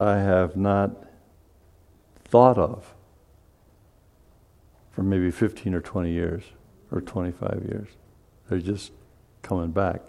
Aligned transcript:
I 0.00 0.16
have 0.16 0.56
not 0.56 0.90
thought 2.24 2.58
of 2.58 2.94
for 4.90 5.04
maybe 5.04 5.30
15 5.30 5.72
or 5.72 5.80
20 5.80 6.10
years 6.10 6.42
or 6.90 7.00
25 7.00 7.62
years. 7.68 7.88
They're 8.48 8.58
just 8.58 8.90
coming 9.42 9.70
back 9.70 10.00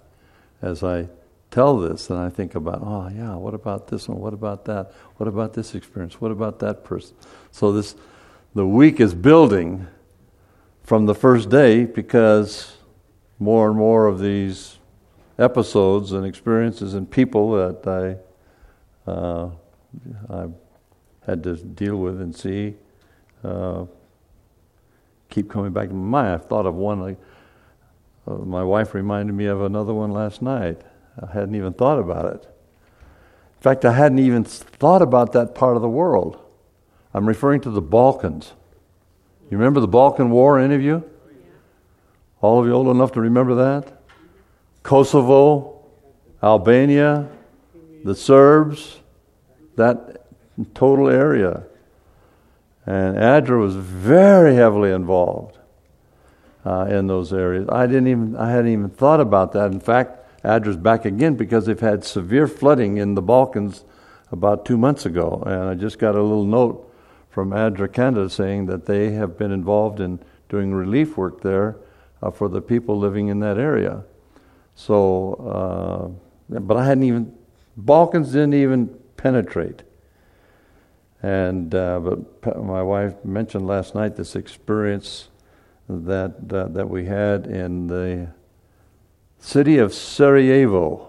as 0.59 0.83
I 0.83 1.07
tell 1.51 1.77
this 1.77 2.09
and 2.09 2.17
I 2.17 2.29
think 2.29 2.55
about, 2.55 2.79
oh, 2.81 3.09
yeah, 3.15 3.35
what 3.35 3.53
about 3.53 3.87
this 3.87 4.09
one? 4.09 4.19
What 4.19 4.33
about 4.33 4.65
that? 4.65 4.91
What 5.17 5.27
about 5.27 5.53
this 5.53 5.75
experience? 5.75 6.19
What 6.19 6.31
about 6.31 6.57
that 6.59 6.83
person? 6.83 7.15
So 7.51 7.71
this, 7.71 7.95
the 8.55 8.65
week 8.65 8.99
is 8.99 9.13
building 9.13 9.85
from 10.81 11.05
the 11.05 11.15
first 11.15 11.49
day 11.49 11.85
because 11.85 12.77
more 13.37 13.67
and 13.67 13.77
more 13.77 14.07
of 14.07 14.17
these 14.17 14.79
episodes 15.37 16.11
and 16.11 16.25
experiences 16.25 16.95
and 16.95 17.09
people 17.09 17.51
that 17.51 18.17
I, 19.07 19.11
uh, 19.11 19.51
I 20.29 20.47
had 21.25 21.43
to 21.43 21.55
deal 21.55 21.97
with 21.97 22.21
and 22.21 22.35
see 22.35 22.75
uh, 23.43 23.85
keep 25.29 25.49
coming 25.49 25.71
back 25.71 25.89
to 25.89 25.93
my 25.93 26.21
mind. 26.21 26.33
I've 26.33 26.47
thought 26.47 26.65
of 26.65 26.75
one. 26.75 27.01
Like, 27.01 27.17
uh, 28.27 28.35
my 28.35 28.63
wife 28.63 28.93
reminded 28.93 29.33
me 29.33 29.45
of 29.45 29.61
another 29.61 29.93
one 29.93 30.11
last 30.11 30.41
night. 30.41 30.81
I 31.21 31.31
hadn't 31.31 31.55
even 31.55 31.73
thought 31.73 31.99
about 31.99 32.25
it. 32.25 32.43
In 32.43 33.61
fact, 33.61 33.85
I 33.85 33.93
hadn't 33.93 34.19
even 34.19 34.43
thought 34.43 35.01
about 35.01 35.31
that 35.33 35.55
part 35.55 35.75
of 35.75 35.81
the 35.81 35.89
world. 35.89 36.39
I'm 37.13 37.27
referring 37.27 37.61
to 37.61 37.69
the 37.69 37.81
Balkans. 37.81 38.53
You 39.49 39.57
remember 39.57 39.79
the 39.79 39.87
Balkan 39.87 40.29
War, 40.29 40.59
any 40.59 40.75
of 40.75 40.81
you? 40.81 41.03
All 42.41 42.59
of 42.59 42.67
you 42.67 42.73
old 42.73 42.87
enough 42.87 43.11
to 43.13 43.21
remember 43.21 43.55
that? 43.55 44.01
Kosovo, 44.83 45.83
Albania, 46.43 47.29
the 48.03 48.13
Serbs, 48.13 48.99
that 49.75 50.25
total 50.73 51.09
area. 51.09 51.63
And 52.85 53.17
ADRA 53.17 53.59
was 53.59 53.75
very 53.75 54.55
heavily 54.55 54.91
involved 54.91 55.57
uh, 56.65 56.85
in 56.89 57.07
those 57.07 57.33
areas. 57.33 57.67
I 57.69 57.87
didn't 57.87 58.07
even, 58.07 58.35
I 58.35 58.51
hadn't 58.51 58.71
even 58.71 58.89
thought 58.89 59.19
about 59.19 59.53
that. 59.53 59.71
In 59.71 59.79
fact, 59.79 60.43
ADRA's 60.43 60.77
back 60.77 61.05
again 61.05 61.35
because 61.35 61.65
they've 61.65 61.79
had 61.79 62.03
severe 62.03 62.47
flooding 62.47 62.97
in 62.97 63.15
the 63.15 63.21
Balkans 63.21 63.83
about 64.31 64.65
two 64.65 64.77
months 64.77 65.05
ago. 65.05 65.41
And 65.45 65.63
I 65.63 65.73
just 65.73 65.97
got 65.97 66.15
a 66.15 66.21
little 66.21 66.45
note 66.45 66.91
from 67.29 67.51
ADRA 67.51 67.91
Canada 67.91 68.29
saying 68.29 68.67
that 68.67 68.85
they 68.85 69.11
have 69.11 69.37
been 69.37 69.51
involved 69.51 69.99
in 69.99 70.19
doing 70.47 70.73
relief 70.73 71.17
work 71.17 71.41
there 71.41 71.77
uh, 72.21 72.29
for 72.29 72.47
the 72.49 72.61
people 72.61 72.97
living 72.97 73.27
in 73.27 73.39
that 73.39 73.57
area. 73.57 74.03
So, 74.75 76.15
uh, 76.49 76.59
but 76.59 76.77
I 76.77 76.85
hadn't 76.85 77.03
even, 77.03 77.35
Balkans 77.77 78.31
didn't 78.31 78.53
even 78.53 78.95
penetrate. 79.17 79.83
And 81.21 81.73
uh, 81.73 81.99
but 81.99 82.63
my 82.63 82.83
wife 82.83 83.13
mentioned 83.23 83.65
last 83.65 83.95
night 83.95 84.15
this 84.15 84.35
experience 84.35 85.29
that 85.89 86.35
uh, 86.51 86.67
that 86.67 86.89
we 86.89 87.05
had 87.05 87.47
in 87.47 87.87
the 87.87 88.27
city 89.39 89.77
of 89.77 89.93
Sarajevo. 89.93 91.07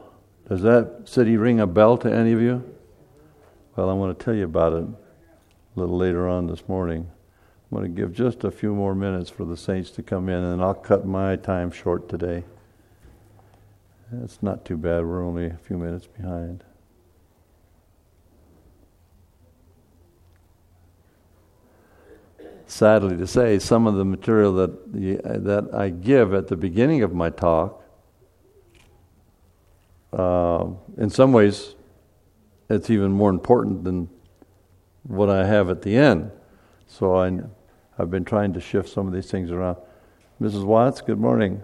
Does 0.48 0.62
that 0.62 1.02
city 1.04 1.36
ring 1.36 1.60
a 1.60 1.66
bell 1.66 1.98
to 1.98 2.12
any 2.12 2.32
of 2.32 2.40
you? 2.40 2.64
Well, 3.74 3.90
I 3.90 3.92
want 3.94 4.18
to 4.18 4.24
tell 4.24 4.34
you 4.34 4.44
about 4.44 4.72
it 4.72 4.84
a 4.84 4.94
little 5.74 5.96
later 5.96 6.28
on 6.28 6.46
this 6.46 6.66
morning. 6.68 7.10
I'm 7.70 7.78
going 7.78 7.94
to 7.94 8.00
give 8.00 8.12
just 8.12 8.44
a 8.44 8.50
few 8.50 8.74
more 8.74 8.94
minutes 8.94 9.28
for 9.28 9.44
the 9.44 9.56
saints 9.56 9.90
to 9.92 10.02
come 10.02 10.28
in, 10.28 10.42
and 10.42 10.62
I'll 10.62 10.72
cut 10.72 11.04
my 11.04 11.36
time 11.36 11.70
short 11.70 12.08
today. 12.08 12.44
It's 14.22 14.40
not 14.40 14.64
too 14.64 14.76
bad. 14.76 15.04
We're 15.04 15.24
only 15.24 15.46
a 15.46 15.58
few 15.66 15.76
minutes 15.76 16.06
behind. 16.06 16.62
Sadly 22.66 23.16
to 23.16 23.26
say, 23.26 23.58
some 23.58 23.86
of 23.86 23.94
the 23.94 24.04
material 24.04 24.52
that, 24.54 24.92
that 25.44 25.68
I 25.72 25.90
give 25.90 26.34
at 26.34 26.48
the 26.48 26.56
beginning 26.56 27.02
of 27.02 27.14
my 27.14 27.30
talk, 27.30 27.82
uh, 30.12 30.66
in 30.96 31.10
some 31.10 31.32
ways, 31.32 31.74
it's 32.68 32.90
even 32.90 33.12
more 33.12 33.30
important 33.30 33.84
than 33.84 34.08
what 35.04 35.30
I 35.30 35.46
have 35.46 35.70
at 35.70 35.82
the 35.82 35.96
end. 35.96 36.32
So 36.88 37.16
I, 37.16 37.40
I've 37.98 38.10
been 38.10 38.24
trying 38.24 38.52
to 38.54 38.60
shift 38.60 38.88
some 38.88 39.06
of 39.06 39.12
these 39.12 39.30
things 39.30 39.50
around. 39.52 39.76
Mrs. 40.40 40.64
Watts, 40.64 41.00
good 41.00 41.20
morning. 41.20 41.62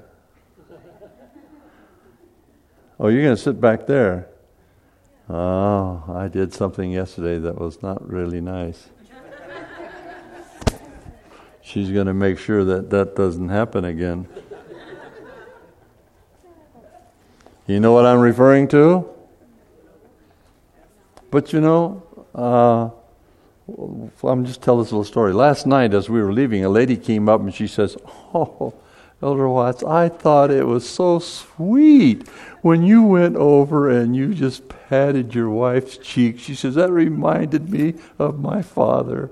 Oh, 3.01 3.09
you're 3.09 3.23
going 3.23 3.35
to 3.35 3.43
sit 3.43 3.61
back 3.61 3.87
there. 3.87 4.29
Oh, 5.29 6.05
I 6.15 6.29
did 6.29 6.53
something 6.53 6.93
yesterday 6.93 7.39
that 7.39 7.59
was 7.59 7.83
not 7.83 8.09
really 8.09 8.41
nice. 8.41 8.91
She's 11.63 11.91
going 11.91 12.07
to 12.07 12.15
make 12.15 12.39
sure 12.39 12.65
that 12.65 12.91
that 12.91 13.17
doesn't 13.17 13.49
happen 13.49 13.85
again. 13.85 14.29
You 17.67 17.81
know 17.81 17.93
what 17.93 18.05
I'm 18.05 18.21
referring 18.21 18.69
to? 18.69 19.09
But 21.31 21.53
you 21.53 21.61
know, 21.61 22.03
uh, 22.35 22.91
I'm 24.29 24.45
just 24.45 24.61
tell 24.61 24.79
this 24.79 24.91
little 24.91 25.05
story. 25.05 25.33
Last 25.33 25.67
night, 25.67 25.95
as 25.95 26.11
we 26.11 26.21
were 26.21 26.33
leaving, 26.33 26.65
a 26.65 26.69
lady 26.69 26.97
came 26.97 27.29
up 27.29 27.41
and 27.41 27.55
she 27.55 27.67
says, 27.67 27.97
"Oh, 28.35 28.75
Elder 29.23 29.49
Watts, 29.49 29.85
I 29.85 30.09
thought 30.09 30.51
it 30.51 30.67
was 30.67 30.89
so 30.89 31.21
sweet 31.21 32.27
when 32.61 32.83
you 32.83 33.05
went 33.05 33.37
over 33.37 33.89
and 33.89 34.17
you 34.17 34.35
just 34.35 34.69
patted 34.69 35.33
your 35.33 35.49
wife's 35.49 35.97
cheek. 35.97 36.41
She 36.41 36.57
says, 36.57 36.75
That 36.75 36.91
reminded 36.91 37.71
me 37.71 37.95
of 38.19 38.41
my 38.41 38.63
father. 38.63 39.31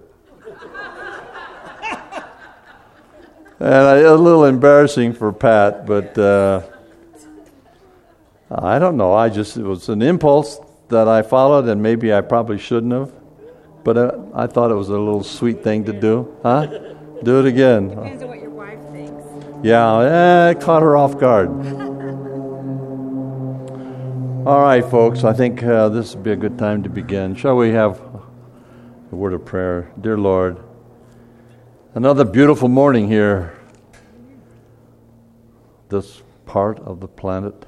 And 3.61 3.75
I, 3.75 3.97
a 3.99 4.15
little 4.15 4.47
embarrassing 4.47 5.13
for 5.13 5.33
Pat, 5.33 5.87
but 5.87 6.17
uh, 6.17 6.63
I 8.51 8.79
don't 8.79 8.97
know. 8.97 9.13
I 9.13 9.29
just, 9.29 9.57
it 9.59 9.63
was 9.63 9.91
an 9.91 10.01
impulse 10.01 10.59
that 10.89 11.09
I 11.09 11.21
followed, 11.21 11.69
and 11.69 11.83
maybe 11.83 12.13
I 12.13 12.23
probably 12.23 12.59
shouldn't 12.59 12.93
have. 12.93 13.13
But 13.85 13.97
uh, 13.99 14.19
I 14.35 14.47
thought 14.47 14.71
it 14.71 14.75
was 14.75 14.89
a 14.89 14.99
little 14.99 15.23
sweet 15.23 15.63
thing 15.63 15.85
to 15.85 15.93
do. 15.93 16.37
Huh? 16.43 16.67
Do 17.23 17.39
it 17.41 17.47
again. 17.47 17.89
Depends 17.89 18.23
on 18.23 18.29
what 18.29 18.41
your 18.41 18.51
wife 18.51 18.81
thinks. 18.93 19.23
Yeah, 19.63 19.99
eh, 19.99 20.51
it 20.51 20.61
caught 20.61 20.83
her 20.83 20.97
off 20.97 21.19
guard. 21.19 21.51
All 24.47 24.63
right, 24.63 24.83
folks, 24.83 25.23
I 25.23 25.35
think 25.35 25.63
uh, 25.63 25.91
this 25.91 26.15
would 26.15 26.25
be 26.25 26.33
a 26.33 26.37
good 26.37 26.59
time 26.59 26.83
to 26.85 26.89
begin. 26.89 27.35
Shall 27.35 27.57
we 27.57 27.73
have 27.73 28.01
a 29.13 29.15
word 29.15 29.35
of 29.35 29.45
prayer? 29.45 29.93
Dear 30.01 30.17
Lord, 30.17 30.57
another 31.95 32.25
beautiful 32.25 32.69
morning 32.69 33.09
here, 33.09 33.59
this 35.89 36.23
part 36.47 36.79
of 36.81 37.01
the 37.01 37.09
planet. 37.09 37.67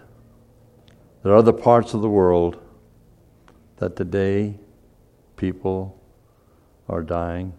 There 1.23 1.33
are 1.33 1.37
other 1.37 1.53
parts 1.53 1.93
of 1.95 2.03
the 2.03 2.09
world 2.09 2.61
that 3.79 3.97
today 3.97 4.59
people 5.37 6.01
are 6.89 7.03
dying. 7.03 7.53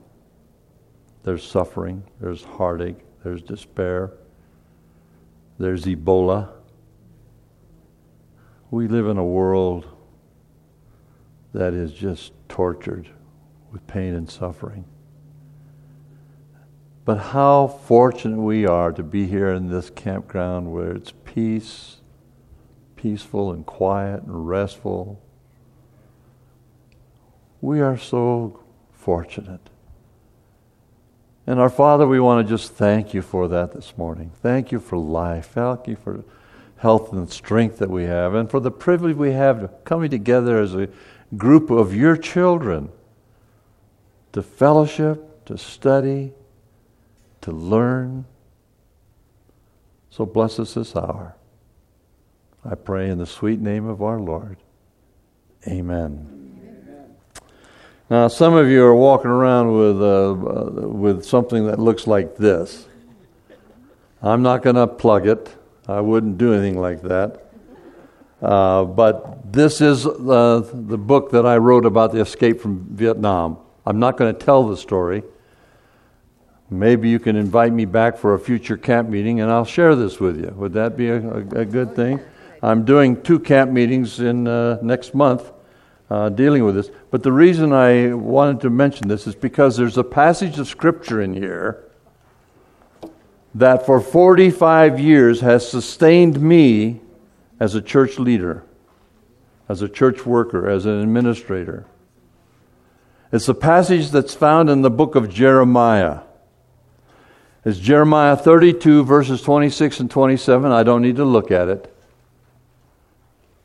There's 1.24 1.44
suffering, 1.44 2.04
there's 2.22 2.44
heartache, 2.44 3.00
there's 3.24 3.42
despair. 3.42 4.14
There's 5.60 5.86
Ebola. 5.86 6.50
We 8.72 8.88
live 8.88 9.08
in 9.08 9.18
a 9.18 9.26
world 9.26 9.86
that 11.54 11.74
is 11.74 11.94
just 11.94 12.34
tortured 12.50 13.10
with 13.72 13.86
pain 13.86 14.16
and 14.16 14.30
suffering. 14.30 14.86
But 17.06 17.18
how 17.18 17.68
fortunate 17.68 18.40
we 18.40 18.66
are 18.66 18.92
to 18.94 19.04
be 19.04 19.28
here 19.28 19.50
in 19.50 19.70
this 19.70 19.90
campground 19.90 20.72
where 20.72 20.92
it's 20.94 21.14
peace, 21.26 21.98
peaceful 22.96 23.52
and 23.52 23.66
quiet 23.66 24.24
and 24.24 24.48
restful. 24.48 25.22
We 27.60 27.82
are 27.82 27.98
so 27.98 28.64
fortunate. 28.94 29.70
And 31.46 31.60
our 31.60 31.70
Father, 31.70 32.08
we 32.08 32.22
want 32.22 32.48
to 32.48 32.54
just 32.54 32.72
thank 32.72 33.14
you 33.14 33.22
for 33.22 33.50
that 33.50 33.74
this 33.74 33.98
morning. 33.98 34.32
Thank 34.42 34.72
you 34.72 34.80
for 34.80 34.98
life. 34.98 35.48
Thank 35.48 35.88
you 35.88 35.98
for 35.98 36.24
health 36.78 37.12
and 37.12 37.30
strength 37.30 37.80
that 37.80 37.90
we 37.90 38.04
have, 38.04 38.34
and 38.34 38.50
for 38.50 38.60
the 38.60 38.72
privilege 38.72 39.16
we 39.16 39.32
have 39.32 39.64
of 39.64 39.84
coming 39.84 40.10
together 40.10 40.60
as 40.60 40.74
a 40.76 40.88
group 41.36 41.70
of 41.70 41.96
your 41.96 42.16
children 42.16 42.90
to 44.34 44.42
fellowship, 44.42 45.46
to 45.46 45.58
study, 45.58 46.34
to 47.44 47.52
learn. 47.52 48.26
So 50.10 50.26
bless 50.26 50.60
us 50.60 50.74
this 50.74 50.96
hour. 50.96 51.36
I 52.66 52.76
pray 52.76 53.10
in 53.10 53.18
the 53.18 53.26
sweet 53.26 53.60
name 53.60 53.88
of 53.88 54.02
our 54.02 54.20
Lord. 54.20 54.58
Amen. 55.68 56.34
Now, 58.10 58.28
some 58.28 58.54
of 58.54 58.68
you 58.68 58.84
are 58.84 58.96
walking 58.96 59.32
around 59.32 59.78
with, 59.78 60.02
uh, 60.02 60.32
uh, 60.32 60.88
with 60.88 61.26
something 61.26 61.66
that 61.68 61.80
looks 61.80 62.06
like 62.06 62.36
this. 62.36 62.88
I'm 64.22 64.42
not 64.42 64.62
going 64.62 64.76
to 64.76 64.88
plug 64.88 65.28
it. 65.28 65.56
I 65.88 66.00
wouldn't 66.00 66.38
do 66.38 66.54
anything 66.54 66.80
like 66.80 67.02
that. 67.04 67.50
Uh, 68.42 68.84
but 68.84 69.52
this 69.52 69.82
is 69.82 70.06
uh, 70.06 70.70
the 70.74 70.98
book 70.98 71.32
that 71.32 71.46
I 71.46 71.58
wrote 71.58 71.86
about 71.86 72.12
the 72.12 72.20
escape 72.20 72.62
from 72.62 72.86
Vietnam. 72.92 73.58
I'm 73.86 74.00
not 74.00 74.18
going 74.18 74.34
to 74.34 74.46
tell 74.46 74.68
the 74.68 74.78
story. 74.78 75.24
Maybe 76.80 77.10
you 77.10 77.20
can 77.20 77.36
invite 77.36 77.72
me 77.72 77.86
back 77.86 78.18
for 78.18 78.34
a 78.34 78.40
future 78.40 78.78
camp 78.78 79.10
meeting 79.10 79.42
and 79.42 79.52
I'll 79.52 79.66
share 79.66 79.96
this 79.96 80.20
with 80.20 80.40
you. 80.40 80.54
Would 80.56 80.74
that 80.74 80.98
be 80.98 81.10
a, 81.10 81.18
a, 81.18 81.38
a 81.62 81.66
good 81.66 81.96
thing? 81.96 82.20
I'm 82.62 82.86
doing 82.86 83.22
two 83.22 83.40
camp 83.40 83.72
meetings 83.72 84.20
in 84.20 84.48
uh, 84.48 84.80
next 84.82 85.14
month 85.14 85.52
uh, 86.10 86.30
dealing 86.30 86.64
with 86.64 86.76
this. 86.76 86.90
But 87.12 87.24
the 87.24 87.32
reason 87.32 87.74
I 87.74 88.14
wanted 88.14 88.62
to 88.62 88.70
mention 88.70 89.08
this 89.08 89.28
is 89.28 89.36
because 89.36 89.78
there's 89.78 89.98
a 89.98 90.04
passage 90.04 90.60
of 90.60 90.68
scripture 90.68 91.22
in 91.22 91.34
here 91.34 91.84
that 93.56 93.86
for 93.86 94.00
45 94.00 95.00
years 95.00 95.42
has 95.42 95.70
sustained 95.70 96.42
me 96.42 97.02
as 97.60 97.76
a 97.76 97.82
church 97.82 98.18
leader, 98.18 98.64
as 99.70 99.82
a 99.82 99.90
church 99.90 100.26
worker, 100.26 100.70
as 100.70 100.86
an 100.86 101.02
administrator. 101.02 101.86
It's 103.32 103.48
a 103.50 103.54
passage 103.54 104.12
that's 104.12 104.34
found 104.34 104.70
in 104.70 104.82
the 104.84 104.92
book 104.92 105.16
of 105.16 105.30
Jeremiah. 105.30 106.20
It's 107.66 107.80
Jeremiah 107.80 108.36
32, 108.36 109.06
verses 109.06 109.42
26 109.42 110.02
and 110.02 110.12
27. 110.12 110.70
I 110.70 110.84
don't 110.84 111.02
need 111.02 111.16
to 111.16 111.24
look 111.24 111.50
at 111.50 111.70
it 111.70 111.96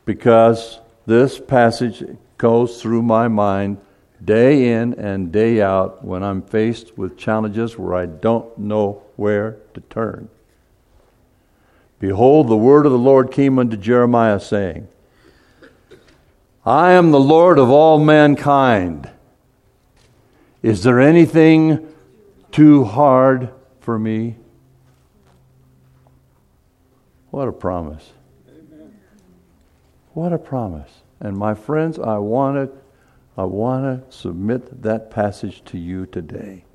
because 0.05 0.79
this 1.05 1.37
passage 1.37 2.01
goes 2.37 2.81
through 2.81 3.01
my 3.01 3.27
mind 3.27 3.77
day 4.23 4.71
in 4.71 4.93
and 4.93 5.33
day 5.33 5.61
out 5.61 6.05
when 6.05 6.23
I'm 6.23 6.41
faced 6.41 6.97
with 6.97 7.17
challenges 7.17 7.77
where 7.77 7.93
I 7.93 8.05
don't 8.05 8.57
know 8.57 9.01
where 9.17 9.57
to 9.73 9.81
turn. 9.81 10.29
Behold, 11.99 12.47
the 12.47 12.55
word 12.55 12.85
of 12.85 12.93
the 12.93 12.97
Lord 12.97 13.33
came 13.33 13.59
unto 13.59 13.75
Jeremiah, 13.75 14.39
saying, 14.39 14.87
I 16.65 16.91
am 16.91 17.11
the 17.11 17.19
Lord 17.19 17.59
of 17.59 17.69
all 17.69 17.99
mankind. 17.99 19.09
Is 20.63 20.83
there 20.83 21.01
anything 21.01 21.85
too 22.53 22.85
hard 22.85 23.49
for 23.89 23.97
me? 23.97 24.35
What 27.31 27.47
a 27.47 27.51
promise. 27.51 28.11
Amen. 28.47 28.93
What 30.13 30.31
a 30.31 30.37
promise. 30.37 30.91
And 31.19 31.35
my 31.35 31.55
friends, 31.55 31.97
I 31.97 32.19
want 32.19 32.57
to 32.57 32.77
I 33.35 33.45
want 33.45 33.85
to 34.11 34.15
submit 34.15 34.83
that 34.83 35.09
passage 35.09 35.63
to 35.65 35.79
you 35.79 36.05
today. 36.05 36.65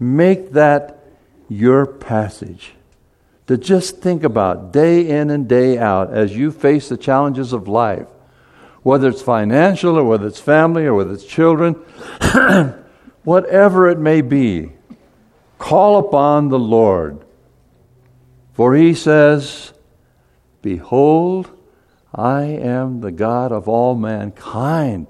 Make 0.00 0.50
that 0.54 0.98
your 1.48 1.86
passage 1.86 2.72
to 3.46 3.56
just 3.56 3.98
think 3.98 4.24
about 4.24 4.72
day 4.72 5.08
in 5.08 5.30
and 5.30 5.46
day 5.48 5.78
out 5.78 6.12
as 6.12 6.36
you 6.36 6.50
face 6.50 6.88
the 6.88 6.96
challenges 6.96 7.52
of 7.52 7.68
life, 7.68 8.08
whether 8.82 9.10
it's 9.10 9.22
financial 9.22 9.96
or 9.96 10.02
whether 10.02 10.26
it's 10.26 10.40
family 10.40 10.86
or 10.86 10.94
whether 10.94 11.12
it's 11.12 11.24
children, 11.24 11.74
whatever 13.22 13.88
it 13.88 14.00
may 14.00 14.22
be, 14.22 14.72
call 15.58 15.98
upon 15.98 16.48
the 16.48 16.58
Lord. 16.58 17.24
For 18.54 18.74
he 18.74 18.94
says, 18.94 19.72
Behold, 20.62 21.50
I 22.14 22.44
am 22.44 23.00
the 23.00 23.12
God 23.12 23.52
of 23.52 23.68
all 23.68 23.94
mankind. 23.94 25.06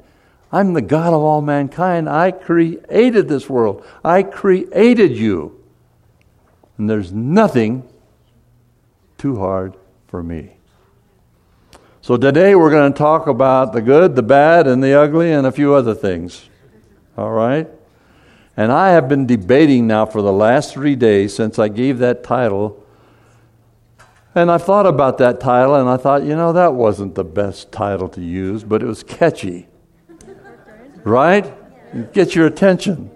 I'm 0.50 0.72
the 0.72 0.82
God 0.82 1.14
of 1.14 1.22
all 1.22 1.42
mankind. 1.42 2.08
I 2.08 2.30
created 2.30 3.28
this 3.28 3.48
world. 3.48 3.84
I 4.04 4.22
created 4.22 5.16
you. 5.16 5.62
And 6.78 6.90
there's 6.90 7.12
nothing 7.12 7.88
too 9.18 9.38
hard 9.38 9.76
for 10.08 10.22
me. 10.22 10.56
So 12.00 12.16
today 12.16 12.54
we're 12.54 12.70
going 12.70 12.92
to 12.92 12.98
talk 12.98 13.26
about 13.26 13.72
the 13.72 13.82
good, 13.82 14.14
the 14.14 14.22
bad, 14.22 14.66
and 14.66 14.82
the 14.82 14.94
ugly, 14.94 15.32
and 15.32 15.46
a 15.46 15.52
few 15.52 15.74
other 15.74 15.94
things. 15.94 16.48
All 17.16 17.32
right? 17.32 17.68
And 18.56 18.72
I 18.72 18.90
have 18.90 19.08
been 19.08 19.26
debating 19.26 19.86
now 19.86 20.06
for 20.06 20.22
the 20.22 20.32
last 20.32 20.72
three 20.72 20.96
days 20.96 21.34
since 21.34 21.58
I 21.58 21.68
gave 21.68 21.98
that 21.98 22.22
title 22.22 22.82
and 24.36 24.50
I 24.50 24.58
thought 24.58 24.84
about 24.84 25.16
that 25.18 25.40
title 25.40 25.76
and 25.76 25.88
I 25.88 25.96
thought, 25.96 26.22
you 26.22 26.36
know, 26.36 26.52
that 26.52 26.74
wasn't 26.74 27.14
the 27.14 27.24
best 27.24 27.72
title 27.72 28.06
to 28.10 28.20
use, 28.20 28.64
but 28.64 28.82
it 28.82 28.86
was 28.86 29.02
catchy. 29.02 29.66
right? 31.04 31.54
Get 32.12 32.34
your 32.34 32.46
attention. 32.46 33.10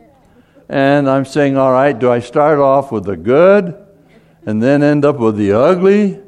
And 0.70 1.10
I'm 1.10 1.26
saying, 1.26 1.58
all 1.58 1.72
right, 1.72 1.96
do 1.96 2.10
I 2.10 2.20
start 2.20 2.58
off 2.58 2.90
with 2.90 3.04
the 3.04 3.19
good 3.19 3.76
and 4.46 4.62
then 4.62 4.82
end 4.82 5.04
up 5.04 5.19
with 5.19 5.37
the 5.37 5.52
ugly? 5.52 6.19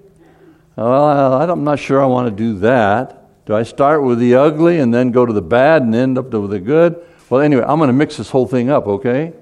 Well, 0.76 1.50
I'm 1.50 1.64
not 1.64 1.78
sure 1.78 2.02
I 2.02 2.06
want 2.06 2.28
to 2.28 2.36
do 2.36 2.58
that. 2.58 3.46
Do 3.46 3.54
I 3.54 3.62
start 3.62 4.02
with 4.02 4.18
the 4.18 4.34
ugly 4.34 4.78
and 4.78 4.92
then 4.92 5.10
go 5.10 5.24
to 5.24 5.32
the 5.32 5.40
bad 5.40 5.80
and 5.80 5.94
end 5.94 6.18
up 6.18 6.34
with 6.34 6.50
the 6.50 6.60
good? 6.60 7.02
Well, 7.32 7.40
anyway, 7.40 7.64
I'm 7.66 7.78
going 7.78 7.88
to 7.88 7.94
mix 7.94 8.18
this 8.18 8.28
whole 8.28 8.46
thing 8.46 8.68
up, 8.68 8.86
okay? 8.86 9.32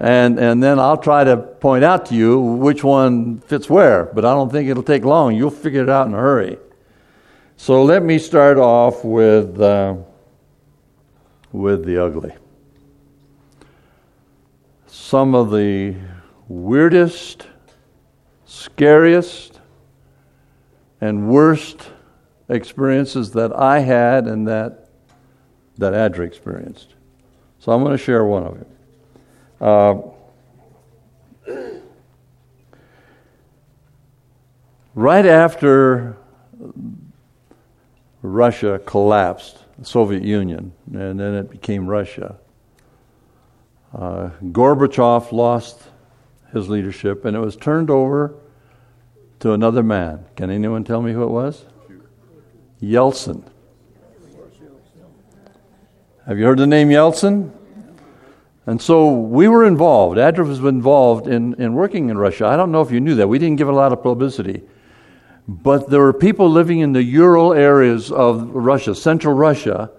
and, 0.00 0.38
and 0.38 0.62
then 0.62 0.78
I'll 0.78 0.98
try 0.98 1.24
to 1.24 1.38
point 1.38 1.82
out 1.82 2.04
to 2.06 2.14
you 2.14 2.38
which 2.38 2.84
one 2.84 3.38
fits 3.38 3.70
where, 3.70 4.04
but 4.04 4.26
I 4.26 4.34
don't 4.34 4.52
think 4.52 4.68
it'll 4.68 4.82
take 4.82 5.02
long. 5.02 5.34
You'll 5.34 5.48
figure 5.48 5.82
it 5.82 5.88
out 5.88 6.08
in 6.08 6.12
a 6.12 6.18
hurry. 6.18 6.58
So 7.56 7.82
let 7.84 8.02
me 8.02 8.18
start 8.18 8.58
off 8.58 9.02
with, 9.02 9.58
uh, 9.58 9.96
with 11.52 11.86
the 11.86 12.04
ugly. 12.04 12.34
Some 14.86 15.34
of 15.34 15.52
the 15.52 15.94
weirdest, 16.48 17.46
scariest, 18.44 19.58
and 21.00 21.30
worst 21.30 21.78
experiences 22.50 23.30
that 23.30 23.54
I 23.54 23.78
had 23.78 24.26
and 24.26 24.46
that, 24.48 24.83
that 25.78 25.92
Adra 25.92 26.26
experienced. 26.26 26.94
So 27.58 27.72
I'm 27.72 27.82
going 27.82 27.96
to 27.96 28.02
share 28.02 28.24
one 28.24 28.44
of 28.44 28.58
them. 28.58 28.66
Uh, 29.60 29.96
right 34.94 35.26
after 35.26 36.16
Russia 38.22 38.80
collapsed, 38.86 39.58
the 39.78 39.84
Soviet 39.84 40.22
Union, 40.22 40.72
and 40.92 41.18
then 41.18 41.34
it 41.34 41.50
became 41.50 41.86
Russia, 41.86 42.36
uh, 43.94 44.30
Gorbachev 44.42 45.30
lost 45.32 45.82
his 46.52 46.68
leadership 46.68 47.24
and 47.24 47.36
it 47.36 47.40
was 47.40 47.56
turned 47.56 47.90
over 47.90 48.34
to 49.40 49.52
another 49.52 49.82
man. 49.82 50.24
Can 50.36 50.50
anyone 50.50 50.84
tell 50.84 51.02
me 51.02 51.12
who 51.12 51.22
it 51.22 51.30
was? 51.30 51.64
Yeltsin. 52.82 53.44
Have 56.26 56.38
you 56.38 56.46
heard 56.46 56.58
the 56.58 56.66
name 56.66 56.88
Yeltsin? 56.88 57.50
And 58.64 58.80
so 58.80 59.12
we 59.12 59.46
were 59.46 59.66
involved. 59.66 60.16
Adra 60.16 60.46
was 60.48 60.58
involved 60.60 61.26
in, 61.26 61.52
in 61.60 61.74
working 61.74 62.08
in 62.08 62.16
Russia. 62.16 62.46
I 62.46 62.56
don't 62.56 62.72
know 62.72 62.80
if 62.80 62.90
you 62.90 62.98
knew 62.98 63.16
that. 63.16 63.28
We 63.28 63.38
didn't 63.38 63.56
give 63.56 63.68
a 63.68 63.72
lot 63.72 63.92
of 63.92 64.02
publicity. 64.02 64.62
But 65.46 65.90
there 65.90 66.00
were 66.00 66.14
people 66.14 66.48
living 66.48 66.80
in 66.80 66.94
the 66.94 67.02
Ural 67.02 67.52
areas 67.52 68.10
of 68.10 68.48
Russia, 68.54 68.94
central 68.94 69.34
Russia, 69.34 69.90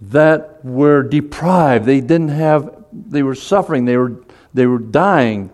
that 0.00 0.64
were 0.64 1.02
deprived. 1.02 1.84
They 1.84 2.00
didn't 2.00 2.28
have, 2.28 2.74
they 2.90 3.22
were 3.22 3.34
suffering, 3.34 3.84
they 3.84 3.98
were, 3.98 4.24
they 4.54 4.64
were 4.64 4.78
dying. 4.78 5.50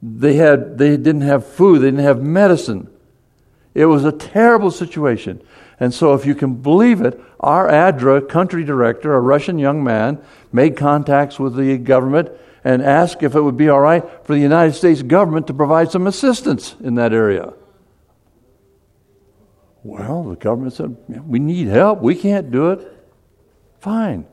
They, 0.00 0.34
had, 0.34 0.78
they 0.78 0.96
didn't 0.96 1.22
have 1.22 1.44
food, 1.44 1.80
they 1.80 1.88
didn't 1.88 2.04
have 2.04 2.22
medicine. 2.22 2.88
It 3.74 3.86
was 3.86 4.04
a 4.04 4.12
terrible 4.12 4.70
situation. 4.70 5.42
And 5.80 5.92
so, 5.92 6.14
if 6.14 6.24
you 6.24 6.36
can 6.36 6.54
believe 6.54 7.00
it, 7.00 7.20
our 7.40 7.68
ADRA 7.68 8.28
country 8.28 8.64
director, 8.64 9.14
a 9.14 9.20
Russian 9.20 9.58
young 9.58 9.84
man, 9.84 10.20
made 10.52 10.76
contacts 10.76 11.38
with 11.38 11.54
the 11.54 11.78
government 11.78 12.30
and 12.64 12.82
asked 12.82 13.22
if 13.22 13.34
it 13.34 13.40
would 13.40 13.56
be 13.56 13.68
all 13.68 13.80
right 13.80 14.04
for 14.24 14.34
the 14.34 14.40
United 14.40 14.74
States 14.74 15.02
government 15.02 15.46
to 15.46 15.54
provide 15.54 15.90
some 15.90 16.06
assistance 16.06 16.74
in 16.80 16.96
that 16.96 17.12
area. 17.12 17.52
Well, 19.84 20.24
the 20.24 20.36
government 20.36 20.74
said, 20.74 20.96
We 21.26 21.38
need 21.38 21.68
help. 21.68 22.00
We 22.00 22.14
can't 22.14 22.50
do 22.50 22.70
it. 22.72 22.92
Fine. 23.80 24.26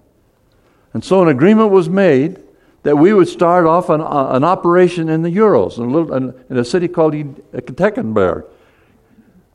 And 0.94 1.04
so 1.04 1.22
an 1.22 1.28
agreement 1.28 1.72
was 1.72 1.88
made 1.88 2.42
that 2.84 2.98
we 2.98 3.14
would 3.14 3.28
start 3.28 3.66
off 3.66 3.90
an, 3.90 4.02
uh, 4.02 4.30
an 4.32 4.44
operation 4.44 5.10
in 5.10 5.22
the 5.22 5.30
Urals, 5.32 5.78
in 5.78 5.86
a, 5.86 5.90
little, 5.90 6.14
in 6.14 6.58
a 6.58 6.66
city 6.66 6.88
called 6.88 7.14
Ekaterinburg. 7.14 8.46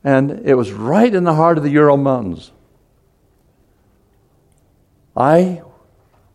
And 0.03 0.41
it 0.45 0.55
was 0.55 0.71
right 0.71 1.13
in 1.13 1.23
the 1.23 1.35
heart 1.35 1.57
of 1.57 1.63
the 1.63 1.69
Ural 1.69 1.97
Mountains. 1.97 2.51
I 5.15 5.61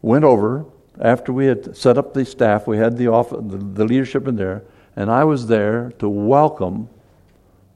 went 0.03 0.25
over 0.25 0.67
after 1.01 1.33
we 1.33 1.47
had 1.47 1.77
set 1.77 1.99
up 1.99 2.15
the 2.15 2.25
staff, 2.25 2.67
we 2.67 2.79
had 2.79 2.97
the, 2.97 3.07
the, 3.07 3.59
the 3.59 3.85
leadership 3.85 4.27
in 4.27 4.37
there, 4.37 4.63
and 4.95 5.11
I 5.11 5.25
was 5.25 5.47
there 5.47 5.93
to 5.99 6.09
welcome 6.09 6.89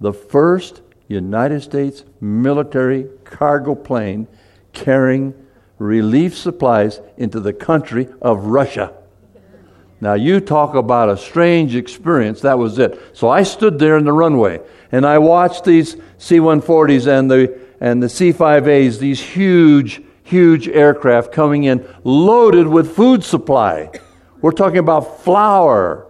the 0.00 0.12
first 0.12 0.80
United 1.08 1.62
States 1.62 2.04
military 2.20 3.08
cargo 3.24 3.74
plane 3.74 4.26
carrying 4.72 5.34
relief 5.78 6.36
supplies 6.36 7.00
into 7.16 7.40
the 7.40 7.52
country 7.52 8.08
of 8.22 8.44
Russia. 8.46 8.94
Now, 10.00 10.14
you 10.14 10.40
talk 10.40 10.74
about 10.74 11.10
a 11.10 11.16
strange 11.16 11.76
experience. 11.76 12.40
That 12.40 12.58
was 12.58 12.78
it. 12.78 12.98
So 13.12 13.28
I 13.28 13.42
stood 13.42 13.78
there 13.78 13.98
in 13.98 14.04
the 14.04 14.12
runway 14.12 14.60
and 14.92 15.04
I 15.04 15.18
watched 15.18 15.64
these 15.64 15.96
C 16.16 16.38
140s 16.38 17.06
and 17.06 17.30
the, 17.30 17.58
and 17.80 18.02
the 18.02 18.08
C 18.08 18.32
5As, 18.32 18.98
these 18.98 19.20
huge, 19.20 20.02
huge 20.30 20.68
aircraft 20.68 21.32
coming 21.32 21.64
in 21.64 21.86
loaded 22.04 22.66
with 22.66 22.94
food 22.94 23.24
supply. 23.24 23.90
We're 24.40 24.52
talking 24.52 24.78
about 24.78 25.22
flour, 25.22 26.06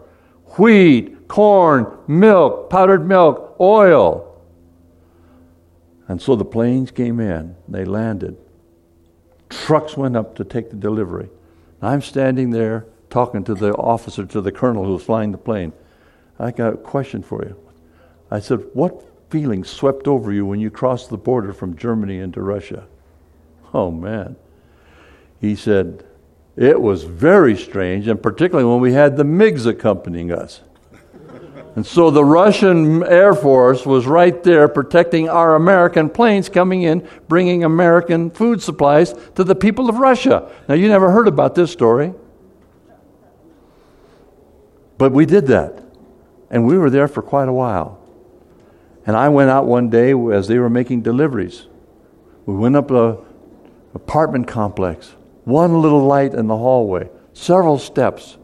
wheat, 0.58 1.26
corn, 1.26 1.98
milk, 2.06 2.70
powdered 2.70 3.06
milk, 3.06 3.56
oil. 3.58 4.26
And 6.06 6.20
so 6.20 6.36
the 6.36 6.44
planes 6.44 6.90
came 6.90 7.20
in, 7.20 7.56
they 7.68 7.84
landed. 7.84 8.36
Trucks 9.48 9.96
went 9.96 10.16
up 10.16 10.36
to 10.36 10.44
take 10.44 10.70
the 10.70 10.76
delivery. 10.76 11.28
I'm 11.82 12.02
standing 12.02 12.50
there 12.50 12.86
talking 13.08 13.42
to 13.44 13.54
the 13.54 13.74
officer, 13.74 14.26
to 14.26 14.40
the 14.40 14.52
colonel 14.52 14.84
who 14.84 14.92
was 14.92 15.02
flying 15.02 15.32
the 15.32 15.38
plane. 15.38 15.72
I 16.38 16.50
got 16.52 16.74
a 16.74 16.76
question 16.76 17.22
for 17.22 17.44
you. 17.44 17.56
I 18.30 18.40
said, 18.40 18.64
What 18.74 19.04
feeling 19.30 19.64
swept 19.64 20.06
over 20.06 20.32
you 20.32 20.46
when 20.46 20.60
you 20.60 20.70
crossed 20.70 21.10
the 21.10 21.18
border 21.18 21.52
from 21.52 21.76
Germany 21.76 22.18
into 22.18 22.42
Russia? 22.42 22.86
Oh, 23.72 23.90
man. 23.90 24.36
He 25.40 25.54
said, 25.54 26.04
It 26.56 26.80
was 26.80 27.04
very 27.04 27.56
strange, 27.56 28.06
and 28.06 28.22
particularly 28.22 28.68
when 28.68 28.80
we 28.80 28.92
had 28.92 29.16
the 29.16 29.24
MiGs 29.24 29.66
accompanying 29.66 30.32
us. 30.32 30.60
And 31.76 31.86
so 31.86 32.10
the 32.10 32.24
Russian 32.24 33.04
Air 33.04 33.32
Force 33.32 33.86
was 33.86 34.04
right 34.06 34.42
there 34.42 34.66
protecting 34.66 35.28
our 35.28 35.54
American 35.54 36.10
planes 36.10 36.48
coming 36.48 36.82
in, 36.82 37.08
bringing 37.28 37.62
American 37.62 38.30
food 38.30 38.60
supplies 38.60 39.14
to 39.36 39.44
the 39.44 39.54
people 39.54 39.88
of 39.88 39.98
Russia. 39.98 40.50
Now, 40.68 40.74
you 40.74 40.88
never 40.88 41.12
heard 41.12 41.28
about 41.28 41.54
this 41.54 41.70
story. 41.70 42.12
But 44.98 45.12
we 45.12 45.26
did 45.26 45.46
that. 45.46 45.82
And 46.50 46.66
we 46.66 46.76
were 46.76 46.90
there 46.90 47.06
for 47.06 47.22
quite 47.22 47.48
a 47.48 47.52
while. 47.52 47.98
And 49.06 49.16
I 49.16 49.28
went 49.28 49.48
out 49.48 49.64
one 49.64 49.88
day 49.88 50.12
as 50.12 50.48
they 50.48 50.58
were 50.58 50.68
making 50.68 51.02
deliveries. 51.02 51.66
We 52.46 52.54
went 52.54 52.74
up 52.74 52.90
a 52.90 53.18
apartment 53.94 54.46
complex, 54.46 55.14
one 55.44 55.80
little 55.80 56.04
light 56.04 56.34
in 56.34 56.46
the 56.46 56.56
hallway, 56.56 57.08
several 57.32 57.78
steps, 57.78 58.38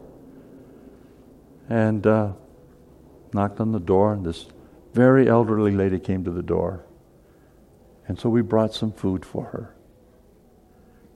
and 1.69 2.05
uh, 2.05 2.33
knocked 3.33 3.59
on 3.59 3.71
the 3.71 3.79
door. 3.79 4.13
And 4.13 4.25
this 4.25 4.47
very 4.93 5.29
elderly 5.29 5.71
lady 5.71 5.99
came 5.99 6.23
to 6.23 6.31
the 6.31 6.43
door. 6.43 6.85
And 8.07 8.19
so 8.19 8.29
we 8.29 8.41
brought 8.41 8.73
some 8.73 8.91
food 8.91 9.25
for 9.25 9.45
her. 9.45 9.75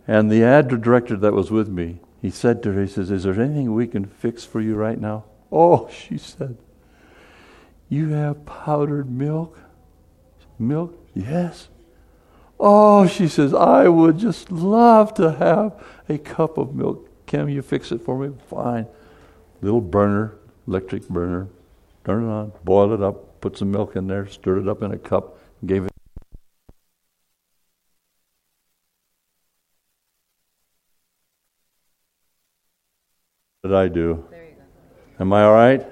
And 0.07 0.29
the 0.29 0.41
ADRA 0.41 0.81
director 0.81 1.15
that 1.17 1.33
was 1.33 1.51
with 1.51 1.69
me, 1.69 1.99
he 2.21 2.29
said 2.29 2.61
to 2.63 2.73
her, 2.73 2.81
he 2.81 2.87
says, 2.87 3.11
Is 3.11 3.23
there 3.23 3.39
anything 3.39 3.73
we 3.73 3.87
can 3.87 4.05
fix 4.05 4.43
for 4.43 4.59
you 4.59 4.75
right 4.75 4.99
now? 4.99 5.25
Oh, 5.51 5.89
she 6.07 6.17
said, 6.17 6.57
You 7.89 8.09
have 8.09 8.45
powdered 8.45 9.09
milk? 9.09 9.57
Milk? 10.59 10.97
Yes. 11.13 11.69
Oh, 12.63 13.07
she 13.07 13.27
says, 13.27 13.55
I 13.55 13.87
would 13.87 14.19
just 14.19 14.51
love 14.51 15.15
to 15.15 15.31
have 15.31 15.83
a 16.07 16.19
cup 16.19 16.59
of 16.59 16.75
milk. 16.75 17.09
Can 17.25 17.49
you 17.49 17.63
fix 17.63 17.91
it 17.91 18.03
for 18.03 18.19
me? 18.19 18.35
Fine. 18.47 18.85
Little 19.63 19.81
burner, 19.81 20.35
electric 20.67 21.09
burner. 21.09 21.47
Turn 22.05 22.23
it 22.25 22.31
on, 22.31 22.51
boil 22.63 22.93
it 22.93 23.01
up, 23.01 23.41
put 23.41 23.57
some 23.57 23.71
milk 23.71 23.95
in 23.95 24.05
there, 24.05 24.27
stirred 24.27 24.59
it 24.61 24.67
up 24.67 24.83
in 24.83 24.91
a 24.91 24.97
cup, 24.99 25.39
gave 25.65 25.85
it. 25.85 25.91
What 33.61 33.69
did 33.69 33.75
I 33.75 33.87
do? 33.87 34.23
Am 35.19 35.33
I 35.33 35.43
all 35.45 35.53
right? 35.53 35.85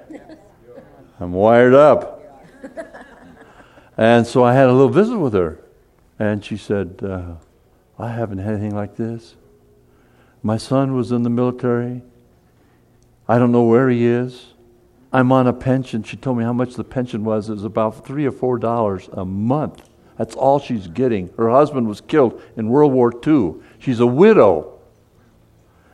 I'm 1.18 1.32
wired 1.32 1.74
up. 1.74 2.18
And 3.96 4.24
so 4.24 4.44
I 4.44 4.54
had 4.54 4.68
a 4.68 4.72
little 4.72 4.88
visit 4.88 5.18
with 5.18 5.32
her. 5.34 5.59
And 6.20 6.44
she 6.44 6.58
said, 6.58 7.00
uh, 7.02 7.36
I 7.98 8.10
haven't 8.10 8.38
had 8.38 8.52
anything 8.52 8.74
like 8.74 8.96
this. 8.96 9.36
My 10.42 10.58
son 10.58 10.94
was 10.94 11.12
in 11.12 11.22
the 11.22 11.30
military. 11.30 12.02
I 13.26 13.38
don't 13.38 13.52
know 13.52 13.62
where 13.64 13.88
he 13.88 14.04
is. 14.04 14.48
I'm 15.14 15.32
on 15.32 15.46
a 15.46 15.54
pension. 15.54 16.02
She 16.02 16.18
told 16.18 16.36
me 16.36 16.44
how 16.44 16.52
much 16.52 16.74
the 16.74 16.84
pension 16.84 17.24
was. 17.24 17.48
It 17.48 17.54
was 17.54 17.64
about 17.64 18.06
three 18.06 18.26
or 18.26 18.32
four 18.32 18.58
dollars 18.58 19.08
a 19.14 19.24
month. 19.24 19.88
That's 20.18 20.36
all 20.36 20.58
she's 20.58 20.88
getting. 20.88 21.30
Her 21.38 21.48
husband 21.48 21.88
was 21.88 22.02
killed 22.02 22.40
in 22.54 22.68
World 22.68 22.92
War 22.92 23.12
II. 23.26 23.54
She's 23.78 23.98
a 23.98 24.06
widow. 24.06 24.78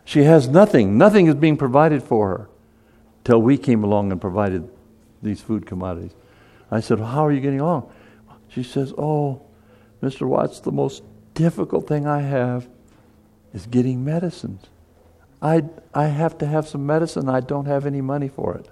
She 0.04 0.24
has 0.24 0.48
nothing. 0.48 0.98
Nothing 0.98 1.28
is 1.28 1.36
being 1.36 1.56
provided 1.56 2.02
for 2.02 2.28
her 2.30 2.48
till 3.22 3.40
we 3.40 3.56
came 3.56 3.84
along 3.84 4.10
and 4.10 4.20
provided 4.20 4.68
these 5.22 5.40
food 5.40 5.66
commodities. 5.66 6.16
I 6.68 6.80
said, 6.80 6.98
well, 6.98 7.10
How 7.10 7.24
are 7.24 7.30
you 7.30 7.40
getting 7.40 7.60
along? 7.60 7.92
She 8.48 8.64
says, 8.64 8.92
Oh, 8.98 9.45
Mr. 10.06 10.26
Watts, 10.26 10.60
the 10.60 10.72
most 10.72 11.02
difficult 11.34 11.88
thing 11.88 12.06
I 12.06 12.20
have 12.20 12.68
is 13.52 13.66
getting 13.66 14.04
medicines. 14.04 14.66
I, 15.42 15.64
I 15.94 16.06
have 16.06 16.38
to 16.38 16.46
have 16.46 16.68
some 16.68 16.86
medicine. 16.86 17.28
I 17.28 17.40
don't 17.40 17.66
have 17.66 17.86
any 17.86 18.00
money 18.00 18.28
for 18.28 18.54
it. 18.54 18.68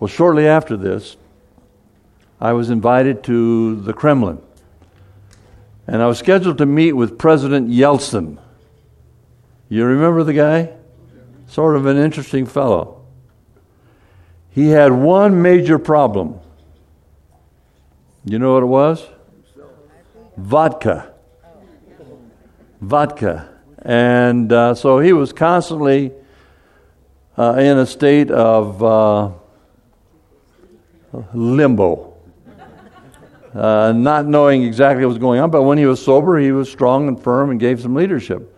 Well, 0.00 0.08
shortly 0.08 0.46
after 0.46 0.76
this, 0.76 1.16
I 2.40 2.52
was 2.52 2.70
invited 2.70 3.22
to 3.24 3.76
the 3.76 3.92
Kremlin. 3.92 4.40
And 5.86 6.02
I 6.02 6.06
was 6.06 6.18
scheduled 6.18 6.58
to 6.58 6.66
meet 6.66 6.92
with 6.92 7.18
President 7.18 7.70
Yeltsin. 7.70 8.38
You 9.68 9.84
remember 9.84 10.24
the 10.24 10.34
guy? 10.34 10.72
sort 11.52 11.76
of 11.76 11.84
an 11.84 11.98
interesting 11.98 12.46
fellow. 12.46 13.04
He 14.48 14.68
had 14.68 14.90
one 14.90 15.42
major 15.42 15.78
problem. 15.78 16.40
You 18.24 18.38
know 18.38 18.54
what 18.54 18.62
it 18.62 18.66
was? 18.66 19.06
Vodka. 20.36 21.12
Vodka. 22.80 23.48
And 23.78 24.52
uh, 24.52 24.74
so 24.74 24.98
he 24.98 25.12
was 25.12 25.32
constantly 25.32 26.12
uh, 27.36 27.54
in 27.54 27.78
a 27.78 27.86
state 27.86 28.30
of 28.30 28.82
uh, 28.82 29.30
limbo, 31.32 32.14
uh, 33.54 33.92
not 33.92 34.26
knowing 34.26 34.62
exactly 34.62 35.04
what 35.04 35.10
was 35.10 35.18
going 35.18 35.40
on. 35.40 35.50
But 35.50 35.62
when 35.62 35.78
he 35.78 35.86
was 35.86 36.04
sober, 36.04 36.38
he 36.38 36.52
was 36.52 36.70
strong 36.70 37.08
and 37.08 37.20
firm 37.20 37.50
and 37.50 37.58
gave 37.58 37.80
some 37.80 37.94
leadership. 37.94 38.48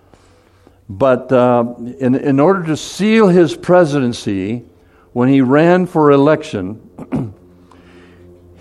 But 0.88 1.33
uh, 1.33 1.75
in, 1.99 2.14
in 2.14 2.40
order 2.40 2.64
to 2.64 2.76
seal 2.76 3.28
his 3.28 3.57
presidency, 3.57 4.64
when 5.12 5.28
he 5.28 5.40
ran 5.40 5.87
for 5.87 6.11
election, 6.11 7.33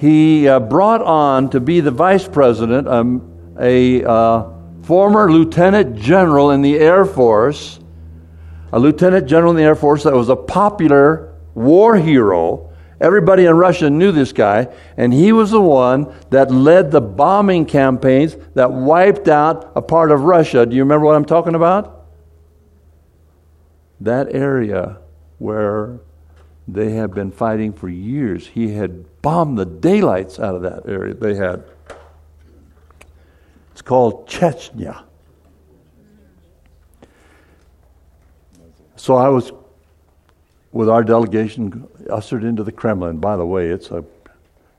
he 0.04 0.50
uh, 0.50 0.60
brought 0.60 1.02
on 1.02 1.50
to 1.52 1.62
be 1.62 1.80
the 1.80 1.92
vice 1.92 2.28
president 2.28 2.90
um, 2.90 3.56
a 3.58 4.04
uh, 4.04 4.50
former 4.82 5.32
lieutenant 5.32 5.96
general 5.96 6.52
in 6.52 6.62
the 6.62 6.78
Air 6.78 7.06
Force, 7.06 7.80
a 8.74 8.80
lieutenant 8.80 9.28
general 9.28 9.52
in 9.52 9.56
the 9.56 9.64
Air 9.64 9.76
Force 9.76 10.04
that 10.04 10.14
was 10.14 10.28
a 10.28 10.36
popular 10.36 11.34
war 11.54 11.96
hero. 11.96 12.70
Everybody 13.00 13.46
in 13.46 13.56
Russia 13.56 13.90
knew 13.90 14.12
this 14.12 14.34
guy, 14.34 14.68
and 14.98 15.14
he 15.14 15.32
was 15.32 15.52
the 15.52 15.62
one 15.62 16.14
that 16.32 16.52
led 16.52 16.92
the 16.92 17.00
bombing 17.00 17.66
campaigns 17.66 18.36
that 18.56 18.74
wiped 18.74 19.30
out 19.30 19.72
a 19.74 19.82
part 19.82 20.12
of 20.12 20.24
Russia. 20.24 20.66
Do 20.66 20.76
you 20.76 20.82
remember 20.82 21.06
what 21.06 21.16
I'm 21.16 21.24
talking 21.24 21.56
about? 21.56 22.04
that 24.04 24.36
area 24.36 24.98
where 25.40 26.00
they 26.68 26.92
have 26.92 27.14
been 27.14 27.32
fighting 27.32 27.72
for 27.72 27.88
years, 27.88 28.48
he 28.48 28.74
had 28.74 29.06
bombed 29.24 29.58
the 29.58 29.66
daylights 29.66 30.40
out 30.40 30.54
of 30.54 30.62
that 30.62 30.84
area 30.88 31.16
they 31.16 31.34
had. 31.34 31.64
It's 33.72 33.82
called 33.82 34.28
Chechnya. 34.28 35.04
So 38.96 39.16
I 39.16 39.30
was 39.30 39.52
with 40.72 40.90
our 40.90 41.04
delegation 41.04 41.88
ushered 42.10 42.44
into 42.44 42.64
the 42.64 42.72
Kremlin. 42.72 43.18
By 43.18 43.36
the 43.36 43.46
way, 43.46 43.70
it's 43.70 43.90
a 43.90 44.06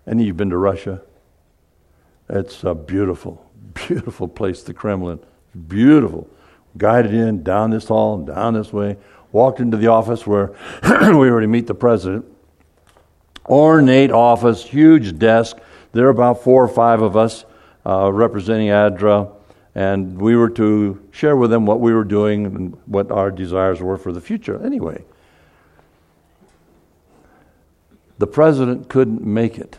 any 0.07 0.23
of 0.23 0.29
you've 0.29 0.37
been 0.37 0.51
to 0.51 0.59
Russia? 0.59 1.03
It's 2.29 2.63
a 2.63 2.75
beautiful, 2.75 3.51
beautiful 3.73 4.29
place, 4.29 4.63
the 4.63 4.75
Kremlin. 4.75 5.19
Beautiful. 5.67 6.29
Guided 6.77 7.15
in 7.15 7.43
down 7.43 7.71
this 7.71 7.89
hall 7.89 8.19
down 8.19 8.55
this 8.55 8.73
way 8.73 8.97
walked 9.35 9.59
into 9.59 9.77
the 9.77 9.89
office 9.89 10.27
where 10.27 10.55
we 11.03 11.31
were 11.31 11.41
to 11.41 11.49
meet 11.49 11.67
the 11.67 11.75
president. 11.75 12.25
Ornate 13.47 14.11
office, 14.11 14.65
huge 14.65 15.19
desk. 15.19 15.59
There 15.93 16.05
were 16.05 16.11
about 16.11 16.43
four 16.43 16.65
or 16.65 16.69
five 16.69 17.03
of 17.03 17.17
us 17.17 17.45
uh, 17.87 18.13
representing 18.13 18.69
ADRA, 18.69 19.31
and 19.75 20.19
we 20.21 20.37
were 20.37 20.51
to 20.51 21.07
share 21.11 21.37
with 21.37 21.51
them 21.51 21.67
what 21.67 21.81
we 21.81 21.93
were 21.93 22.05
doing 22.05 22.47
and 22.47 22.79
what 22.87 23.11
our 23.11 23.31
desires 23.31 23.81
were 23.81 23.99
for 23.99 24.13
the 24.13 24.21
future. 24.21 24.65
Anyway, 24.65 25.05
the 28.19 28.27
president 28.27 28.89
couldn't 28.89 29.23
make 29.23 29.59
it 29.59 29.79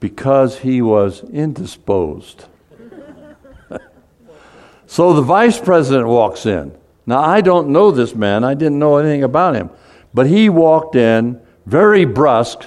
because 0.00 0.60
he 0.60 0.80
was 0.80 1.22
indisposed. 1.30 2.46
so 4.86 5.12
the 5.12 5.22
vice 5.22 5.58
president 5.58 6.06
walks 6.06 6.46
in 6.46 6.76
Now, 7.06 7.20
I 7.20 7.40
don't 7.40 7.68
know 7.68 7.90
this 7.90 8.14
man, 8.14 8.44
I 8.44 8.54
didn't 8.54 8.78
know 8.78 8.96
anything 8.96 9.22
about 9.22 9.54
him. 9.54 9.70
But 10.12 10.26
he 10.26 10.48
walked 10.48 10.94
in, 10.94 11.40
very 11.66 12.04
brusque, 12.04 12.66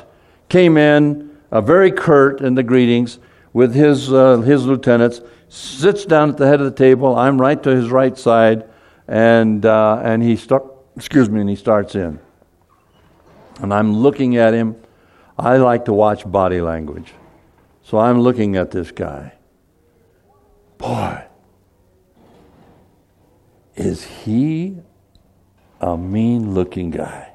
came 0.49 0.77
in, 0.77 1.37
uh, 1.51 1.61
very 1.61 1.91
curt 1.91 2.41
in 2.41 2.55
the 2.55 2.63
greetings 2.63 3.19
with 3.53 3.73
his, 3.73 4.11
uh, 4.11 4.37
his 4.37 4.65
lieutenants, 4.65 5.21
sits 5.49 6.05
down 6.05 6.29
at 6.29 6.37
the 6.37 6.47
head 6.47 6.59
of 6.59 6.65
the 6.65 6.77
table. 6.77 7.15
I'm 7.15 7.39
right 7.39 7.61
to 7.63 7.69
his 7.69 7.89
right 7.89 8.17
side, 8.17 8.65
and, 9.07 9.65
uh, 9.65 10.01
and 10.03 10.21
he 10.21 10.35
start, 10.35 10.65
excuse 10.95 11.29
me, 11.29 11.41
and 11.41 11.49
he 11.49 11.55
starts 11.55 11.95
in. 11.95 12.19
And 13.59 13.73
I'm 13.73 13.93
looking 13.93 14.37
at 14.37 14.53
him. 14.53 14.75
I 15.37 15.57
like 15.57 15.85
to 15.85 15.93
watch 15.93 16.29
body 16.29 16.61
language. 16.61 17.13
So 17.83 17.97
I'm 17.97 18.21
looking 18.21 18.55
at 18.57 18.71
this 18.71 18.91
guy. 18.91 19.33
Boy, 20.77 21.23
is 23.75 24.03
he 24.03 24.77
a 25.79 25.97
mean 25.97 26.53
looking 26.53 26.91
guy? 26.91 27.31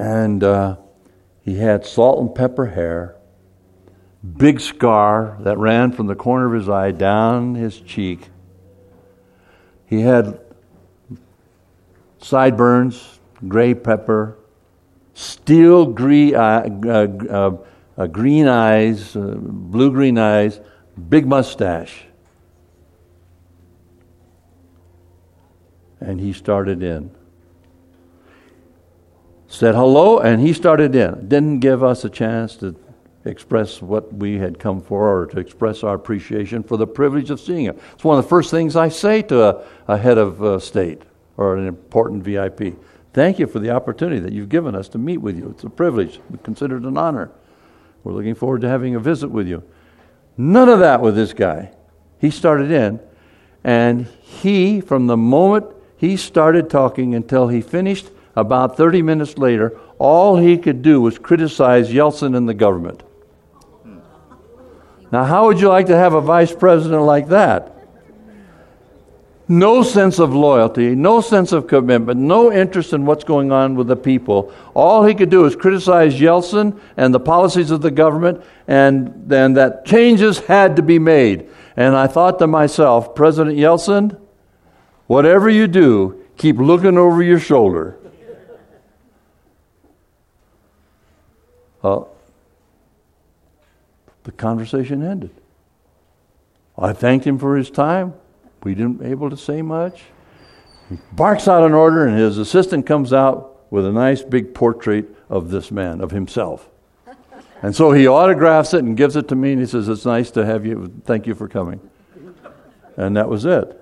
And 0.00 0.42
uh, 0.42 0.76
he 1.42 1.58
had 1.58 1.84
salt 1.84 2.20
and 2.20 2.34
pepper 2.34 2.64
hair, 2.64 3.16
big 4.38 4.58
scar 4.58 5.36
that 5.40 5.58
ran 5.58 5.92
from 5.92 6.06
the 6.06 6.14
corner 6.14 6.46
of 6.46 6.58
his 6.58 6.70
eye 6.70 6.90
down 6.90 7.54
his 7.54 7.78
cheek. 7.82 8.30
He 9.84 10.00
had 10.00 10.40
sideburns, 12.16 13.20
gray 13.46 13.74
pepper, 13.74 14.38
steel 15.12 15.84
green, 15.84 16.34
uh, 16.34 16.66
uh, 16.88 17.56
uh, 17.98 18.06
green 18.06 18.48
eyes, 18.48 19.14
uh, 19.14 19.34
blue 19.38 19.90
green 19.90 20.16
eyes, 20.16 20.60
big 21.10 21.26
mustache. 21.26 22.06
And 26.00 26.18
he 26.18 26.32
started 26.32 26.82
in. 26.82 27.19
Said 29.50 29.74
hello, 29.74 30.20
and 30.20 30.40
he 30.40 30.52
started 30.52 30.94
in. 30.94 31.26
Didn't 31.26 31.58
give 31.58 31.82
us 31.82 32.04
a 32.04 32.08
chance 32.08 32.54
to 32.58 32.76
express 33.24 33.82
what 33.82 34.14
we 34.14 34.38
had 34.38 34.60
come 34.60 34.80
for 34.80 35.22
or 35.22 35.26
to 35.26 35.40
express 35.40 35.82
our 35.82 35.96
appreciation 35.96 36.62
for 36.62 36.76
the 36.76 36.86
privilege 36.86 37.30
of 37.30 37.40
seeing 37.40 37.64
him. 37.64 37.76
It's 37.92 38.04
one 38.04 38.16
of 38.16 38.24
the 38.24 38.28
first 38.28 38.52
things 38.52 38.76
I 38.76 38.88
say 38.88 39.22
to 39.22 39.42
a, 39.42 39.64
a 39.88 39.98
head 39.98 40.18
of 40.18 40.62
state 40.62 41.02
or 41.36 41.56
an 41.56 41.66
important 41.66 42.22
VIP. 42.22 42.76
Thank 43.12 43.40
you 43.40 43.48
for 43.48 43.58
the 43.58 43.70
opportunity 43.70 44.20
that 44.20 44.32
you've 44.32 44.48
given 44.48 44.76
us 44.76 44.88
to 44.90 44.98
meet 44.98 45.18
with 45.18 45.36
you. 45.36 45.50
It's 45.50 45.64
a 45.64 45.68
privilege. 45.68 46.20
We 46.30 46.38
consider 46.44 46.76
it 46.76 46.84
an 46.84 46.96
honor. 46.96 47.32
We're 48.04 48.12
looking 48.12 48.36
forward 48.36 48.60
to 48.60 48.68
having 48.68 48.94
a 48.94 49.00
visit 49.00 49.32
with 49.32 49.48
you. 49.48 49.64
None 50.38 50.68
of 50.68 50.78
that 50.78 51.00
with 51.00 51.16
this 51.16 51.32
guy. 51.32 51.72
He 52.20 52.30
started 52.30 52.70
in, 52.70 53.00
and 53.64 54.06
he, 54.20 54.80
from 54.80 55.08
the 55.08 55.16
moment 55.16 55.66
he 55.96 56.16
started 56.16 56.70
talking 56.70 57.16
until 57.16 57.48
he 57.48 57.60
finished, 57.60 58.10
about 58.36 58.76
30 58.76 59.02
minutes 59.02 59.38
later, 59.38 59.78
all 59.98 60.36
he 60.36 60.56
could 60.56 60.82
do 60.82 61.00
was 61.00 61.18
criticize 61.18 61.90
Yeltsin 61.90 62.36
and 62.36 62.48
the 62.48 62.54
government. 62.54 63.02
Now, 65.12 65.24
how 65.24 65.46
would 65.46 65.60
you 65.60 65.68
like 65.68 65.86
to 65.86 65.96
have 65.96 66.14
a 66.14 66.20
vice 66.20 66.54
president 66.54 67.02
like 67.02 67.28
that? 67.28 67.80
no 69.50 69.82
sense 69.82 70.20
of 70.20 70.32
loyalty, 70.32 70.94
no 70.94 71.20
sense 71.20 71.50
of 71.50 71.66
commitment, 71.66 72.20
no 72.20 72.52
interest 72.52 72.92
in 72.92 73.04
what's 73.04 73.24
going 73.24 73.50
on 73.50 73.74
with 73.74 73.88
the 73.88 73.96
people. 73.96 74.52
All 74.74 75.04
he 75.04 75.12
could 75.12 75.28
do 75.28 75.44
is 75.44 75.56
criticize 75.56 76.14
Yeltsin 76.20 76.78
and 76.96 77.12
the 77.12 77.18
policies 77.18 77.72
of 77.72 77.82
the 77.82 77.90
government, 77.90 78.44
and 78.68 79.12
then 79.26 79.54
that 79.54 79.84
changes 79.84 80.38
had 80.38 80.76
to 80.76 80.82
be 80.82 81.00
made. 81.00 81.50
And 81.76 81.96
I 81.96 82.06
thought 82.06 82.38
to 82.38 82.46
myself, 82.46 83.16
President 83.16 83.58
Yeltsin, 83.58 84.16
whatever 85.08 85.50
you 85.50 85.66
do, 85.66 86.24
keep 86.36 86.56
looking 86.58 86.96
over 86.96 87.20
your 87.20 87.40
shoulder. 87.40 87.98
Uh, 91.82 92.04
the 94.24 94.32
conversation 94.32 95.02
ended. 95.02 95.30
I 96.78 96.92
thanked 96.92 97.26
him 97.26 97.38
for 97.38 97.56
his 97.56 97.70
time. 97.70 98.14
We 98.62 98.74
didn't 98.74 99.02
able 99.02 99.30
to 99.30 99.36
say 99.36 99.62
much. 99.62 100.02
He 100.88 100.98
barks 101.12 101.48
out 101.48 101.64
an 101.64 101.72
order, 101.72 102.06
and 102.06 102.18
his 102.18 102.38
assistant 102.38 102.86
comes 102.86 103.12
out 103.12 103.70
with 103.70 103.86
a 103.86 103.92
nice 103.92 104.22
big 104.22 104.54
portrait 104.54 105.08
of 105.28 105.50
this 105.50 105.70
man, 105.70 106.00
of 106.00 106.10
himself. 106.10 106.68
And 107.62 107.76
so 107.76 107.92
he 107.92 108.06
autographs 108.06 108.74
it 108.74 108.84
and 108.84 108.96
gives 108.96 109.16
it 109.16 109.28
to 109.28 109.36
me, 109.36 109.52
and 109.52 109.60
he 109.60 109.66
says, 109.66 109.88
It's 109.88 110.04
nice 110.04 110.30
to 110.32 110.44
have 110.44 110.66
you. 110.66 110.92
Thank 111.04 111.26
you 111.26 111.34
for 111.34 111.48
coming. 111.48 111.80
And 112.96 113.16
that 113.16 113.28
was 113.28 113.44
it. 113.44 113.76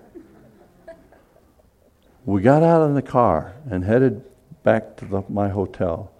We 2.25 2.43
got 2.43 2.63
out 2.63 2.87
in 2.87 2.95
the 2.95 3.03
car 3.03 3.55
and 3.71 3.85
headed 3.85 4.23
back 4.63 4.97
to 4.99 5.05
the, 5.07 5.23
my 5.29 5.49
hotel. 5.49 6.13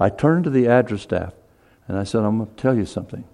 I 0.00 0.08
turned 0.08 0.44
to 0.44 0.50
the 0.50 0.64
ADRA's 0.64 1.02
staff 1.02 1.34
and 1.86 1.98
I 1.98 2.04
said, 2.04 2.22
I'm 2.22 2.38
going 2.38 2.48
to 2.48 2.56
tell 2.56 2.76
you 2.76 2.86
something. 2.86 3.24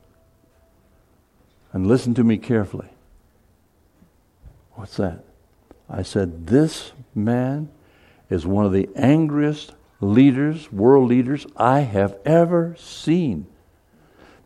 And 1.72 1.86
listen 1.86 2.14
to 2.14 2.24
me 2.24 2.36
carefully. 2.38 2.88
What's 4.72 4.96
that? 4.96 5.24
I 5.88 6.02
said, 6.02 6.48
This 6.48 6.92
man 7.14 7.70
is 8.28 8.44
one 8.44 8.66
of 8.66 8.72
the 8.72 8.88
angriest 8.96 9.72
leaders, 10.00 10.70
world 10.72 11.08
leaders, 11.08 11.46
I 11.56 11.80
have 11.80 12.16
ever 12.24 12.74
seen. 12.78 13.46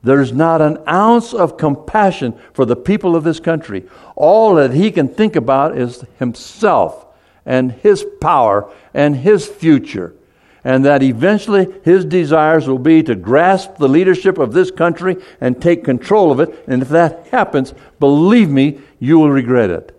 There's 0.02 0.32
not 0.32 0.62
an 0.62 0.78
ounce 0.88 1.34
of 1.34 1.56
compassion 1.56 2.38
for 2.52 2.64
the 2.64 2.76
people 2.76 3.16
of 3.16 3.24
this 3.24 3.40
country. 3.40 3.86
All 4.16 4.54
that 4.54 4.72
he 4.72 4.90
can 4.90 5.08
think 5.08 5.36
about 5.36 5.76
is 5.76 6.04
himself 6.18 7.06
and 7.44 7.72
his 7.72 8.04
power 8.20 8.70
and 8.94 9.16
his 9.16 9.46
future. 9.46 10.14
And 10.62 10.84
that 10.84 11.02
eventually 11.02 11.66
his 11.84 12.04
desires 12.04 12.68
will 12.68 12.78
be 12.78 13.02
to 13.04 13.14
grasp 13.14 13.76
the 13.76 13.88
leadership 13.88 14.38
of 14.38 14.52
this 14.52 14.70
country 14.70 15.16
and 15.40 15.60
take 15.60 15.84
control 15.84 16.30
of 16.30 16.40
it. 16.40 16.64
And 16.66 16.82
if 16.82 16.88
that 16.90 17.28
happens, 17.28 17.72
believe 17.98 18.50
me, 18.50 18.80
you 18.98 19.18
will 19.18 19.30
regret 19.30 19.70
it. 19.70 19.96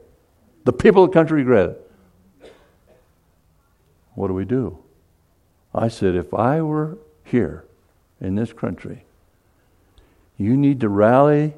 The 0.66 0.74
people 0.74 1.04
of 1.04 1.10
the 1.10 1.14
country 1.14 1.40
regret 1.40 1.70
it. 1.70 1.92
What 4.14 4.28
do 4.28 4.34
we 4.34 4.46
do? 4.46 4.78
I 5.74 5.88
said, 5.88 6.16
if 6.16 6.34
I 6.34 6.62
were 6.62 6.98
here 7.24 7.66
in 8.20 8.36
this 8.36 8.54
country, 8.54 9.06
you 10.38 10.58
need 10.58 10.82
to 10.82 10.90
rally 10.90 11.54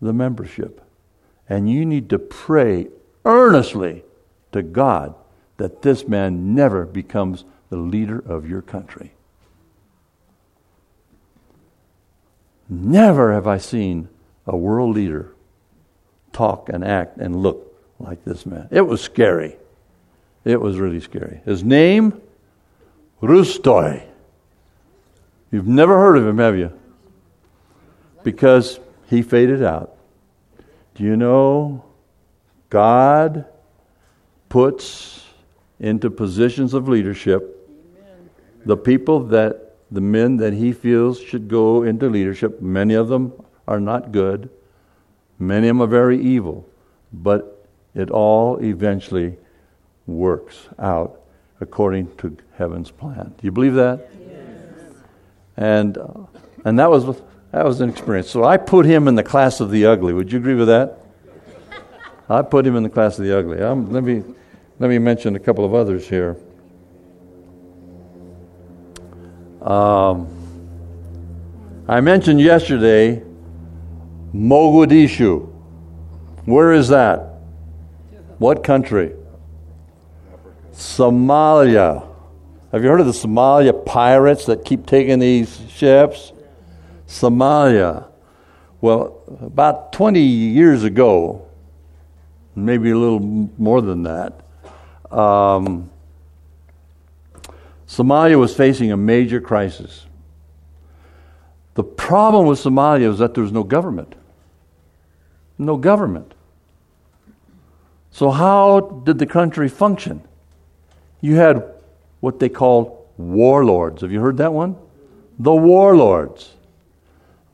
the 0.00 0.12
membership 0.12 0.82
and 1.48 1.70
you 1.70 1.84
need 1.84 2.10
to 2.10 2.18
pray 2.18 2.88
earnestly 3.24 4.04
to 4.52 4.62
God 4.62 5.14
that 5.56 5.82
this 5.82 6.06
man 6.06 6.54
never 6.54 6.84
becomes 6.84 7.44
the 7.70 7.76
leader 7.76 8.18
of 8.18 8.48
your 8.48 8.62
country. 8.62 9.12
Never 12.68 13.32
have 13.32 13.46
I 13.46 13.58
seen 13.58 14.08
a 14.46 14.56
world 14.56 14.94
leader 14.94 15.34
talk 16.32 16.68
and 16.68 16.84
act 16.84 17.16
and 17.18 17.36
look 17.36 17.74
like 17.98 18.24
this 18.24 18.44
man. 18.44 18.68
It 18.70 18.82
was 18.82 19.00
scary. 19.00 19.56
It 20.44 20.60
was 20.60 20.78
really 20.78 21.00
scary. 21.00 21.40
His 21.44 21.64
name, 21.64 22.20
Rutskoy. 23.22 24.02
You've 25.50 25.66
never 25.66 25.98
heard 25.98 26.16
of 26.18 26.26
him, 26.26 26.38
have 26.38 26.56
you? 26.56 26.72
Because 28.22 28.78
he 29.06 29.22
faded 29.22 29.62
out. 29.62 29.96
Do 30.94 31.04
you 31.04 31.16
know 31.16 31.84
God 32.70 33.46
puts 34.48 35.24
into 35.80 36.10
positions 36.10 36.74
of 36.74 36.88
leadership 36.88 37.57
the 38.68 38.76
people 38.76 39.20
that 39.20 39.76
the 39.90 40.02
men 40.02 40.36
that 40.36 40.52
he 40.52 40.72
feels 40.72 41.18
should 41.18 41.48
go 41.48 41.84
into 41.84 42.06
leadership. 42.10 42.60
Many 42.60 42.92
of 42.92 43.08
them 43.08 43.32
are 43.66 43.80
not 43.80 44.12
good, 44.12 44.50
many 45.38 45.68
of 45.68 45.76
them 45.76 45.82
are 45.82 45.86
very 45.86 46.20
evil, 46.20 46.68
but 47.10 47.66
it 47.94 48.10
all 48.10 48.58
eventually 48.62 49.38
works 50.06 50.68
out 50.78 51.22
according 51.62 52.14
to 52.16 52.36
heaven's 52.58 52.90
plan. 52.90 53.32
Do 53.38 53.46
you 53.46 53.50
believe 53.50 53.72
that? 53.72 54.10
Yes. 54.20 54.36
And 55.56 55.96
uh, 55.96 56.26
and 56.66 56.78
that 56.78 56.90
was 56.90 57.06
that 57.52 57.64
was 57.64 57.80
an 57.80 57.88
experience. 57.88 58.28
So 58.28 58.44
I 58.44 58.58
put 58.58 58.84
him 58.84 59.08
in 59.08 59.14
the 59.14 59.24
class 59.24 59.60
of 59.60 59.70
the 59.70 59.86
ugly. 59.86 60.12
Would 60.12 60.30
you 60.30 60.38
agree 60.40 60.54
with 60.54 60.68
that? 60.68 60.98
I 62.28 62.42
put 62.42 62.66
him 62.66 62.76
in 62.76 62.82
the 62.82 62.90
class 62.90 63.18
of 63.18 63.24
the 63.24 63.38
ugly. 63.38 63.62
Um, 63.62 63.90
let 63.90 64.04
me 64.04 64.22
let 64.78 64.90
me 64.90 64.98
mention 64.98 65.36
a 65.36 65.40
couple 65.40 65.64
of 65.64 65.72
others 65.72 66.06
here. 66.06 66.36
Um, 69.68 70.26
I 71.86 72.00
mentioned 72.00 72.40
yesterday 72.40 73.22
Mogadishu. 74.34 75.46
Where 76.46 76.72
is 76.72 76.88
that? 76.88 77.34
What 78.38 78.64
country? 78.64 79.14
Somalia. 80.72 82.08
Have 82.72 82.82
you 82.82 82.88
heard 82.88 83.00
of 83.00 83.06
the 83.06 83.12
Somalia 83.12 83.84
pirates 83.84 84.46
that 84.46 84.64
keep 84.64 84.86
taking 84.86 85.18
these 85.18 85.60
ships? 85.68 86.32
Somalia. 87.06 88.08
Well, 88.80 89.22
about 89.42 89.92
20 89.92 90.18
years 90.18 90.82
ago, 90.82 91.46
maybe 92.54 92.90
a 92.90 92.96
little 92.96 93.20
more 93.20 93.82
than 93.82 94.04
that. 94.04 94.40
Um, 95.10 95.90
Somalia 97.88 98.38
was 98.38 98.54
facing 98.54 98.92
a 98.92 98.96
major 98.96 99.40
crisis. 99.40 100.06
The 101.74 101.82
problem 101.82 102.46
with 102.46 102.58
Somalia 102.58 103.08
was 103.08 103.18
that 103.18 103.34
there 103.34 103.42
was 103.42 103.52
no 103.52 103.64
government. 103.64 104.14
No 105.56 105.76
government. 105.76 106.34
So, 108.10 108.30
how 108.30 108.80
did 108.80 109.18
the 109.18 109.26
country 109.26 109.68
function? 109.68 110.22
You 111.20 111.36
had 111.36 111.64
what 112.20 112.38
they 112.38 112.48
called 112.48 113.06
warlords. 113.16 114.02
Have 114.02 114.12
you 114.12 114.20
heard 114.20 114.36
that 114.36 114.52
one? 114.52 114.76
The 115.38 115.54
warlords. 115.54 116.54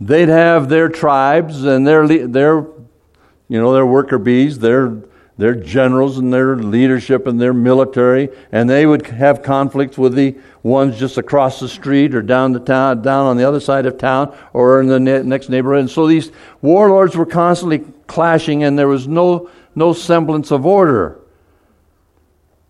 They'd 0.00 0.28
have 0.28 0.68
their 0.68 0.88
tribes 0.88 1.64
and 1.64 1.86
their, 1.86 2.06
their 2.08 2.66
you 3.48 3.60
know, 3.60 3.72
their 3.72 3.86
worker 3.86 4.18
bees, 4.18 4.58
their, 4.58 4.96
their 5.36 5.54
generals 5.54 6.18
and 6.18 6.32
their 6.32 6.56
leadership 6.56 7.26
and 7.26 7.40
their 7.40 7.52
military, 7.52 8.28
and 8.52 8.70
they 8.70 8.86
would 8.86 9.06
have 9.06 9.42
conflicts 9.42 9.98
with 9.98 10.14
the 10.14 10.36
ones 10.62 10.98
just 10.98 11.18
across 11.18 11.58
the 11.60 11.68
street 11.68 12.14
or 12.14 12.22
down 12.22 12.52
the 12.52 12.60
town, 12.60 13.02
down 13.02 13.26
on 13.26 13.36
the 13.36 13.44
other 13.44 13.60
side 13.60 13.86
of 13.86 13.98
town 13.98 14.36
or 14.52 14.80
in 14.80 14.86
the 14.86 15.00
next 15.00 15.48
neighborhood. 15.48 15.80
And 15.80 15.90
so 15.90 16.06
these 16.06 16.30
warlords 16.62 17.16
were 17.16 17.26
constantly 17.26 17.80
clashing, 18.06 18.62
and 18.62 18.78
there 18.78 18.88
was 18.88 19.08
no 19.08 19.50
no 19.74 19.92
semblance 19.92 20.50
of 20.50 20.64
order. 20.64 21.20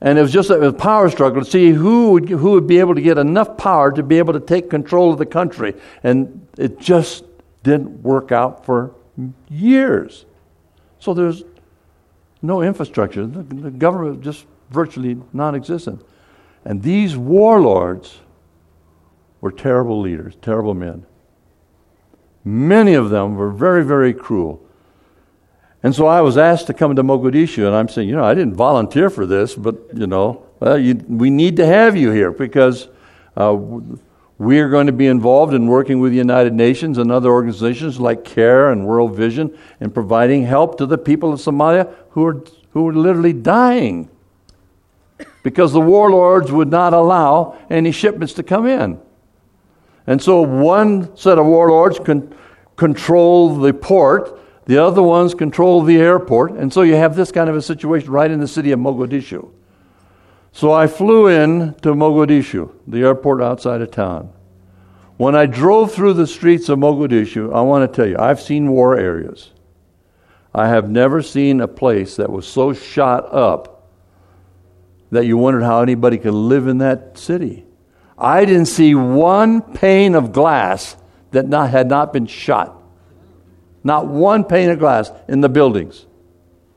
And 0.00 0.18
it 0.18 0.22
was 0.22 0.32
just 0.32 0.50
a 0.50 0.72
power 0.72 1.08
struggle 1.08 1.42
to 1.42 1.50
see 1.50 1.70
who 1.70 2.12
would, 2.12 2.28
who 2.28 2.52
would 2.52 2.66
be 2.66 2.78
able 2.78 2.94
to 2.94 3.00
get 3.00 3.16
enough 3.16 3.56
power 3.56 3.90
to 3.92 4.02
be 4.02 4.18
able 4.18 4.34
to 4.34 4.40
take 4.40 4.68
control 4.68 5.12
of 5.12 5.18
the 5.18 5.26
country. 5.26 5.74
And 6.02 6.46
it 6.58 6.78
just 6.78 7.24
didn't 7.62 8.02
work 8.02 8.32
out 8.32 8.66
for 8.66 8.94
years. 9.48 10.26
So 10.98 11.14
there's 11.14 11.42
no 12.44 12.62
infrastructure. 12.62 13.26
The, 13.26 13.42
the 13.42 13.70
government 13.70 14.22
just 14.22 14.46
virtually 14.70 15.20
non 15.32 15.54
existent. 15.54 16.04
And 16.64 16.82
these 16.82 17.16
warlords 17.16 18.20
were 19.40 19.52
terrible 19.52 20.00
leaders, 20.00 20.36
terrible 20.40 20.74
men. 20.74 21.06
Many 22.44 22.94
of 22.94 23.10
them 23.10 23.36
were 23.36 23.50
very, 23.50 23.84
very 23.84 24.12
cruel. 24.12 24.60
And 25.82 25.94
so 25.94 26.06
I 26.06 26.22
was 26.22 26.38
asked 26.38 26.66
to 26.68 26.74
come 26.74 26.96
to 26.96 27.02
Mogadishu, 27.02 27.66
and 27.66 27.74
I'm 27.74 27.88
saying, 27.88 28.08
you 28.08 28.16
know, 28.16 28.24
I 28.24 28.34
didn't 28.34 28.54
volunteer 28.54 29.10
for 29.10 29.26
this, 29.26 29.54
but, 29.54 29.76
you 29.94 30.06
know, 30.06 30.46
well, 30.60 30.78
you, 30.78 30.94
we 31.08 31.28
need 31.28 31.56
to 31.56 31.66
have 31.66 31.94
you 31.94 32.10
here 32.10 32.30
because 32.32 32.88
uh, 33.36 33.58
we're 34.44 34.68
going 34.68 34.86
to 34.86 34.92
be 34.92 35.06
involved 35.06 35.54
in 35.54 35.66
working 35.66 36.00
with 36.00 36.12
the 36.12 36.18
United 36.18 36.52
Nations 36.52 36.98
and 36.98 37.10
other 37.10 37.30
organizations 37.30 37.98
like 37.98 38.24
CARE 38.24 38.70
and 38.70 38.86
World 38.86 39.16
Vision 39.16 39.56
in 39.80 39.90
providing 39.90 40.44
help 40.44 40.78
to 40.78 40.86
the 40.86 40.98
people 40.98 41.32
of 41.32 41.40
Somalia 41.40 41.92
who 42.10 42.24
are, 42.26 42.44
who 42.70 42.88
are 42.88 42.92
literally 42.92 43.32
dying 43.32 44.08
because 45.42 45.72
the 45.72 45.80
warlords 45.80 46.52
would 46.52 46.70
not 46.70 46.92
allow 46.92 47.58
any 47.70 47.92
shipments 47.92 48.34
to 48.34 48.42
come 48.42 48.66
in. 48.66 49.00
And 50.06 50.20
so 50.20 50.42
one 50.42 51.16
set 51.16 51.38
of 51.38 51.46
warlords 51.46 51.98
can 51.98 52.34
control 52.76 53.56
the 53.56 53.72
port 53.72 54.40
the 54.66 54.78
other 54.78 55.02
ones 55.02 55.34
control 55.34 55.82
the 55.82 55.96
airport, 55.96 56.52
and 56.52 56.72
so 56.72 56.82
you 56.82 56.94
have 56.94 57.16
this 57.16 57.30
kind 57.30 57.50
of 57.50 57.56
a 57.56 57.62
situation 57.62 58.10
right 58.10 58.30
in 58.30 58.40
the 58.40 58.48
city 58.48 58.72
of 58.72 58.80
Mogadishu. 58.80 59.50
So 60.54 60.70
I 60.70 60.86
flew 60.86 61.26
in 61.26 61.74
to 61.82 61.94
Mogadishu, 61.94 62.70
the 62.86 63.00
airport 63.00 63.42
outside 63.42 63.82
of 63.82 63.90
town. 63.90 64.32
When 65.16 65.34
I 65.34 65.46
drove 65.46 65.92
through 65.92 66.12
the 66.12 66.28
streets 66.28 66.68
of 66.68 66.78
Mogadishu, 66.78 67.52
I 67.52 67.60
want 67.62 67.92
to 67.92 67.94
tell 67.94 68.08
you, 68.08 68.16
I've 68.16 68.40
seen 68.40 68.70
war 68.70 68.96
areas. 68.96 69.50
I 70.54 70.68
have 70.68 70.88
never 70.88 71.22
seen 71.22 71.60
a 71.60 71.66
place 71.66 72.14
that 72.16 72.30
was 72.30 72.46
so 72.46 72.72
shot 72.72 73.34
up 73.34 73.90
that 75.10 75.26
you 75.26 75.36
wondered 75.36 75.64
how 75.64 75.80
anybody 75.80 76.18
could 76.18 76.34
live 76.34 76.68
in 76.68 76.78
that 76.78 77.18
city. 77.18 77.66
I 78.16 78.44
didn't 78.44 78.66
see 78.66 78.94
one 78.94 79.60
pane 79.60 80.14
of 80.14 80.30
glass 80.30 80.96
that 81.32 81.48
not, 81.48 81.70
had 81.70 81.88
not 81.88 82.12
been 82.12 82.26
shot. 82.26 82.80
Not 83.82 84.06
one 84.06 84.44
pane 84.44 84.70
of 84.70 84.78
glass 84.78 85.10
in 85.26 85.40
the 85.40 85.48
buildings, 85.48 86.06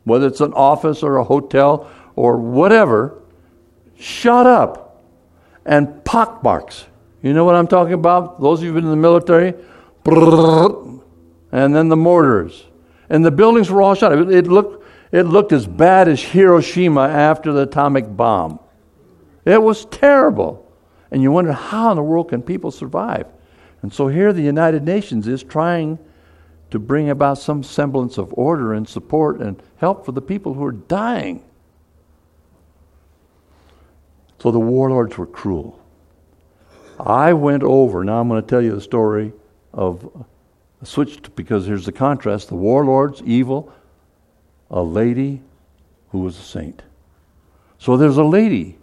whether 0.03 0.25
it's 0.25 0.41
an 0.41 0.53
office 0.53 1.03
or 1.03 1.17
a 1.17 1.23
hotel 1.23 1.87
or 2.15 2.37
whatever, 2.37 3.21
shut 3.99 4.45
up 4.45 5.03
and 5.65 6.03
pockmarks. 6.05 6.85
You 7.21 7.33
know 7.33 7.45
what 7.45 7.55
I'm 7.55 7.67
talking 7.67 7.93
about? 7.93 8.39
Those 8.41 8.59
of 8.59 8.65
you 8.65 8.73
who've 8.73 8.75
been 8.75 8.85
in 8.85 8.91
the 8.91 8.97
military, 8.97 9.53
and 11.51 11.75
then 11.75 11.89
the 11.89 11.97
mortars. 11.97 12.65
And 13.09 13.25
the 13.25 13.31
buildings 13.31 13.69
were 13.69 13.81
all 13.81 13.95
shut 13.95 14.11
up. 14.11 14.29
It 14.29 14.47
looked, 14.47 14.85
it 15.11 15.23
looked 15.23 15.51
as 15.51 15.65
bad 15.65 16.07
as 16.07 16.21
Hiroshima 16.21 17.01
after 17.01 17.51
the 17.51 17.63
atomic 17.63 18.15
bomb. 18.15 18.59
It 19.45 19.61
was 19.61 19.85
terrible. 19.85 20.69
And 21.09 21.21
you 21.21 21.31
wonder 21.31 21.53
how 21.53 21.91
in 21.91 21.95
the 21.95 22.03
world 22.03 22.29
can 22.29 22.41
people 22.41 22.71
survive? 22.71 23.27
And 23.81 23.93
so 23.93 24.07
here 24.07 24.33
the 24.33 24.41
United 24.41 24.83
Nations 24.83 25.27
is 25.27 25.43
trying 25.43 25.99
to 26.69 26.79
bring 26.79 27.09
about 27.09 27.37
some 27.37 27.63
semblance 27.63 28.17
of 28.17 28.33
order 28.33 28.73
and 28.73 28.87
support 28.87 29.39
and 29.39 29.61
help 29.77 30.05
for 30.05 30.11
the 30.11 30.21
people 30.21 30.53
who 30.53 30.65
are 30.65 30.73
dying. 30.73 31.43
So 34.39 34.51
the 34.51 34.59
warlords 34.59 35.17
were 35.17 35.25
cruel. 35.25 35.79
I 36.99 37.33
went 37.33 37.63
over, 37.63 38.03
now 38.03 38.19
I'm 38.19 38.27
going 38.27 38.41
to 38.41 38.47
tell 38.47 38.61
you 38.61 38.73
the 38.73 38.81
story 38.81 39.33
of, 39.73 40.25
switched 40.83 41.35
because 41.35 41.65
here's 41.65 41.85
the 41.85 41.91
contrast 41.91 42.49
the 42.49 42.55
warlords, 42.55 43.21
evil, 43.23 43.71
a 44.71 44.81
lady 44.81 45.41
who 46.09 46.19
was 46.19 46.37
a 46.37 46.41
saint. 46.41 46.81
So 47.77 47.97
there's 47.97 48.17
a 48.17 48.23
lady 48.23 48.77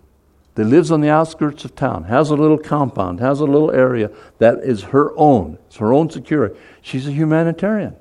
that 0.54 0.64
lives 0.64 0.92
on 0.92 1.00
the 1.00 1.10
outskirts 1.10 1.64
of 1.64 1.74
town, 1.74 2.04
has 2.04 2.30
a 2.30 2.36
little 2.36 2.58
compound, 2.58 3.18
has 3.20 3.40
a 3.40 3.44
little 3.44 3.72
area 3.72 4.10
that 4.38 4.58
is 4.60 4.84
her 4.84 5.12
own. 5.16 5.58
It's 5.66 5.76
her 5.76 5.92
own 5.92 6.10
security. 6.10 6.56
She's 6.80 7.08
a 7.08 7.12
humanitarian. 7.12 7.96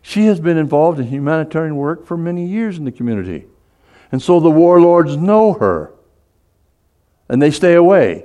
She 0.00 0.26
has 0.26 0.38
been 0.38 0.56
involved 0.56 1.00
in 1.00 1.08
humanitarian 1.08 1.74
work 1.74 2.06
for 2.06 2.16
many 2.16 2.46
years 2.46 2.78
in 2.78 2.84
the 2.84 2.92
community. 2.92 3.46
And 4.12 4.22
so 4.22 4.38
the 4.38 4.50
warlords 4.50 5.16
know 5.16 5.54
her. 5.54 5.92
And 7.28 7.42
they 7.42 7.50
stay 7.50 7.74
away 7.74 8.24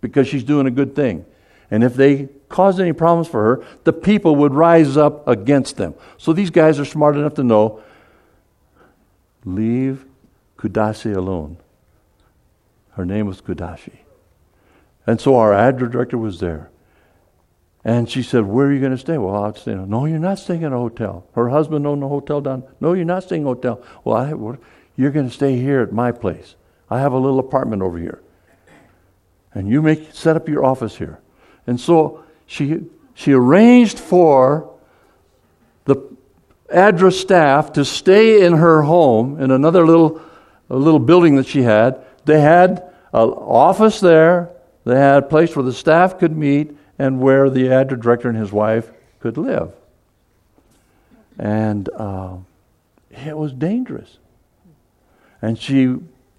because 0.00 0.28
she's 0.28 0.44
doing 0.44 0.66
a 0.66 0.70
good 0.70 0.94
thing. 0.94 1.24
And 1.70 1.84
if 1.84 1.94
they 1.94 2.28
cause 2.48 2.80
any 2.80 2.92
problems 2.92 3.28
for 3.28 3.42
her, 3.42 3.66
the 3.84 3.92
people 3.92 4.36
would 4.36 4.54
rise 4.54 4.96
up 4.96 5.26
against 5.28 5.76
them. 5.76 5.94
So 6.18 6.32
these 6.32 6.50
guys 6.50 6.80
are 6.80 6.84
smart 6.84 7.16
enough 7.16 7.34
to 7.34 7.44
know 7.44 7.82
leave 9.44 10.04
Kudasi 10.58 11.14
alone. 11.14 11.56
Her 12.92 13.04
name 13.04 13.26
was 13.26 13.40
Kudashi. 13.40 13.98
And 15.06 15.20
so 15.20 15.36
our 15.36 15.52
ADRA 15.52 15.90
director 15.90 16.18
was 16.18 16.40
there. 16.40 16.70
And 17.82 18.10
she 18.10 18.22
said, 18.22 18.44
Where 18.44 18.66
are 18.66 18.72
you 18.72 18.80
going 18.80 18.92
to 18.92 18.98
stay? 18.98 19.16
Well, 19.16 19.34
I'll 19.34 19.54
stay. 19.54 19.74
No, 19.74 20.04
you're 20.04 20.18
not 20.18 20.38
staying 20.38 20.62
in 20.62 20.72
a 20.72 20.76
hotel. 20.76 21.26
Her 21.34 21.48
husband 21.48 21.86
owned 21.86 22.02
a 22.02 22.08
hotel 22.08 22.42
down. 22.42 22.64
No, 22.80 22.92
you're 22.92 23.06
not 23.06 23.22
staying 23.22 23.42
in 23.42 23.48
a 23.48 23.54
hotel. 23.54 23.82
Well, 24.04 24.16
I, 24.16 24.58
you're 24.96 25.10
going 25.10 25.28
to 25.28 25.34
stay 25.34 25.56
here 25.56 25.80
at 25.80 25.92
my 25.92 26.12
place. 26.12 26.56
I 26.90 27.00
have 27.00 27.12
a 27.12 27.18
little 27.18 27.38
apartment 27.38 27.80
over 27.80 27.96
here. 27.96 28.20
And 29.54 29.68
you 29.68 29.82
make 29.82 30.10
set 30.12 30.36
up 30.36 30.48
your 30.48 30.64
office 30.64 30.96
here. 30.96 31.18
And 31.66 31.80
so 31.80 32.24
she 32.46 32.84
she 33.14 33.32
arranged 33.32 33.98
for 33.98 34.72
the 35.84 35.96
ADRA 36.72 37.12
staff 37.12 37.72
to 37.72 37.84
stay 37.84 38.44
in 38.44 38.54
her 38.54 38.82
home 38.82 39.40
in 39.40 39.50
another 39.50 39.84
little 39.84 40.20
a 40.68 40.76
little 40.76 41.00
building 41.00 41.36
that 41.36 41.46
she 41.46 41.62
had 41.62 42.04
they 42.24 42.40
had 42.40 42.82
an 43.12 43.28
office 43.30 44.00
there, 44.00 44.50
they 44.84 44.96
had 44.96 45.24
a 45.24 45.26
place 45.26 45.56
where 45.56 45.64
the 45.64 45.72
staff 45.72 46.18
could 46.18 46.36
meet, 46.36 46.76
and 46.98 47.20
where 47.20 47.50
the 47.50 47.68
ADRA 47.68 48.00
director 48.00 48.28
and 48.28 48.38
his 48.38 48.52
wife 48.52 48.90
could 49.20 49.36
live. 49.36 49.72
And 51.38 51.88
uh, 51.96 52.36
it 53.10 53.36
was 53.36 53.52
dangerous. 53.52 54.18
And 55.42 55.58
she, 55.58 55.96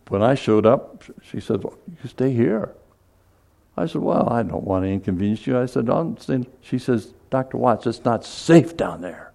when 0.07 0.21
I 0.21 0.35
showed 0.35 0.65
up, 0.65 1.03
she 1.23 1.39
said, 1.39 1.63
well, 1.63 1.77
You 2.03 2.09
stay 2.09 2.31
here. 2.31 2.71
I 3.81 3.87
said, 3.87 4.01
Well, 4.01 4.29
I 4.29 4.43
don't 4.43 4.63
want 4.63 4.85
to 4.85 4.89
inconvenience 4.89 5.47
you. 5.47 5.59
I 5.59 5.65
said, 5.65 5.89
staying. 6.19 6.45
She 6.61 6.77
says, 6.77 7.13
Dr. 7.31 7.57
Watts, 7.57 7.87
it's 7.87 8.05
not 8.05 8.23
safe 8.23 8.77
down 8.77 9.01
there. 9.01 9.31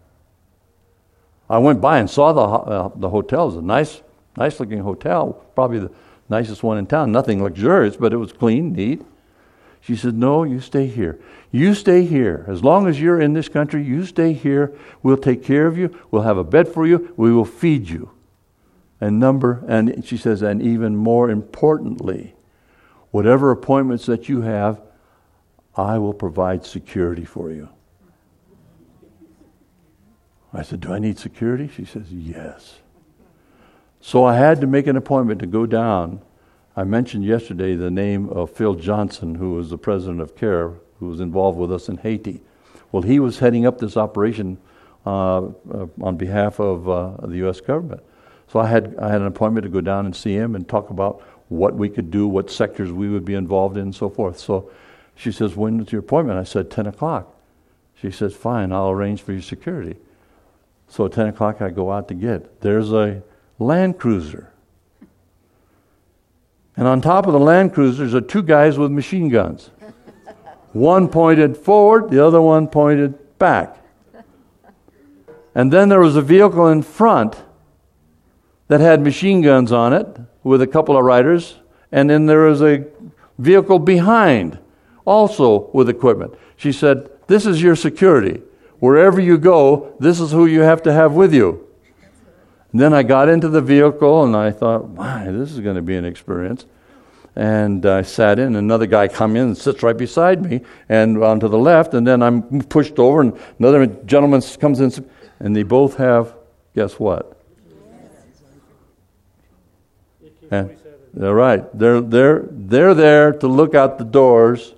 I 1.50 1.58
went 1.58 1.80
by 1.80 1.98
and 1.98 2.08
saw 2.08 2.32
the, 2.32 2.42
uh, 2.42 2.90
the 2.94 3.08
hotel. 3.08 3.44
It 3.44 3.46
was 3.46 3.56
a 3.56 3.62
nice, 3.62 4.02
nice 4.36 4.60
looking 4.60 4.80
hotel, 4.80 5.32
probably 5.54 5.80
the 5.80 5.90
nicest 6.28 6.62
one 6.62 6.78
in 6.78 6.86
town. 6.86 7.10
Nothing 7.10 7.42
luxurious, 7.42 7.96
but 7.96 8.12
it 8.12 8.18
was 8.18 8.32
clean, 8.32 8.72
neat. 8.72 9.02
She 9.80 9.96
said, 9.96 10.14
No, 10.14 10.44
you 10.44 10.60
stay 10.60 10.86
here. 10.86 11.18
You 11.50 11.74
stay 11.74 12.04
here. 12.04 12.44
As 12.46 12.62
long 12.62 12.86
as 12.86 13.00
you're 13.00 13.20
in 13.20 13.32
this 13.32 13.48
country, 13.48 13.82
you 13.82 14.06
stay 14.06 14.32
here. 14.32 14.72
We'll 15.02 15.16
take 15.16 15.42
care 15.42 15.66
of 15.66 15.76
you. 15.76 15.96
We'll 16.12 16.22
have 16.22 16.38
a 16.38 16.44
bed 16.44 16.68
for 16.68 16.86
you. 16.86 17.12
We 17.16 17.32
will 17.32 17.44
feed 17.44 17.88
you. 17.88 18.10
And 19.00 19.18
number, 19.18 19.64
and 19.66 20.04
she 20.04 20.16
says, 20.16 20.40
and 20.42 20.62
even 20.62 20.96
more 20.96 21.30
importantly, 21.30 22.35
whatever 23.16 23.50
appointments 23.50 24.04
that 24.04 24.28
you 24.28 24.42
have, 24.42 24.78
I 25.74 25.96
will 25.96 26.12
provide 26.12 26.66
security 26.66 27.24
for 27.24 27.50
you. 27.50 27.70
I 30.52 30.60
said, 30.60 30.80
Do 30.80 30.92
I 30.92 30.98
need 30.98 31.18
security? 31.18 31.66
She 31.66 31.86
says, 31.86 32.12
Yes. 32.12 32.80
So 34.02 34.26
I 34.26 34.36
had 34.36 34.60
to 34.60 34.66
make 34.66 34.86
an 34.86 34.98
appointment 34.98 35.40
to 35.40 35.46
go 35.46 35.64
down. 35.64 36.20
I 36.76 36.84
mentioned 36.84 37.24
yesterday 37.24 37.74
the 37.74 37.90
name 37.90 38.28
of 38.28 38.50
Phil 38.50 38.74
Johnston, 38.74 39.36
who 39.36 39.54
was 39.54 39.70
the 39.70 39.78
president 39.78 40.20
of 40.20 40.36
CARE, 40.36 40.74
who 41.00 41.08
was 41.08 41.20
involved 41.20 41.58
with 41.58 41.72
us 41.72 41.88
in 41.88 41.96
Haiti. 41.96 42.42
Well, 42.92 43.02
he 43.02 43.18
was 43.18 43.38
heading 43.38 43.64
up 43.64 43.78
this 43.78 43.96
operation 43.96 44.58
uh, 45.06 45.38
uh, 45.38 45.86
on 46.02 46.18
behalf 46.18 46.60
of 46.60 46.86
uh, 46.86 47.26
the 47.26 47.36
U.S. 47.38 47.62
government. 47.62 48.02
So 48.46 48.60
I 48.60 48.66
had, 48.66 48.94
I 48.98 49.10
had 49.10 49.22
an 49.22 49.26
appointment 49.26 49.64
to 49.64 49.70
go 49.70 49.80
down 49.80 50.04
and 50.04 50.14
see 50.14 50.34
him 50.34 50.54
and 50.54 50.68
talk 50.68 50.90
about 50.90 51.22
what 51.48 51.74
we 51.74 51.88
could 51.88 52.10
do, 52.10 52.26
what 52.26 52.50
sectors 52.50 52.92
we 52.92 53.08
would 53.08 53.24
be 53.24 53.34
involved 53.34 53.76
in, 53.76 53.82
and 53.84 53.94
so 53.94 54.08
forth. 54.08 54.38
So 54.38 54.70
she 55.14 55.32
says, 55.32 55.56
When's 55.56 55.92
your 55.92 56.00
appointment? 56.00 56.38
I 56.38 56.44
said, 56.44 56.70
10 56.70 56.86
o'clock. 56.86 57.34
She 57.94 58.10
says, 58.10 58.34
Fine, 58.34 58.72
I'll 58.72 58.90
arrange 58.90 59.22
for 59.22 59.32
your 59.32 59.42
security. 59.42 59.96
So 60.88 61.06
at 61.06 61.12
10 61.12 61.28
o'clock, 61.28 61.60
I 61.62 61.70
go 61.70 61.90
out 61.92 62.08
to 62.08 62.14
get. 62.14 62.60
There's 62.60 62.92
a 62.92 63.22
Land 63.58 63.98
Cruiser. 63.98 64.52
And 66.76 66.86
on 66.86 67.00
top 67.00 67.26
of 67.26 67.32
the 67.32 67.40
Land 67.40 67.72
Cruisers 67.72 68.14
are 68.14 68.20
two 68.20 68.42
guys 68.42 68.78
with 68.78 68.90
machine 68.90 69.28
guns. 69.28 69.70
One 70.72 71.08
pointed 71.08 71.56
forward, 71.56 72.10
the 72.10 72.24
other 72.24 72.42
one 72.42 72.68
pointed 72.68 73.38
back. 73.38 73.78
And 75.54 75.72
then 75.72 75.88
there 75.88 76.00
was 76.00 76.16
a 76.16 76.22
vehicle 76.22 76.68
in 76.68 76.82
front 76.82 77.42
that 78.68 78.80
had 78.80 79.02
machine 79.02 79.40
guns 79.40 79.72
on 79.72 79.94
it 79.94 80.06
with 80.46 80.62
a 80.62 80.66
couple 80.66 80.96
of 80.96 81.04
riders. 81.04 81.56
And 81.90 82.08
then 82.08 82.26
there 82.26 82.42
was 82.42 82.62
a 82.62 82.84
vehicle 83.38 83.78
behind 83.78 84.58
also 85.04 85.70
with 85.72 85.88
equipment. 85.88 86.34
She 86.56 86.72
said, 86.72 87.10
This 87.26 87.46
is 87.46 87.62
your 87.62 87.76
security. 87.76 88.42
Wherever 88.78 89.20
you 89.20 89.38
go, 89.38 89.94
this 89.98 90.20
is 90.20 90.30
who 90.30 90.46
you 90.46 90.60
have 90.60 90.82
to 90.82 90.92
have 90.92 91.14
with 91.14 91.34
you. 91.34 91.66
And 92.72 92.80
then 92.80 92.92
I 92.92 93.02
got 93.02 93.28
into 93.28 93.48
the 93.48 93.62
vehicle 93.62 94.24
and 94.24 94.36
I 94.36 94.50
thought, 94.50 94.84
wow, 94.84 95.24
this 95.24 95.50
is 95.50 95.60
going 95.60 95.76
to 95.76 95.82
be 95.82 95.96
an 95.96 96.04
experience. 96.04 96.66
And 97.34 97.86
I 97.86 98.02
sat 98.02 98.38
in, 98.38 98.54
another 98.54 98.86
guy 98.86 99.08
come 99.08 99.34
in 99.34 99.44
and 99.44 99.58
sits 99.58 99.82
right 99.82 99.96
beside 99.96 100.44
me 100.44 100.60
and 100.88 101.22
on 101.22 101.40
to 101.40 101.48
the 101.48 101.58
left, 101.58 101.94
and 101.94 102.06
then 102.06 102.22
I'm 102.22 102.62
pushed 102.62 102.98
over, 102.98 103.20
and 103.20 103.38
another 103.58 103.86
gentleman 103.86 104.40
comes 104.58 104.80
in, 104.80 104.92
and 105.40 105.54
they 105.54 105.62
both 105.62 105.96
have, 105.96 106.34
guess 106.74 106.98
what? 106.98 107.35
And 110.50 110.76
they're 111.12 111.34
right. 111.34 111.64
They're, 111.76 112.00
they're, 112.00 112.44
they're 112.50 112.94
there 112.94 113.32
to 113.32 113.48
look 113.48 113.74
out 113.74 113.98
the 113.98 114.04
doors 114.04 114.74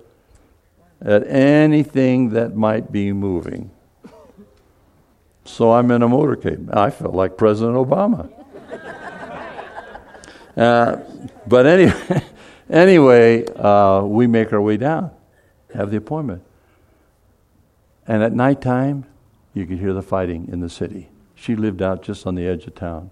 at 1.01 1.27
anything 1.27 2.31
that 2.31 2.55
might 2.55 2.91
be 2.91 3.11
moving. 3.11 3.71
So 5.45 5.71
I'm 5.71 5.91
in 5.91 6.03
a 6.03 6.07
motorcade. 6.07 6.75
I 6.75 6.89
felt 6.89 7.15
like 7.15 7.37
President 7.37 7.75
Obama. 7.75 8.29
uh, 10.57 10.97
but 11.47 11.65
anyway, 11.65 12.21
anyway 12.69 13.45
uh, 13.55 14.01
we 14.03 14.27
make 14.27 14.53
our 14.53 14.61
way 14.61 14.77
down, 14.77 15.11
have 15.73 15.91
the 15.91 15.97
appointment. 15.97 16.43
And 18.07 18.23
at 18.23 18.33
nighttime, 18.33 19.05
you 19.53 19.65
could 19.65 19.79
hear 19.79 19.93
the 19.93 20.01
fighting 20.01 20.49
in 20.51 20.59
the 20.59 20.69
city. 20.69 21.09
She 21.35 21.55
lived 21.55 21.81
out 21.81 22.03
just 22.03 22.27
on 22.27 22.35
the 22.35 22.47
edge 22.47 22.65
of 22.65 22.75
town. 22.75 23.09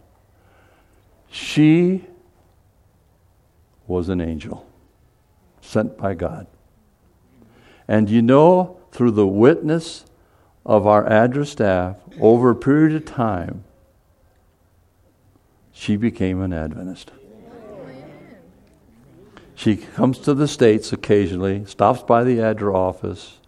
She 1.29 2.05
was 3.87 4.09
an 4.09 4.21
angel 4.21 4.65
sent 5.61 5.97
by 5.97 6.13
God. 6.13 6.47
And 7.87 8.09
you 8.09 8.21
know, 8.21 8.77
through 8.91 9.11
the 9.11 9.27
witness 9.27 10.05
of 10.65 10.85
our 10.85 11.05
ADRA 11.05 11.45
staff, 11.45 11.97
over 12.19 12.49
a 12.49 12.55
period 12.55 12.95
of 12.95 13.05
time, 13.05 13.63
she 15.71 15.95
became 15.95 16.41
an 16.41 16.51
Adventist. 16.51 17.11
She 19.55 19.77
comes 19.77 20.19
to 20.19 20.33
the 20.33 20.47
States 20.47 20.93
occasionally, 20.93 21.65
stops 21.65 22.03
by 22.03 22.23
the 22.23 22.37
ADRA 22.37 22.75
office. 22.75 23.39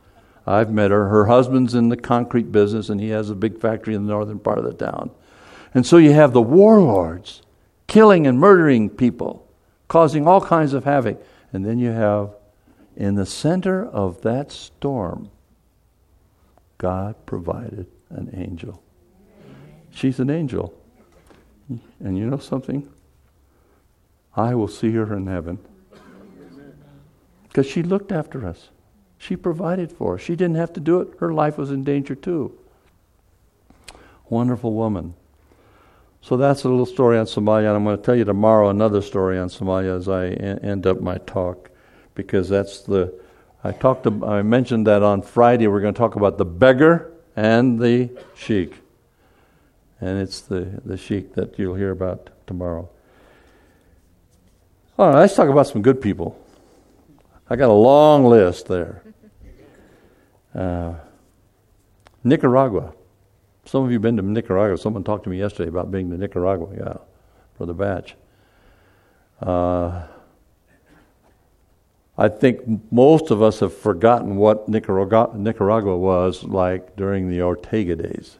I've 0.45 0.71
met 0.71 0.89
her. 0.89 1.09
Her 1.09 1.25
husband's 1.25 1.75
in 1.75 1.89
the 1.89 1.97
concrete 1.97 2.51
business, 2.51 2.89
and 2.89 2.99
he 2.99 3.09
has 3.09 3.29
a 3.29 3.35
big 3.35 3.59
factory 3.59 3.93
in 3.93 4.05
the 4.05 4.11
northern 4.11 4.39
part 4.39 4.57
of 4.57 4.63
the 4.63 4.73
town. 4.73 5.11
And 5.73 5.85
so 5.85 5.97
you 5.97 6.13
have 6.13 6.33
the 6.33 6.41
warlords 6.41 7.41
killing 7.85 8.25
and 8.25 8.39
murdering 8.39 8.89
people, 8.89 9.45
causing 9.89 10.25
all 10.25 10.39
kinds 10.39 10.73
of 10.73 10.85
havoc. 10.85 11.21
And 11.51 11.65
then 11.65 11.79
you 11.79 11.89
have, 11.89 12.29
in 12.95 13.15
the 13.15 13.25
center 13.25 13.85
of 13.85 14.21
that 14.21 14.53
storm, 14.53 15.29
God 16.77 17.15
provided 17.25 17.87
an 18.09 18.31
angel. 18.33 18.81
She's 19.91 20.19
an 20.19 20.29
angel. 20.29 20.73
And 21.99 22.17
you 22.17 22.25
know 22.25 22.37
something? 22.37 22.89
I 24.35 24.55
will 24.55 24.69
see 24.69 24.93
her 24.93 25.13
in 25.15 25.27
heaven. 25.27 25.59
Because 27.47 27.65
she 27.65 27.83
looked 27.83 28.11
after 28.11 28.47
us. 28.47 28.69
She 29.17 29.35
provided 29.35 29.91
for 29.91 30.15
us. 30.15 30.21
She 30.21 30.35
didn't 30.35 30.55
have 30.55 30.71
to 30.73 30.79
do 30.79 31.01
it. 31.01 31.09
Her 31.19 31.33
life 31.33 31.57
was 31.57 31.71
in 31.71 31.83
danger 31.83 32.15
too. 32.15 32.57
Wonderful 34.29 34.73
woman. 34.73 35.15
So 36.21 36.37
that's 36.37 36.63
a 36.63 36.69
little 36.69 36.85
story 36.85 37.17
on 37.17 37.25
Somalia, 37.25 37.67
and 37.67 37.77
I'm 37.77 37.83
going 37.83 37.97
to 37.97 38.03
tell 38.03 38.15
you 38.15 38.25
tomorrow 38.25 38.69
another 38.69 39.01
story 39.01 39.39
on 39.39 39.47
Somalia 39.47 39.97
as 39.97 40.09
I 40.09 40.27
end 40.27 40.85
up 40.85 41.01
my 41.01 41.17
talk, 41.19 41.71
because 42.13 42.49
that's 42.49 42.81
the 42.81 43.13
I 43.63 43.71
talked. 43.71 44.05
I 44.07 44.41
mentioned 44.41 44.87
that 44.87 45.01
on 45.01 45.21
Friday 45.21 45.67
we're 45.67 45.81
going 45.81 45.93
to 45.93 45.97
talk 45.97 46.15
about 46.15 46.37
the 46.37 46.45
beggar 46.45 47.13
and 47.35 47.79
the 47.79 48.09
sheik, 48.35 48.75
and 50.01 50.19
it's 50.19 50.41
the 50.41 50.81
the 50.85 50.97
sheik 50.97 51.35
that 51.35 51.57
you'll 51.57 51.75
hear 51.75 51.91
about 51.91 52.29
tomorrow. 52.47 52.89
All 54.97 55.09
right, 55.09 55.19
let's 55.19 55.35
talk 55.35 55.49
about 55.49 55.67
some 55.67 55.81
good 55.81 56.01
people. 56.01 56.37
I 57.49 57.55
got 57.55 57.69
a 57.69 57.73
long 57.73 58.25
list 58.25 58.67
there. 58.67 59.01
Uh, 60.53 60.95
Nicaragua. 62.23 62.93
Some 63.69 63.83
of 63.83 63.91
you 63.91 63.97
have 63.97 64.01
been 64.01 64.17
to 64.17 64.23
Nicaragua. 64.23 64.79
Someone 64.79 65.03
talked 65.03 65.25
to 65.25 65.29
me 65.29 65.37
yesterday 65.37 65.69
about 65.69 65.91
being 65.91 66.09
to 66.09 66.17
Nicaragua. 66.17 66.69
Yeah, 66.75 66.97
for 67.55 67.67
the 67.67 67.73
batch. 67.75 68.15
Uh, 69.39 70.07
I 72.17 72.29
think 72.29 72.61
most 72.91 73.29
of 73.29 73.43
us 73.43 73.59
have 73.59 73.71
forgotten 73.77 74.37
what 74.37 74.67
Nicaragua, 74.67 75.29
Nicaragua 75.35 75.95
was 75.95 76.43
like 76.43 76.95
during 76.95 77.29
the 77.29 77.43
Ortega 77.43 77.95
days. 77.95 78.39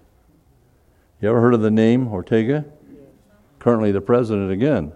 You 1.21 1.29
ever 1.29 1.39
heard 1.39 1.53
of 1.53 1.61
the 1.61 1.69
name 1.69 2.07
Ortega? 2.07 2.65
Currently 3.59 3.91
the 3.91 4.01
president 4.01 4.51
again. 4.51 4.93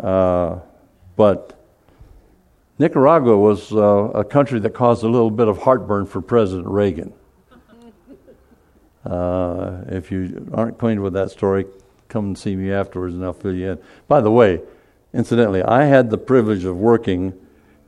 Uh, 0.00 0.60
but 1.14 1.62
Nicaragua 2.78 3.36
was 3.36 3.70
uh, 3.70 4.12
a 4.14 4.24
country 4.24 4.60
that 4.60 4.70
caused 4.70 5.04
a 5.04 5.08
little 5.08 5.30
bit 5.30 5.46
of 5.46 5.58
heartburn 5.58 6.06
for 6.06 6.22
President 6.22 6.66
Reagan. 6.68 7.12
Uh, 9.06 9.84
if 9.88 10.10
you 10.10 10.48
aren't 10.52 10.74
acquainted 10.74 11.00
with 11.00 11.12
that 11.12 11.30
story, 11.30 11.64
come 12.08 12.26
and 12.26 12.38
see 12.38 12.56
me 12.56 12.72
afterwards 12.72 13.14
and 13.14 13.24
I'll 13.24 13.32
fill 13.32 13.54
you 13.54 13.72
in. 13.72 13.78
By 14.08 14.20
the 14.20 14.30
way, 14.30 14.60
incidentally, 15.14 15.62
I 15.62 15.84
had 15.84 16.10
the 16.10 16.18
privilege 16.18 16.64
of 16.64 16.76
working 16.76 17.32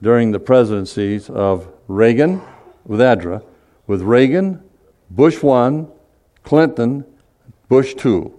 during 0.00 0.30
the 0.30 0.38
presidencies 0.38 1.28
of 1.28 1.66
Reagan 1.88 2.40
with 2.84 3.00
ADRA, 3.00 3.42
with 3.86 4.02
Reagan, 4.02 4.62
Bush 5.10 5.42
one, 5.42 5.88
Clinton, 6.44 7.04
Bush 7.68 7.94
two. 7.94 8.34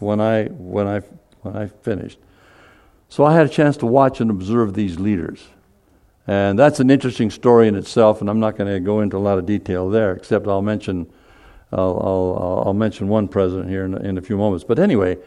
When 0.00 0.20
I 0.20 0.46
when 0.46 0.86
I 0.86 1.00
when 1.42 1.56
I 1.56 1.68
finished, 1.68 2.18
so 3.08 3.24
I 3.24 3.34
had 3.34 3.46
a 3.46 3.48
chance 3.48 3.76
to 3.78 3.86
watch 3.86 4.20
and 4.20 4.28
observe 4.30 4.74
these 4.74 4.98
leaders, 4.98 5.46
and 6.26 6.58
that's 6.58 6.80
an 6.80 6.90
interesting 6.90 7.30
story 7.30 7.68
in 7.68 7.76
itself. 7.76 8.20
And 8.20 8.28
I'm 8.28 8.40
not 8.40 8.58
going 8.58 8.70
to 8.70 8.80
go 8.80 9.00
into 9.00 9.16
a 9.16 9.18
lot 9.18 9.38
of 9.38 9.46
detail 9.46 9.88
there, 9.88 10.12
except 10.12 10.48
I'll 10.48 10.62
mention 10.62 11.06
I'll 11.72 12.00
I'll, 12.02 12.62
I'll 12.66 12.74
mention 12.74 13.08
one 13.08 13.28
president 13.28 13.68
here 13.68 13.84
in, 13.84 13.94
in 14.04 14.18
a 14.18 14.22
few 14.22 14.36
moments. 14.36 14.64
But 14.64 14.78
anyway, 14.78 15.18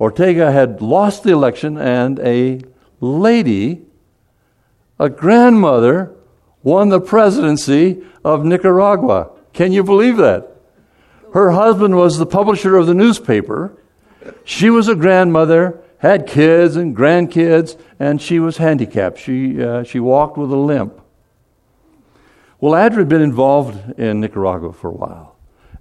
Ortega 0.00 0.52
had 0.52 0.80
lost 0.80 1.22
the 1.22 1.32
election, 1.32 1.78
and 1.78 2.18
a 2.20 2.60
lady 3.00 3.82
a 4.98 5.08
grandmother 5.08 6.14
won 6.62 6.88
the 6.88 7.00
presidency 7.00 8.02
of 8.24 8.44
Nicaragua. 8.44 9.30
Can 9.52 9.72
you 9.72 9.84
believe 9.84 10.16
that? 10.16 10.56
Her 11.32 11.52
husband 11.52 11.96
was 11.96 12.18
the 12.18 12.26
publisher 12.26 12.76
of 12.76 12.86
the 12.86 12.94
newspaper. 12.94 13.76
She 14.44 14.70
was 14.70 14.88
a 14.88 14.94
grandmother, 14.94 15.82
had 15.98 16.26
kids 16.26 16.76
and 16.76 16.96
grandkids, 16.96 17.78
and 17.98 18.20
she 18.20 18.38
was 18.38 18.56
handicapped. 18.56 19.18
She, 19.18 19.62
uh, 19.62 19.82
she 19.82 20.00
walked 20.00 20.38
with 20.38 20.50
a 20.50 20.56
limp. 20.56 21.00
Well, 22.58 22.72
Adra 22.72 22.98
had 22.98 23.08
been 23.08 23.22
involved 23.22 23.98
in 23.98 24.20
Nicaragua 24.20 24.72
for 24.72 24.88
a 24.88 24.94
while. 24.94 25.35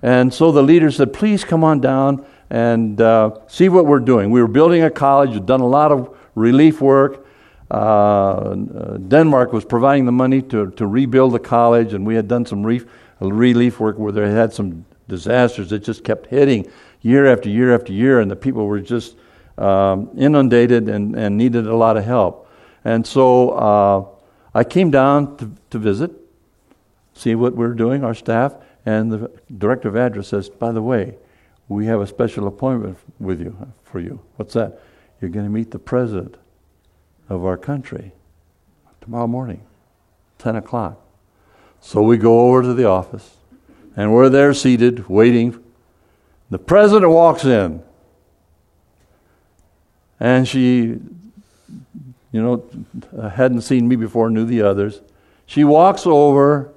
And 0.05 0.31
so 0.31 0.51
the 0.51 0.61
leader 0.61 0.91
said, 0.91 1.13
please 1.13 1.43
come 1.43 1.63
on 1.63 1.81
down 1.81 2.23
and 2.51 3.01
uh, 3.01 3.39
see 3.47 3.69
what 3.69 3.87
we're 3.87 3.97
doing. 3.97 4.29
We 4.29 4.39
were 4.39 4.47
building 4.47 4.83
a 4.83 4.91
college, 4.91 5.31
we'd 5.31 5.47
done 5.47 5.61
a 5.61 5.67
lot 5.67 5.91
of 5.91 6.15
relief 6.35 6.79
work, 6.79 7.25
uh, 7.71 8.53
Denmark 8.53 9.51
was 9.51 9.65
providing 9.65 10.05
the 10.05 10.11
money 10.11 10.43
to, 10.43 10.69
to 10.69 10.85
rebuild 10.85 11.33
the 11.33 11.39
college, 11.39 11.95
and 11.95 12.05
we 12.05 12.13
had 12.13 12.27
done 12.27 12.45
some 12.45 12.63
reef, 12.63 12.85
relief 13.19 13.79
work 13.79 13.97
where 13.97 14.11
they 14.11 14.29
had 14.29 14.53
some 14.53 14.85
disasters 15.07 15.71
that 15.71 15.79
just 15.79 16.03
kept 16.03 16.27
hitting 16.27 16.69
year 17.01 17.25
after 17.25 17.49
year 17.49 17.73
after 17.73 17.91
year, 17.91 18.19
and 18.19 18.29
the 18.29 18.35
people 18.35 18.67
were 18.67 18.81
just 18.81 19.15
um, 19.57 20.11
inundated 20.15 20.87
and, 20.87 21.15
and 21.15 21.35
needed 21.35 21.65
a 21.65 21.75
lot 21.75 21.97
of 21.97 22.05
help. 22.05 22.47
And 22.83 23.07
so 23.07 23.49
uh, 23.49 24.05
I 24.53 24.63
came 24.65 24.91
down 24.91 25.35
to, 25.37 25.51
to 25.71 25.79
visit, 25.79 26.11
see 27.15 27.33
what 27.33 27.55
we're 27.55 27.73
doing, 27.73 28.03
our 28.03 28.13
staff, 28.13 28.53
and 28.85 29.11
the 29.11 29.31
director 29.57 29.87
of 29.87 29.95
ADRA's 29.95 30.27
says, 30.27 30.49
by 30.49 30.71
the 30.71 30.81
way, 30.81 31.17
we 31.67 31.87
have 31.87 31.99
a 31.99 32.07
special 32.07 32.47
appointment 32.47 32.97
with 33.19 33.41
you 33.41 33.55
for 33.83 33.99
you. 33.99 34.19
What's 34.35 34.53
that? 34.53 34.79
You're 35.19 35.31
going 35.31 35.45
to 35.45 35.51
meet 35.51 35.71
the 35.71 35.79
president 35.79 36.37
of 37.29 37.43
our 37.43 37.57
country 37.57 38.11
tomorrow 39.01 39.27
morning, 39.27 39.61
10 40.37 40.55
o'clock. 40.55 40.99
So 41.81 42.01
we 42.01 42.17
go 42.17 42.47
over 42.47 42.61
to 42.61 42.73
the 42.73 42.85
office, 42.85 43.37
and 43.95 44.13
we're 44.13 44.29
there 44.29 44.53
seated, 44.53 45.07
waiting. 45.07 45.63
The 46.51 46.59
president 46.59 47.11
walks 47.11 47.45
in, 47.45 47.81
and 50.19 50.47
she, 50.47 50.99
you 52.31 52.41
know, 52.41 52.63
hadn't 53.31 53.61
seen 53.61 53.87
me 53.87 53.95
before, 53.95 54.29
knew 54.29 54.45
the 54.45 54.61
others. 54.61 55.01
She 55.47 55.63
walks 55.63 56.05
over. 56.05 56.71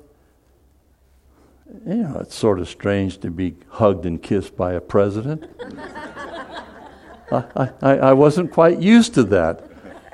You 1.89 1.95
know, 1.95 2.19
it's 2.21 2.35
sort 2.35 2.61
of 2.61 2.69
strange 2.69 3.19
to 3.21 3.31
be 3.31 3.55
hugged 3.71 4.05
and 4.05 4.23
kissed 4.23 4.55
by 4.59 4.75
a 4.75 4.81
president. 4.81 5.47
I, 7.33 7.71
I, 7.81 7.91
I 7.97 8.13
wasn't 8.13 8.53
quite 8.53 8.79
used 8.79 9.15
to 9.15 9.23
that. 9.25 9.65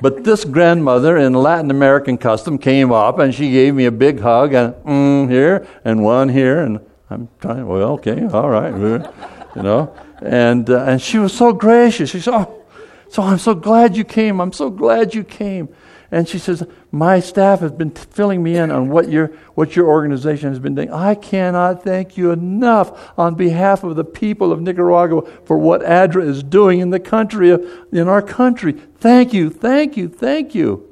But 0.00 0.22
this 0.22 0.44
grandmother 0.44 1.16
in 1.16 1.32
Latin 1.32 1.72
American 1.72 2.16
custom 2.16 2.58
came 2.58 2.92
up 2.92 3.18
and 3.18 3.34
she 3.34 3.50
gave 3.50 3.74
me 3.74 3.86
a 3.86 3.90
big 3.90 4.20
hug 4.20 4.54
and 4.54 4.74
mm, 4.84 5.28
here 5.28 5.66
and 5.84 6.04
one 6.04 6.28
here 6.28 6.60
and 6.60 6.78
I'm 7.10 7.28
trying. 7.40 7.66
Well, 7.66 7.90
okay, 7.94 8.24
all 8.24 8.50
right, 8.50 8.72
you 8.72 9.62
know. 9.62 9.92
And 10.22 10.70
uh, 10.70 10.84
and 10.84 11.02
she 11.02 11.18
was 11.18 11.32
so 11.32 11.52
gracious. 11.52 12.10
She 12.10 12.20
said, 12.20 12.34
"Oh, 12.34 12.62
so 13.08 13.22
I'm 13.22 13.38
so 13.38 13.54
glad 13.54 13.96
you 13.96 14.04
came. 14.04 14.40
I'm 14.40 14.52
so 14.52 14.70
glad 14.70 15.12
you 15.12 15.24
came." 15.24 15.68
And 16.10 16.28
she 16.28 16.38
says, 16.38 16.66
My 16.90 17.20
staff 17.20 17.60
has 17.60 17.72
been 17.72 17.90
filling 17.90 18.42
me 18.42 18.56
in 18.56 18.70
on 18.70 18.88
what 18.88 19.08
your, 19.08 19.28
what 19.54 19.74
your 19.74 19.88
organization 19.88 20.50
has 20.50 20.58
been 20.58 20.74
doing. 20.74 20.92
I 20.92 21.14
cannot 21.14 21.82
thank 21.82 22.16
you 22.16 22.30
enough 22.30 23.12
on 23.18 23.34
behalf 23.34 23.84
of 23.84 23.96
the 23.96 24.04
people 24.04 24.52
of 24.52 24.60
Nicaragua 24.60 25.22
for 25.44 25.58
what 25.58 25.82
ADRA 25.82 26.26
is 26.26 26.42
doing 26.42 26.80
in 26.80 26.90
the 26.90 27.00
country, 27.00 27.50
in 27.92 28.08
our 28.08 28.22
country. 28.22 28.72
Thank 28.72 29.32
you, 29.32 29.50
thank 29.50 29.96
you, 29.96 30.08
thank 30.08 30.54
you. 30.54 30.88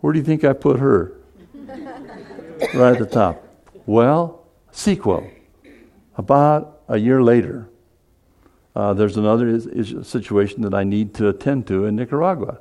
Where 0.00 0.12
do 0.12 0.18
you 0.18 0.24
think 0.24 0.44
I 0.44 0.52
put 0.52 0.80
her? 0.80 1.12
right 2.74 2.92
at 2.92 2.98
the 2.98 3.08
top. 3.10 3.46
Well, 3.86 4.44
sequel. 4.70 5.28
About 6.16 6.80
a 6.88 6.98
year 6.98 7.22
later, 7.22 7.68
uh, 8.74 8.92
there's 8.92 9.16
another 9.16 9.48
is, 9.48 9.66
is 9.66 10.06
situation 10.06 10.62
that 10.62 10.74
I 10.74 10.84
need 10.84 11.14
to 11.14 11.28
attend 11.28 11.66
to 11.68 11.84
in 11.84 11.96
Nicaragua. 11.96 12.58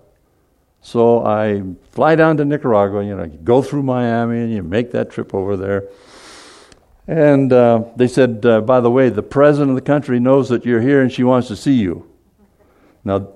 So 0.82 1.26
I 1.26 1.63
fly 1.91 2.15
down 2.15 2.38
to 2.38 2.45
Nicaragua, 2.45 3.04
you 3.04 3.15
know, 3.15 3.26
go 3.26 3.62
through 3.62 3.84
Miami 3.84 4.39
and 4.39 4.54
you 4.54 4.62
make 4.63 4.91
that 4.91 5.10
trip 5.10 5.34
over 5.34 5.56
there. 5.56 5.88
And 7.08 7.52
uh, 7.52 7.86
they 7.95 8.08
said, 8.08 8.45
uh, 8.45 8.62
by 8.62 8.80
the 8.80 8.91
way, 8.91 9.10
the 9.10 9.23
president 9.23 9.71
of 9.71 9.76
the 9.76 9.82
country 9.82 10.19
knows 10.19 10.49
that 10.49 10.65
you're 10.65 10.82
here 10.82 11.02
and 11.02 11.12
she 11.12 11.23
wants 11.23 11.47
to 11.47 11.56
see 11.56 11.73
you. 11.73 12.10
Now, 13.04 13.30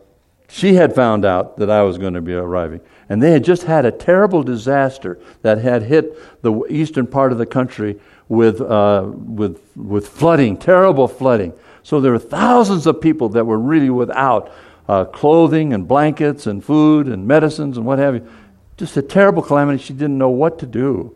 she 0.49 0.75
had 0.75 0.95
found 0.95 1.25
out 1.25 1.57
that 1.57 1.69
I 1.69 1.81
was 1.83 1.97
going 1.97 2.13
to 2.13 2.21
be 2.21 2.33
arriving. 2.33 2.81
And 3.09 3.21
they 3.21 3.31
had 3.31 3.43
just 3.43 3.63
had 3.63 3.85
a 3.85 3.91
terrible 3.91 4.43
disaster 4.43 5.19
that 5.41 5.57
had 5.57 5.83
hit 5.83 6.41
the 6.41 6.63
eastern 6.69 7.07
part 7.07 7.31
of 7.31 7.37
the 7.37 7.45
country 7.45 7.99
with, 8.29 8.61
uh, 8.61 9.09
with, 9.13 9.61
with 9.75 10.07
flooding, 10.07 10.57
terrible 10.57 11.07
flooding. 11.07 11.53
So 11.87 12.01
there 12.01 12.11
were 12.11 12.19
thousands 12.19 12.85
of 12.85 12.99
people 12.99 13.29
that 13.29 13.45
were 13.45 13.57
really 13.57 13.89
without 13.89 14.51
uh, 14.89 15.05
clothing 15.05 15.71
and 15.71 15.87
blankets 15.87 16.45
and 16.45 16.61
food 16.61 17.07
and 17.07 17.25
medicines 17.25 17.77
and 17.77 17.85
what 17.85 17.97
have 17.97 18.15
you. 18.15 18.27
Just 18.75 18.97
a 18.97 19.01
terrible 19.01 19.41
calamity. 19.41 19.81
She 19.81 19.93
didn't 19.93 20.17
know 20.17 20.27
what 20.27 20.59
to 20.59 20.65
do. 20.65 21.15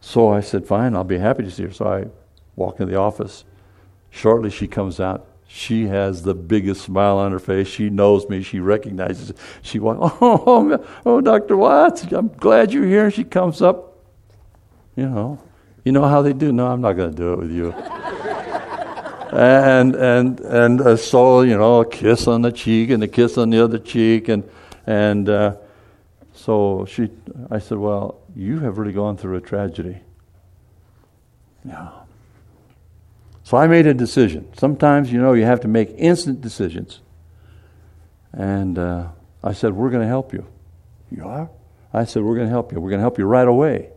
So 0.00 0.30
I 0.30 0.40
said, 0.40 0.66
Fine, 0.66 0.96
I'll 0.96 1.04
be 1.04 1.18
happy 1.18 1.42
to 1.42 1.50
see 1.50 1.64
her. 1.64 1.70
So 1.70 1.86
I 1.86 2.06
walk 2.56 2.80
in 2.80 2.88
the 2.88 2.96
office. 2.96 3.44
Shortly, 4.08 4.48
she 4.48 4.66
comes 4.66 4.98
out. 4.98 5.26
She 5.46 5.86
has 5.88 6.22
the 6.22 6.34
biggest 6.34 6.80
smile 6.80 7.18
on 7.18 7.32
her 7.32 7.38
face. 7.38 7.68
She 7.68 7.90
knows 7.90 8.26
me. 8.30 8.42
She 8.42 8.58
recognizes 8.58 9.28
it. 9.28 9.36
She 9.60 9.78
walks, 9.78 10.16
oh, 10.22 10.42
oh, 10.46 10.86
oh, 11.04 11.20
Dr. 11.20 11.58
Watts, 11.58 12.04
I'm 12.04 12.28
glad 12.28 12.72
you're 12.72 12.86
here. 12.86 13.10
She 13.10 13.24
comes 13.24 13.60
up. 13.60 13.98
You 14.96 15.10
know, 15.10 15.42
you 15.84 15.92
know 15.92 16.08
how 16.08 16.22
they 16.22 16.32
do. 16.32 16.52
No, 16.52 16.68
I'm 16.68 16.80
not 16.80 16.94
going 16.94 17.10
to 17.10 17.16
do 17.16 17.34
it 17.34 17.38
with 17.38 17.50
you 17.50 17.74
and 19.32 19.94
and 19.94 20.40
and 20.40 20.80
uh, 20.80 20.96
so 20.96 21.40
you 21.40 21.56
know 21.56 21.80
a 21.80 21.86
kiss 21.86 22.26
on 22.26 22.42
the 22.42 22.52
cheek 22.52 22.90
and 22.90 23.02
a 23.02 23.08
kiss 23.08 23.38
on 23.38 23.48
the 23.50 23.62
other 23.62 23.78
cheek 23.78 24.28
and 24.28 24.48
and 24.86 25.28
uh, 25.28 25.56
so 26.34 26.84
she 26.86 27.08
I 27.50 27.58
said 27.58 27.78
well 27.78 28.20
you 28.36 28.60
have 28.60 28.78
really 28.78 28.92
gone 28.92 29.16
through 29.16 29.36
a 29.36 29.40
tragedy. 29.40 30.00
Yeah. 31.64 31.90
So 33.44 33.56
I 33.56 33.66
made 33.66 33.86
a 33.86 33.94
decision. 33.94 34.52
Sometimes 34.56 35.10
you 35.10 35.20
know 35.20 35.32
you 35.32 35.44
have 35.44 35.60
to 35.60 35.68
make 35.68 35.90
instant 35.96 36.40
decisions. 36.40 37.00
And 38.32 38.78
uh, 38.78 39.08
I 39.42 39.52
said 39.52 39.72
we're 39.72 39.90
going 39.90 40.02
to 40.02 40.08
help 40.08 40.32
you. 40.32 40.46
You 41.10 41.24
are? 41.24 41.50
I 41.92 42.04
said 42.04 42.22
we're 42.22 42.36
going 42.36 42.46
to 42.46 42.52
help 42.52 42.72
you. 42.72 42.80
We're 42.80 42.90
going 42.90 43.00
to 43.00 43.04
help 43.04 43.18
you 43.18 43.24
right 43.24 43.48
away. 43.48 43.90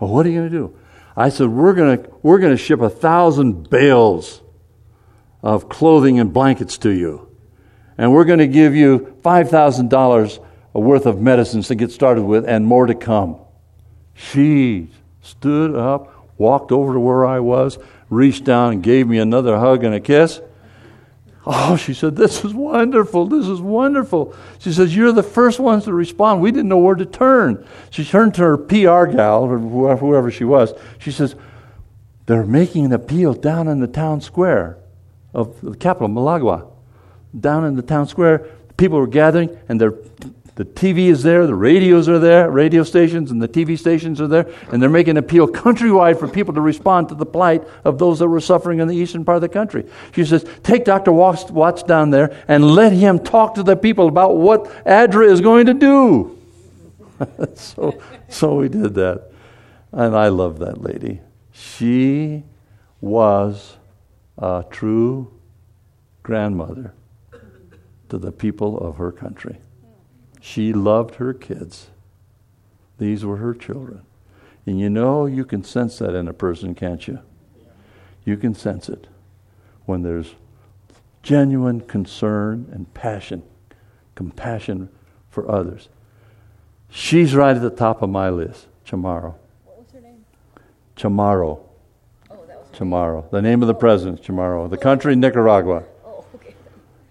Well 0.00 0.10
what 0.10 0.26
are 0.26 0.28
you 0.28 0.40
going 0.40 0.50
to 0.50 0.56
do? 0.56 0.76
I 1.16 1.28
said 1.28 1.48
we're 1.48 1.72
going 1.72 2.02
to 2.02 2.10
we're 2.22 2.38
going 2.38 2.56
to 2.56 2.62
ship 2.62 2.80
a 2.80 2.90
thousand 2.90 3.70
bales 3.70 4.42
of 5.42 5.68
clothing 5.68 6.18
and 6.18 6.32
blankets 6.32 6.78
to 6.78 6.90
you. 6.90 7.28
And 7.98 8.12
we're 8.12 8.24
going 8.24 8.40
to 8.40 8.46
give 8.46 8.74
you 8.74 9.16
$5,000 9.22 10.44
worth 10.74 11.06
of 11.06 11.20
medicines 11.20 11.68
to 11.68 11.74
get 11.74 11.90
started 11.90 12.22
with 12.22 12.46
and 12.46 12.66
more 12.66 12.86
to 12.86 12.94
come. 12.94 13.38
She 14.14 14.90
stood 15.22 15.74
up, 15.74 16.30
walked 16.38 16.72
over 16.72 16.94
to 16.94 17.00
where 17.00 17.24
I 17.24 17.40
was, 17.40 17.78
reached 18.10 18.44
down 18.44 18.72
and 18.74 18.82
gave 18.82 19.06
me 19.06 19.18
another 19.18 19.58
hug 19.58 19.84
and 19.84 19.94
a 19.94 20.00
kiss. 20.00 20.40
Oh, 21.46 21.76
she 21.76 21.94
said, 21.94 22.16
This 22.16 22.44
is 22.44 22.52
wonderful. 22.52 23.26
This 23.26 23.46
is 23.46 23.60
wonderful. 23.60 24.34
She 24.58 24.72
says, 24.72 24.96
You're 24.96 25.12
the 25.12 25.22
first 25.22 25.60
ones 25.60 25.84
to 25.84 25.92
respond. 25.92 26.40
We 26.40 26.50
didn't 26.50 26.68
know 26.68 26.78
where 26.78 26.96
to 26.96 27.06
turn. 27.06 27.64
She 27.90 28.04
turned 28.04 28.34
to 28.34 28.42
her 28.42 28.58
PR 28.58 29.06
gal, 29.06 29.44
or 29.44 29.58
whoever 29.96 30.30
she 30.30 30.44
was. 30.44 30.74
She 30.98 31.12
says, 31.12 31.36
They're 32.26 32.44
making 32.44 32.86
an 32.86 32.92
appeal 32.92 33.32
down 33.32 33.68
in 33.68 33.78
the 33.78 33.86
town 33.86 34.20
square 34.20 34.78
of 35.36 35.60
the 35.60 35.76
capital, 35.76 36.08
Managua. 36.08 36.66
Down 37.38 37.66
in 37.66 37.76
the 37.76 37.82
town 37.82 38.08
square, 38.08 38.48
people 38.78 38.98
were 38.98 39.06
gathering, 39.06 39.56
and 39.68 39.78
the 39.78 39.92
TV 40.64 41.08
is 41.08 41.22
there, 41.22 41.46
the 41.46 41.54
radios 41.54 42.08
are 42.08 42.18
there, 42.18 42.50
radio 42.50 42.82
stations 42.82 43.30
and 43.30 43.42
the 43.42 43.48
TV 43.48 43.78
stations 43.78 44.18
are 44.22 44.26
there, 44.26 44.50
and 44.72 44.80
they're 44.80 44.88
making 44.88 45.12
an 45.12 45.16
appeal 45.18 45.46
countrywide 45.46 46.18
for 46.18 46.26
people 46.26 46.54
to 46.54 46.62
respond 46.62 47.10
to 47.10 47.14
the 47.14 47.26
plight 47.26 47.62
of 47.84 47.98
those 47.98 48.18
that 48.20 48.28
were 48.28 48.40
suffering 48.40 48.80
in 48.80 48.88
the 48.88 48.96
eastern 48.96 49.26
part 49.26 49.36
of 49.36 49.42
the 49.42 49.50
country. 49.50 49.84
She 50.12 50.24
says, 50.24 50.46
Take 50.62 50.86
Dr. 50.86 51.12
Watts 51.12 51.82
down 51.82 52.08
there 52.08 52.34
and 52.48 52.64
let 52.64 52.92
him 52.92 53.18
talk 53.18 53.56
to 53.56 53.62
the 53.62 53.76
people 53.76 54.08
about 54.08 54.38
what 54.38 54.64
ADRA 54.86 55.30
is 55.30 55.42
going 55.42 55.66
to 55.66 55.74
do. 55.74 56.38
so, 57.54 58.00
so 58.30 58.54
we 58.56 58.70
did 58.70 58.94
that. 58.94 59.30
And 59.92 60.16
I 60.16 60.28
love 60.28 60.58
that 60.60 60.80
lady. 60.80 61.20
She 61.52 62.44
was 63.02 63.75
a 64.38 64.64
true 64.70 65.32
grandmother 66.22 66.92
to 68.08 68.18
the 68.18 68.32
people 68.32 68.78
of 68.78 68.96
her 68.96 69.12
country. 69.12 69.58
She 70.40 70.72
loved 70.72 71.16
her 71.16 71.32
kids. 71.32 71.88
These 72.98 73.24
were 73.24 73.36
her 73.36 73.54
children. 73.54 74.02
And 74.64 74.80
you 74.80 74.90
know, 74.90 75.26
you 75.26 75.44
can 75.44 75.64
sense 75.64 75.98
that 75.98 76.14
in 76.14 76.28
a 76.28 76.32
person, 76.32 76.74
can't 76.74 77.06
you? 77.06 77.20
You 78.24 78.36
can 78.36 78.54
sense 78.54 78.88
it 78.88 79.06
when 79.84 80.02
there's 80.02 80.34
genuine 81.22 81.80
concern 81.80 82.68
and 82.72 82.92
passion, 82.92 83.42
compassion 84.14 84.88
for 85.30 85.50
others. 85.50 85.88
She's 86.90 87.34
right 87.34 87.54
at 87.54 87.62
the 87.62 87.70
top 87.70 88.02
of 88.02 88.10
my 88.10 88.30
list, 88.30 88.66
Chamorro. 88.84 89.34
What 89.64 89.78
was 89.78 89.90
her 89.92 90.00
name? 90.00 90.24
Chamorro. 90.96 91.65
Chamorro. 92.76 93.30
The 93.30 93.40
name 93.40 93.62
of 93.62 93.68
the 93.68 93.74
president, 93.74 94.22
tomorrow. 94.22 94.68
The 94.68 94.76
country, 94.76 95.16
Nicaragua. 95.16 95.84
Oh, 96.04 96.24
okay. 96.34 96.54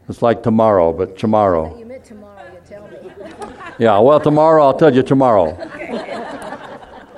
It's 0.07 0.21
like 0.21 0.43
tomorrow, 0.43 0.93
but 0.93 1.17
Chamorro. 1.17 1.77
You 1.79 1.85
meant 1.85 2.05
tomorrow, 2.05 2.43
you 2.53 2.59
tell 2.65 2.87
me. 2.87 2.97
Yeah, 3.77 3.99
well, 3.99 4.21
tomorrow 4.21 4.63
I'll 4.63 4.77
tell 4.77 4.95
you 4.95 5.03
tomorrow. 5.03 5.49
Okay. 5.59 6.23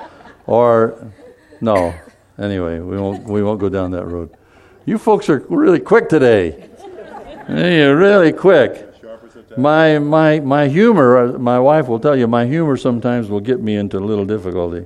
or, 0.48 1.12
no. 1.62 1.94
Anyway, 2.40 2.80
we 2.80 2.98
won't, 2.98 3.26
we 3.26 3.44
won't 3.44 3.60
go 3.60 3.70
down 3.70 3.92
that 3.92 4.06
road. 4.06 4.36
You 4.86 4.98
folks 4.98 5.30
are 5.30 5.46
really 5.50 5.80
quick 5.80 6.10
today. 6.10 6.70
You're 7.50 7.96
really 7.96 8.32
quick. 8.32 8.86
My, 9.56 10.00
my, 10.00 10.40
my 10.40 10.68
humor, 10.68 11.36
uh, 11.36 11.38
my 11.38 11.60
wife 11.60 11.88
will 11.88 12.00
tell 12.00 12.16
you, 12.16 12.28
my 12.28 12.46
humor 12.46 12.78
sometimes 12.78 13.30
will 13.30 13.40
get 13.40 13.62
me 13.62 13.76
into 13.76 13.98
a 13.98 14.00
little 14.00 14.26
difficulty. 14.26 14.86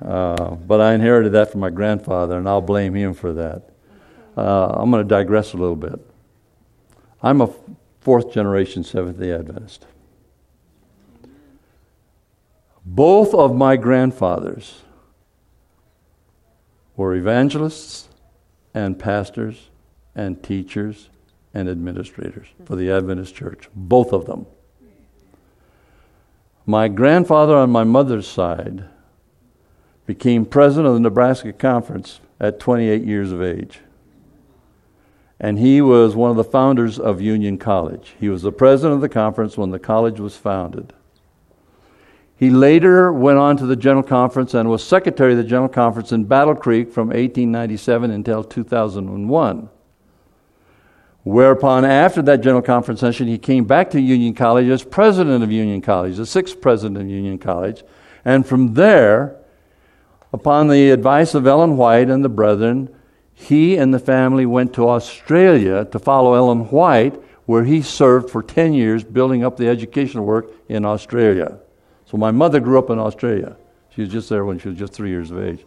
Uh, 0.00 0.54
but 0.54 0.80
I 0.80 0.94
inherited 0.94 1.32
that 1.32 1.50
from 1.50 1.60
my 1.60 1.70
grandfather, 1.70 2.38
and 2.38 2.48
I'll 2.48 2.60
blame 2.60 2.94
him 2.94 3.14
for 3.14 3.32
that. 3.32 3.70
uh, 4.36 4.68
I'm 4.76 4.90
going 4.90 5.02
to 5.02 5.08
digress 5.08 5.52
a 5.52 5.56
little 5.56 5.76
bit. 5.76 5.98
I'm 7.22 7.40
a 7.40 7.50
fourth 8.00 8.32
generation 8.32 8.84
Seventh 8.84 9.18
day 9.18 9.32
Adventist. 9.32 9.86
Both 12.84 13.34
of 13.34 13.54
my 13.54 13.76
grandfathers 13.76 14.82
were 16.96 17.14
evangelists 17.14 18.08
and 18.72 18.98
pastors 18.98 19.68
and 20.14 20.42
teachers 20.42 21.10
and 21.52 21.68
administrators 21.68 22.46
for 22.64 22.76
the 22.76 22.90
Adventist 22.90 23.34
church. 23.34 23.68
Both 23.74 24.12
of 24.12 24.26
them. 24.26 24.46
My 26.66 26.88
grandfather 26.88 27.56
on 27.56 27.70
my 27.70 27.84
mother's 27.84 28.28
side 28.28 28.84
became 30.08 30.46
president 30.46 30.86
of 30.86 30.94
the 30.94 31.00
Nebraska 31.00 31.52
Conference 31.52 32.20
at 32.40 32.58
28 32.58 33.04
years 33.04 33.30
of 33.30 33.42
age. 33.42 33.80
And 35.38 35.58
he 35.58 35.82
was 35.82 36.16
one 36.16 36.30
of 36.30 36.36
the 36.38 36.44
founders 36.44 36.98
of 36.98 37.20
Union 37.20 37.58
College. 37.58 38.14
He 38.18 38.30
was 38.30 38.40
the 38.40 38.50
president 38.50 38.94
of 38.94 39.00
the 39.02 39.10
conference 39.10 39.58
when 39.58 39.70
the 39.70 39.78
college 39.78 40.18
was 40.18 40.34
founded. 40.34 40.94
He 42.34 42.48
later 42.48 43.12
went 43.12 43.38
on 43.38 43.58
to 43.58 43.66
the 43.66 43.76
General 43.76 44.02
Conference 44.02 44.54
and 44.54 44.70
was 44.70 44.82
secretary 44.82 45.32
of 45.32 45.38
the 45.38 45.44
General 45.44 45.68
Conference 45.68 46.10
in 46.10 46.24
Battle 46.24 46.54
Creek 46.54 46.90
from 46.90 47.08
1897 47.08 48.10
until 48.10 48.42
2001. 48.42 49.68
Whereupon, 51.22 51.84
after 51.84 52.22
that 52.22 52.40
General 52.40 52.62
Conference 52.62 53.00
session, 53.00 53.26
he 53.26 53.36
came 53.36 53.64
back 53.64 53.90
to 53.90 54.00
Union 54.00 54.32
College 54.32 54.68
as 54.68 54.82
president 54.82 55.44
of 55.44 55.52
Union 55.52 55.82
College, 55.82 56.16
the 56.16 56.24
sixth 56.24 56.62
president 56.62 56.96
of 56.96 57.06
Union 57.10 57.36
College. 57.36 57.82
And 58.24 58.46
from 58.46 58.72
there, 58.72 59.37
upon 60.32 60.68
the 60.68 60.90
advice 60.90 61.34
of 61.34 61.46
Ellen 61.46 61.76
White 61.76 62.08
and 62.08 62.24
the 62.24 62.28
brethren, 62.28 62.94
he 63.34 63.76
and 63.76 63.94
the 63.94 63.98
family 63.98 64.46
went 64.46 64.74
to 64.74 64.88
Australia 64.88 65.84
to 65.86 65.98
follow 65.98 66.34
Ellen 66.34 66.70
White, 66.70 67.14
where 67.46 67.64
he 67.64 67.80
served 67.80 68.30
for 68.30 68.42
10 68.42 68.74
years 68.74 69.04
building 69.04 69.44
up 69.44 69.56
the 69.56 69.68
educational 69.68 70.24
work 70.24 70.50
in 70.68 70.84
Australia. 70.84 71.58
So 72.04 72.16
my 72.16 72.30
mother 72.30 72.60
grew 72.60 72.78
up 72.78 72.90
in 72.90 72.98
Australia. 72.98 73.56
She 73.94 74.02
was 74.02 74.10
just 74.10 74.28
there 74.28 74.44
when 74.44 74.58
she 74.58 74.68
was 74.68 74.78
just 74.78 74.92
three 74.92 75.10
years 75.10 75.30
of 75.30 75.42
age. 75.42 75.64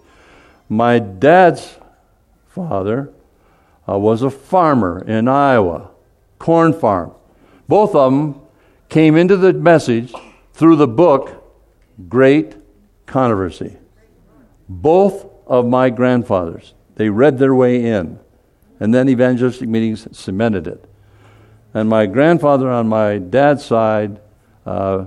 My 0.70 1.00
dad's 1.00 1.78
father 2.48 3.12
uh, 3.88 3.98
was 3.98 4.22
a 4.22 4.30
farmer 4.30 5.04
in 5.08 5.28
Iowa, 5.28 5.92
corn 6.40 6.74
farm. 6.74 7.14
Both 7.68 7.96
of 7.96 8.12
them 8.12 8.42
came 8.90 9.16
into 9.16 9.38
the 9.38 9.54
message 9.54 10.14
through 10.54 10.76
the 10.76 10.88
book 10.88 11.44
Great 12.10 12.56
Controversy. 13.06 13.78
Both 14.72 15.26
of 15.48 15.68
my 15.68 15.90
grandfathers, 15.90 16.74
they 16.96 17.10
read 17.10 17.38
their 17.38 17.54
way 17.54 17.86
in, 17.86 18.20
and 18.80 18.94
then 18.94 19.10
evangelistic 19.10 19.68
meetings 19.68 20.08
cemented 20.18 20.66
it. 20.66 20.86
And 21.74 21.90
my 21.90 22.06
grandfather 22.06 22.70
on 22.70 22.88
my 22.88 23.18
dad's 23.18 23.66
side 23.66 24.22
uh, 24.66 25.06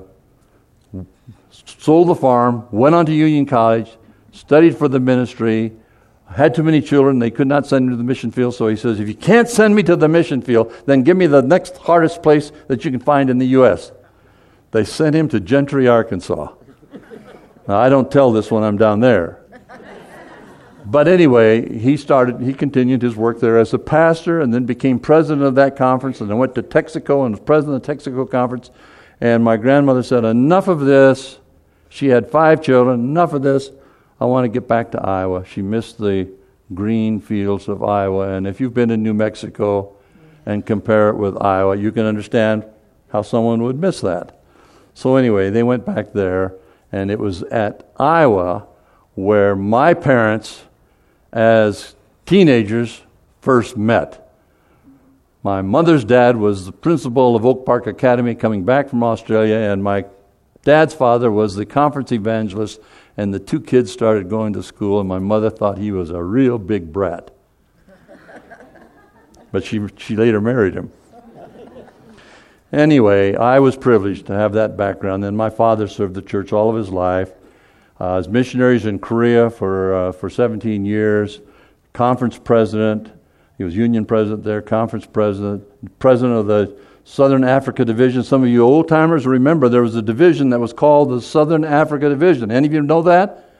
sold 1.51 2.09
the 2.09 2.15
farm, 2.15 2.69
went 2.71 2.95
on 2.95 3.07
to 3.07 3.13
Union 3.13 3.47
College, 3.47 3.97
studied 4.33 4.77
for 4.77 4.87
the 4.87 5.01
ministry, 5.01 5.73
had 6.31 6.55
too 6.55 6.63
many 6.63 6.83
children. 6.83 7.19
They 7.19 7.31
could 7.31 7.47
not 7.47 7.67
send 7.67 7.87
him 7.87 7.91
to 7.93 7.97
the 7.97 8.05
mission 8.05 8.31
field. 8.31 8.55
So 8.55 8.69
he 8.69 8.77
says, 8.77 9.01
if 9.01 9.09
you 9.09 9.15
can't 9.15 9.49
send 9.49 9.75
me 9.75 9.83
to 9.85 9.97
the 9.97 10.09
mission 10.09 10.43
field, 10.43 10.75
then 10.85 11.03
give 11.05 11.17
me 11.17 11.27
the 11.27 11.43
next 11.43 11.79
hardest 11.79 12.23
place 12.23 12.53
that 12.69 12.85
you 12.85 12.91
can 12.91 13.01
find 13.01 13.31
in 13.31 13.39
the 13.39 13.47
U.S. 13.49 13.93
They 14.73 14.85
sent 14.85 15.17
him 15.17 15.29
to 15.31 15.41
Gentry, 15.41 15.89
Arkansas. 15.89 16.53
Now, 17.67 17.79
I 17.79 17.89
don't 17.89 18.11
tell 18.11 18.31
this 18.31 18.51
when 18.51 18.63
I'm 18.63 18.77
down 18.77 19.01
there. 19.01 19.44
But 20.87 21.09
anyway, 21.09 21.79
he 21.79 21.97
started, 21.97 22.41
he 22.41 22.53
continued 22.53 23.01
his 23.01 23.17
work 23.17 23.41
there 23.41 23.59
as 23.59 23.73
a 23.73 23.79
pastor 23.79 24.41
and 24.41 24.53
then 24.53 24.67
became 24.67 24.99
president 24.99 25.43
of 25.43 25.55
that 25.55 25.77
conference 25.77 26.21
and 26.21 26.29
then 26.29 26.37
went 26.37 26.55
to 26.57 26.63
Texico 26.63 27.25
and 27.25 27.35
was 27.35 27.45
president 27.45 27.77
of 27.77 27.83
the 27.83 27.95
Texico 27.95 28.31
conference. 28.31 28.71
And 29.21 29.43
my 29.43 29.57
grandmother 29.57 30.03
said, 30.03 30.25
Enough 30.25 30.69
of 30.69 30.81
this. 30.81 31.39
She 31.89 32.09
had 32.09 32.29
five 32.29 32.61
children. 32.61 33.01
Enough 33.01 33.33
of 33.33 33.43
this. 33.43 33.71
I 34.21 34.27
want 34.27 34.45
to 34.45 34.49
get 34.49 34.69
back 34.69 34.91
to 34.93 35.01
Iowa. 35.01 35.45
She 35.47 35.63
missed 35.63 35.99
the 35.99 36.29
green 36.75 37.21
fields 37.21 37.69
of 37.69 37.83
Iowa. 37.83 38.31
And 38.35 38.47
if 38.47 38.61
you've 38.61 38.75
been 38.75 38.91
in 38.91 39.03
New 39.03 39.15
Mexico 39.15 39.95
and 40.45 40.67
compare 40.67 41.09
it 41.09 41.17
with 41.17 41.41
Iowa, 41.41 41.77
you 41.77 41.93
can 41.93 42.05
understand 42.05 42.65
how 43.11 43.23
someone 43.23 43.63
would 43.63 43.79
miss 43.79 44.01
that. 44.01 44.41
So, 44.93 45.17
anyway, 45.17 45.51
they 45.51 45.63
went 45.63 45.85
back 45.85 46.13
there, 46.13 46.55
and 46.93 47.11
it 47.11 47.19
was 47.19 47.43
at 47.45 47.89
Iowa 47.99 48.67
where 49.15 49.55
my 49.57 49.95
parents, 49.95 50.65
as 51.35 51.95
teenagers, 52.25 53.03
first 53.43 53.77
met. 53.77 54.33
My 55.43 55.61
mother's 55.61 56.05
dad 56.05 56.37
was 56.37 56.65
the 56.65 56.73
principal 56.73 57.37
of 57.37 57.45
Oak 57.45 57.67
Park 57.67 57.87
Academy 57.87 58.35
coming 58.35 58.65
back 58.65 58.89
from 58.89 59.03
Australia, 59.03 59.57
and 59.57 59.85
my 59.85 60.07
dad's 60.63 60.95
father 60.95 61.31
was 61.31 61.55
the 61.55 61.67
conference 61.67 62.13
evangelist 62.13 62.81
and 63.17 63.33
the 63.33 63.39
two 63.39 63.61
kids 63.61 63.93
started 63.93 64.29
going 64.29 64.53
to 64.55 64.63
school, 64.63 64.99
and 65.01 65.09
my 65.09 65.19
mother 65.19 65.51
thought 65.51 65.79
he 65.79 65.93
was 65.93 66.11
a 66.11 66.23
real 66.23 66.59
big 66.59 66.93
brat. 66.93 67.31
but 69.53 69.65
she, 69.65 69.81
she 69.97 70.17
later 70.17 70.41
married 70.41 70.75
him. 70.75 70.91
Anyway, 72.73 73.37
I 73.37 73.61
was 73.61 73.77
privileged 73.77 74.27
to 74.27 74.33
have 74.33 74.55
that 74.55 74.77
background. 74.77 75.23
Then 75.23 75.37
my 75.37 75.49
father 75.49 75.87
served 75.87 76.15
the 76.15 76.23
church 76.23 76.53
all 76.53 76.71
of 76.71 76.77
his 76.77 76.91
life. 76.91 77.31
Uh, 78.01 78.17
as 78.17 78.29
missionaries 78.29 78.87
in 78.87 78.99
Korea 78.99 79.49
for, 79.49 79.95
uh, 79.95 80.13
for 80.13 80.29
17 80.29 80.85
years, 80.85 81.41
conference 81.93 82.39
president. 82.39 83.11
He 83.57 83.65
was 83.65 83.77
union 83.77 84.05
president 84.05 84.43
there, 84.43 84.61
conference 84.61 85.07
president, 85.07 85.65
president 86.01 86.37
of 86.39 86.47
the 86.47 86.77
Southern 87.05 87.45
Africa 87.45 87.85
Division. 87.85 88.25
Some 88.25 88.43
of 88.43 88.49
you 88.49 88.63
old 88.63 88.89
timers 88.89 89.27
remember 89.27 89.69
there 89.69 89.83
was 89.83 89.95
a 89.95 90.03
division 90.03 90.51
that 90.51 90.59
was 90.59 90.73
called 90.73 91.11
the 91.11 91.21
Southern 91.21 91.65
Africa 91.65 92.09
Division. 92.09 92.51
Any 92.51 92.67
of 92.67 92.73
you 92.73 92.83
know 92.83 93.03
that? 93.03 93.53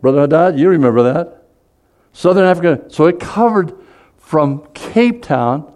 Brother 0.00 0.22
Haddad, 0.22 0.58
you 0.58 0.68
remember 0.68 1.02
that? 1.02 1.48
Southern 2.12 2.44
Africa. 2.44 2.82
So 2.88 3.06
it 3.06 3.20
covered 3.20 3.74
from 4.16 4.66
Cape 4.72 5.22
Town 5.22 5.70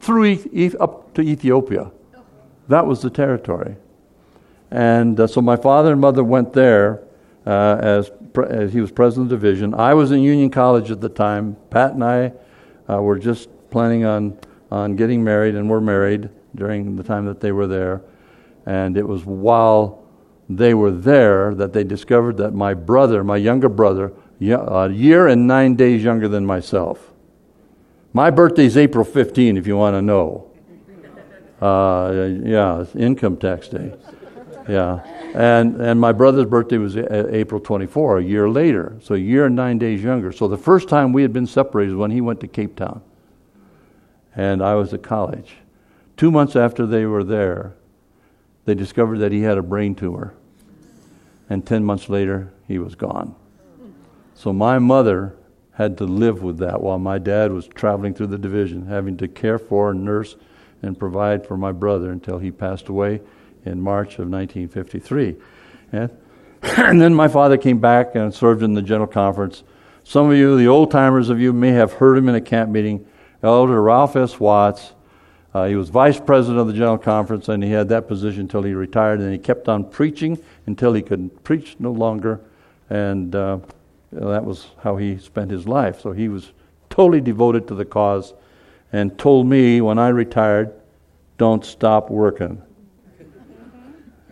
through 0.00 0.38
up 0.80 1.12
to 1.14 1.22
Ethiopia. 1.22 1.90
That 2.68 2.86
was 2.86 3.02
the 3.02 3.10
territory. 3.10 3.76
And 4.70 5.18
uh, 5.18 5.26
so 5.26 5.40
my 5.40 5.56
father 5.56 5.92
and 5.92 6.00
mother 6.00 6.24
went 6.24 6.52
there 6.52 7.02
uh, 7.46 7.78
as, 7.80 8.10
pre- 8.32 8.48
as 8.48 8.72
he 8.72 8.80
was 8.80 8.90
president 8.90 9.30
of 9.32 9.40
the 9.40 9.46
division. 9.46 9.74
I 9.74 9.94
was 9.94 10.12
in 10.12 10.20
Union 10.22 10.50
College 10.50 10.90
at 10.90 11.00
the 11.00 11.08
time. 11.08 11.56
Pat 11.70 11.92
and 11.92 12.04
I 12.04 12.32
uh, 12.88 13.00
were 13.00 13.18
just 13.18 13.48
planning 13.70 14.04
on 14.04 14.38
on 14.70 14.96
getting 14.96 15.22
married 15.22 15.54
and 15.54 15.68
were 15.68 15.80
married 15.80 16.28
during 16.54 16.96
the 16.96 17.02
time 17.02 17.26
that 17.26 17.40
they 17.40 17.52
were 17.52 17.66
there. 17.66 18.02
And 18.64 18.96
it 18.96 19.06
was 19.06 19.24
while 19.24 20.04
they 20.48 20.74
were 20.74 20.90
there 20.90 21.54
that 21.54 21.72
they 21.72 21.84
discovered 21.84 22.36
that 22.38 22.52
my 22.52 22.74
brother, 22.74 23.22
my 23.22 23.36
younger 23.36 23.68
brother, 23.68 24.12
a 24.40 24.90
year 24.90 25.28
and 25.28 25.46
nine 25.46 25.76
days 25.76 26.02
younger 26.02 26.28
than 26.28 26.44
myself. 26.44 27.12
My 28.12 28.30
birthday 28.30 28.64
is 28.64 28.76
April 28.76 29.04
15, 29.04 29.56
if 29.56 29.66
you 29.66 29.76
want 29.76 29.94
to 29.94 30.02
know. 30.02 30.50
Uh, 31.60 32.28
yeah, 32.44 32.84
income 32.94 33.36
tax 33.36 33.68
day. 33.68 33.94
Yeah. 34.68 35.04
And, 35.34 35.80
and 35.80 36.00
my 36.00 36.12
brother's 36.12 36.46
birthday 36.46 36.78
was 36.78 36.96
uh, 36.96 37.28
April 37.30 37.60
24, 37.60 38.18
a 38.18 38.22
year 38.22 38.48
later. 38.48 38.96
So 39.02 39.14
a 39.14 39.18
year 39.18 39.46
and 39.46 39.54
nine 39.56 39.78
days 39.78 40.02
younger. 40.02 40.32
So 40.32 40.48
the 40.48 40.58
first 40.58 40.88
time 40.88 41.12
we 41.12 41.22
had 41.22 41.32
been 41.32 41.46
separated 41.46 41.92
was 41.92 42.00
when 42.00 42.10
he 42.10 42.20
went 42.20 42.40
to 42.40 42.48
Cape 42.48 42.76
Town 42.76 43.02
and 44.36 44.62
I 44.62 44.74
was 44.74 44.92
at 44.92 45.02
college. 45.02 45.56
Two 46.16 46.30
months 46.30 46.54
after 46.54 46.86
they 46.86 47.06
were 47.06 47.24
there, 47.24 47.74
they 48.66 48.74
discovered 48.74 49.18
that 49.18 49.32
he 49.32 49.40
had 49.40 49.58
a 49.58 49.62
brain 49.62 49.94
tumor. 49.94 50.34
And 51.48 51.64
10 51.64 51.84
months 51.84 52.08
later, 52.08 52.52
he 52.68 52.78
was 52.78 52.94
gone. 52.94 53.34
So 54.34 54.52
my 54.52 54.78
mother 54.78 55.36
had 55.72 55.96
to 55.98 56.04
live 56.04 56.42
with 56.42 56.58
that 56.58 56.80
while 56.80 56.98
my 56.98 57.18
dad 57.18 57.52
was 57.52 57.68
traveling 57.68 58.14
through 58.14 58.26
the 58.28 58.38
division, 58.38 58.86
having 58.86 59.16
to 59.18 59.28
care 59.28 59.58
for, 59.58 59.94
nurse, 59.94 60.36
and 60.82 60.98
provide 60.98 61.46
for 61.46 61.56
my 61.56 61.72
brother 61.72 62.10
until 62.10 62.38
he 62.38 62.50
passed 62.50 62.88
away 62.88 63.20
in 63.66 63.80
March 63.80 64.18
of 64.18 64.28
1953. 64.28 65.36
And, 65.92 66.10
and 66.62 67.00
then 67.00 67.14
my 67.14 67.28
father 67.28 67.56
came 67.56 67.78
back 67.78 68.14
and 68.14 68.32
served 68.32 68.62
in 68.62 68.74
the 68.74 68.82
General 68.82 69.06
Conference. 69.06 69.62
Some 70.04 70.30
of 70.30 70.36
you, 70.36 70.56
the 70.56 70.68
old 70.68 70.90
timers 70.90 71.30
of 71.30 71.40
you, 71.40 71.52
may 71.52 71.70
have 71.70 71.94
heard 71.94 72.16
him 72.16 72.28
in 72.28 72.36
a 72.36 72.40
camp 72.40 72.70
meeting. 72.70 73.06
Elder 73.42 73.82
Ralph 73.82 74.16
S. 74.16 74.38
Watts. 74.38 74.92
Uh, 75.52 75.66
he 75.66 75.74
was 75.74 75.88
vice 75.88 76.20
president 76.20 76.60
of 76.60 76.66
the 76.66 76.74
General 76.74 76.98
Conference, 76.98 77.48
and 77.48 77.62
he 77.64 77.70
had 77.70 77.88
that 77.88 78.06
position 78.06 78.42
until 78.42 78.62
he 78.62 78.74
retired. 78.74 79.20
And 79.20 79.32
he 79.32 79.38
kept 79.38 79.68
on 79.68 79.84
preaching 79.88 80.38
until 80.66 80.92
he 80.92 81.02
could 81.02 81.42
preach 81.44 81.76
no 81.78 81.92
longer, 81.92 82.40
and 82.90 83.34
uh, 83.34 83.58
that 84.12 84.44
was 84.44 84.66
how 84.82 84.96
he 84.96 85.18
spent 85.18 85.50
his 85.50 85.66
life. 85.66 86.00
So 86.00 86.12
he 86.12 86.28
was 86.28 86.52
totally 86.90 87.20
devoted 87.20 87.66
to 87.68 87.74
the 87.74 87.84
cause, 87.84 88.34
and 88.92 89.18
told 89.18 89.46
me 89.46 89.80
when 89.80 89.98
I 89.98 90.08
retired, 90.08 90.72
"Don't 91.38 91.64
stop 91.64 92.10
working." 92.10 92.62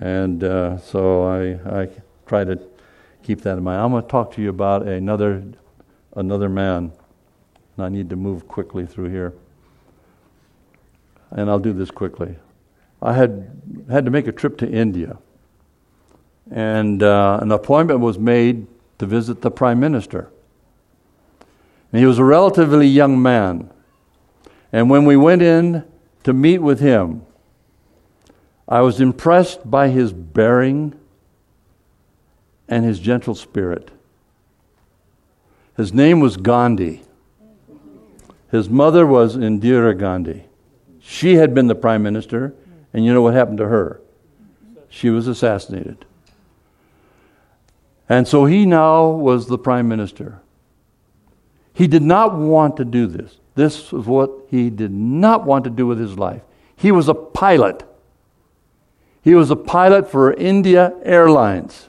And 0.01 0.43
uh, 0.45 0.79
so 0.79 1.25
I, 1.25 1.83
I 1.83 1.89
try 2.27 2.45
to 2.45 2.59
keep 3.23 3.43
that 3.43 3.59
in 3.59 3.65
mind. 3.65 3.81
I'm 3.81 3.91
going 3.91 4.03
to 4.03 4.09
talk 4.09 4.33
to 4.35 4.43
you 4.43 4.51
about 4.51 4.87
another 4.87 5.45
another 6.17 6.49
man 6.49 6.93
and 7.77 7.85
I 7.85 7.89
need 7.89 8.11
to 8.11 8.17
move 8.17 8.47
quickly 8.49 8.87
through 8.87 9.11
here. 9.11 9.33
And 11.31 11.51
I'll 11.51 11.59
do 11.59 11.73
this 11.73 11.91
quickly. 11.91 12.37
I 13.03 13.13
had 13.13 13.61
had 13.91 14.05
to 14.05 14.11
make 14.11 14.27
a 14.27 14.33
trip 14.33 14.57
to 14.59 14.71
India, 14.71 15.19
and 16.51 17.03
uh, 17.03 17.39
an 17.43 17.51
appointment 17.51 18.01
was 18.01 18.19
made 18.19 18.67
to 18.99 19.07
visit 19.07 19.43
the 19.43 19.51
prime 19.51 19.81
minister. 19.81 20.31
And 21.93 22.01
he 22.01 22.07
was 22.07 22.19
a 22.19 22.25
relatively 22.25 22.87
young 22.87 23.21
man. 23.21 23.71
And 24.73 24.89
when 24.89 25.05
we 25.05 25.17
went 25.17 25.43
in 25.43 25.85
to 26.23 26.33
meet 26.33 26.59
with 26.59 26.81
him, 26.81 27.27
I 28.69 28.81
was 28.81 29.01
impressed 29.01 29.71
by 29.71 29.89
his 29.89 30.13
bearing 30.13 30.95
and 32.69 32.85
his 32.85 32.99
gentle 32.99 33.35
spirit. 33.35 33.91
His 35.77 35.93
name 35.93 36.21
was 36.21 36.37
Gandhi. 36.37 37.03
His 38.51 38.71
mother 38.71 39.07
was 39.07 39.37
Indira 39.37 39.99
Gandhi. 39.99 40.45
She 41.01 41.35
had 41.35 41.55
been 41.55 41.67
the 41.67 41.75
prime 41.75 42.03
minister, 42.03 42.55
and 42.93 43.05
you 43.05 43.13
know 43.13 43.21
what 43.21 43.35
happened 43.35 43.59
to 43.59 43.69
her? 43.69 44.01
She 44.89 45.11
was 45.11 45.27
assassinated. 45.27 46.05
And 48.09 48.29
so 48.29 48.45
he 48.45 48.65
now 48.65 49.09
was 49.09 49.49
the 49.49 49.59
prime 49.59 49.89
minister. 49.89 50.41
He 51.73 51.89
did 51.89 52.03
not 52.03 52.35
want 52.37 52.77
to 52.77 52.85
do 52.85 53.07
this. 53.07 53.39
This 53.57 53.93
was 53.93 54.07
what 54.07 54.31
he 54.49 54.71
did 54.71 54.93
not 54.93 55.45
want 55.45 55.65
to 55.65 55.71
do 55.71 55.87
with 55.87 55.99
his 55.99 56.17
life. 56.19 56.43
He 56.77 56.93
was 56.93 57.09
a 57.09 57.15
pilot. 57.15 57.83
He 59.25 59.35
was 59.35 59.51
a 59.51 59.57
pilot 59.57 60.11
for 60.11 60.35
India 60.35 60.93
Airlines. 61.03 61.89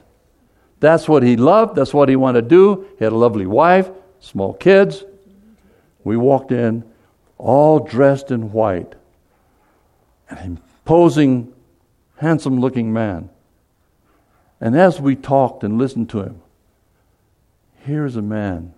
That's 0.80 1.06
what 1.06 1.22
he 1.22 1.36
loved. 1.36 1.76
That's 1.76 1.92
what 1.92 2.08
he 2.08 2.16
wanted 2.16 2.42
to 2.42 2.48
do. 2.48 2.86
He 2.98 3.04
had 3.04 3.12
a 3.12 3.16
lovely 3.16 3.44
wife, 3.44 3.90
small 4.20 4.54
kids. 4.54 5.04
We 6.02 6.16
walked 6.16 6.50
in, 6.50 6.82
all 7.36 7.80
dressed 7.80 8.30
in 8.30 8.52
white, 8.52 8.94
an 10.30 10.38
imposing, 10.38 11.52
handsome 12.16 12.58
looking 12.58 12.90
man. 12.90 13.28
And 14.58 14.74
as 14.74 14.98
we 14.98 15.14
talked 15.14 15.62
and 15.62 15.76
listened 15.76 16.08
to 16.10 16.22
him, 16.22 16.40
here's 17.84 18.16
a 18.16 18.22
man 18.22 18.72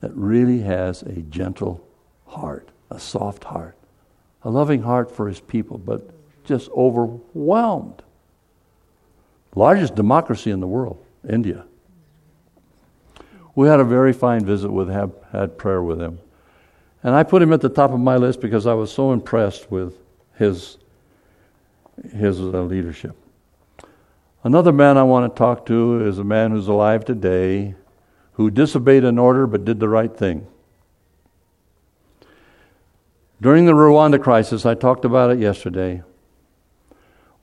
that 0.00 0.12
really 0.14 0.60
has 0.60 1.02
a 1.02 1.20
gentle 1.20 1.86
heart, 2.26 2.70
a 2.90 2.98
soft 2.98 3.44
heart, 3.44 3.76
a 4.42 4.48
loving 4.48 4.80
heart 4.80 5.14
for 5.14 5.28
his 5.28 5.40
people, 5.40 5.76
but 5.76 6.08
just 6.50 6.68
overwhelmed. 6.72 8.02
Largest 9.54 9.94
democracy 9.94 10.50
in 10.50 10.60
the 10.60 10.66
world, 10.66 11.02
India. 11.28 11.64
We 13.54 13.68
had 13.68 13.80
a 13.80 13.84
very 13.84 14.12
fine 14.12 14.44
visit 14.44 14.70
with 14.70 14.88
him, 14.88 15.12
had 15.32 15.56
prayer 15.56 15.82
with 15.82 16.00
him. 16.00 16.18
And 17.02 17.14
I 17.14 17.22
put 17.22 17.40
him 17.40 17.52
at 17.52 17.62
the 17.62 17.68
top 17.68 17.92
of 17.92 18.00
my 18.00 18.16
list 18.16 18.40
because 18.40 18.66
I 18.66 18.74
was 18.74 18.92
so 18.92 19.12
impressed 19.12 19.70
with 19.70 19.96
his, 20.36 20.76
his 22.14 22.38
uh, 22.40 22.62
leadership. 22.62 23.16
Another 24.44 24.72
man 24.72 24.98
I 24.98 25.02
want 25.02 25.32
to 25.32 25.38
talk 25.38 25.66
to 25.66 26.06
is 26.06 26.18
a 26.18 26.24
man 26.24 26.50
who's 26.50 26.68
alive 26.68 27.04
today 27.04 27.74
who 28.32 28.50
disobeyed 28.50 29.04
an 29.04 29.18
order 29.18 29.46
but 29.46 29.64
did 29.64 29.80
the 29.80 29.88
right 29.88 30.16
thing. 30.16 30.46
During 33.40 33.64
the 33.64 33.72
Rwanda 33.72 34.22
crisis, 34.22 34.66
I 34.66 34.74
talked 34.74 35.04
about 35.04 35.30
it 35.30 35.38
yesterday. 35.38 36.02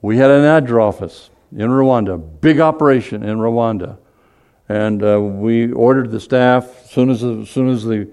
We 0.02 0.18
had 0.18 0.30
an 0.30 0.44
ADRA 0.44 0.84
office 0.84 1.30
in 1.52 1.70
Rwanda, 1.70 2.22
big 2.42 2.60
operation 2.60 3.24
in 3.24 3.38
Rwanda, 3.38 3.98
and 4.70 5.04
uh, 5.04 5.20
we 5.20 5.72
ordered 5.72 6.12
the 6.12 6.20
staff 6.20 6.84
as 6.84 6.92
soon 6.92 7.10
as 7.10 7.24
as 7.24 7.50
soon 7.50 7.70
as 7.70 7.84
the, 7.84 8.08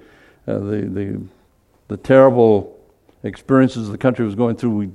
uh, 0.46 0.58
the 0.58 0.80
the 0.82 1.20
the 1.88 1.96
terrible 1.96 2.78
experiences 3.22 3.88
the 3.88 3.98
country 3.98 4.24
was 4.24 4.34
going 4.34 4.56
through. 4.56 4.70
We 4.70 4.90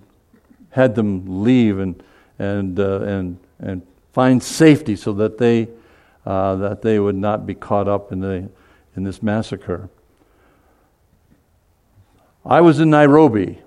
had 0.72 0.96
them 0.96 1.44
leave 1.44 1.80
and 1.80 2.02
and 2.40 2.80
uh, 2.80 3.02
and 3.02 3.38
and 3.60 3.82
find 4.14 4.42
safety 4.42 4.96
so 4.96 5.14
that 5.14 5.38
they 5.38 5.68
uh, 6.26 6.56
that 6.56 6.82
they 6.82 7.00
would 7.00 7.16
not 7.16 7.46
be 7.46 7.54
caught 7.54 7.88
up 7.88 8.12
in 8.12 8.20
the 8.20 8.50
in 8.96 9.04
this 9.04 9.22
massacre. 9.22 9.90
I 12.46 12.62
was 12.62 12.80
in 12.80 12.90
Nairobi, 12.90 13.60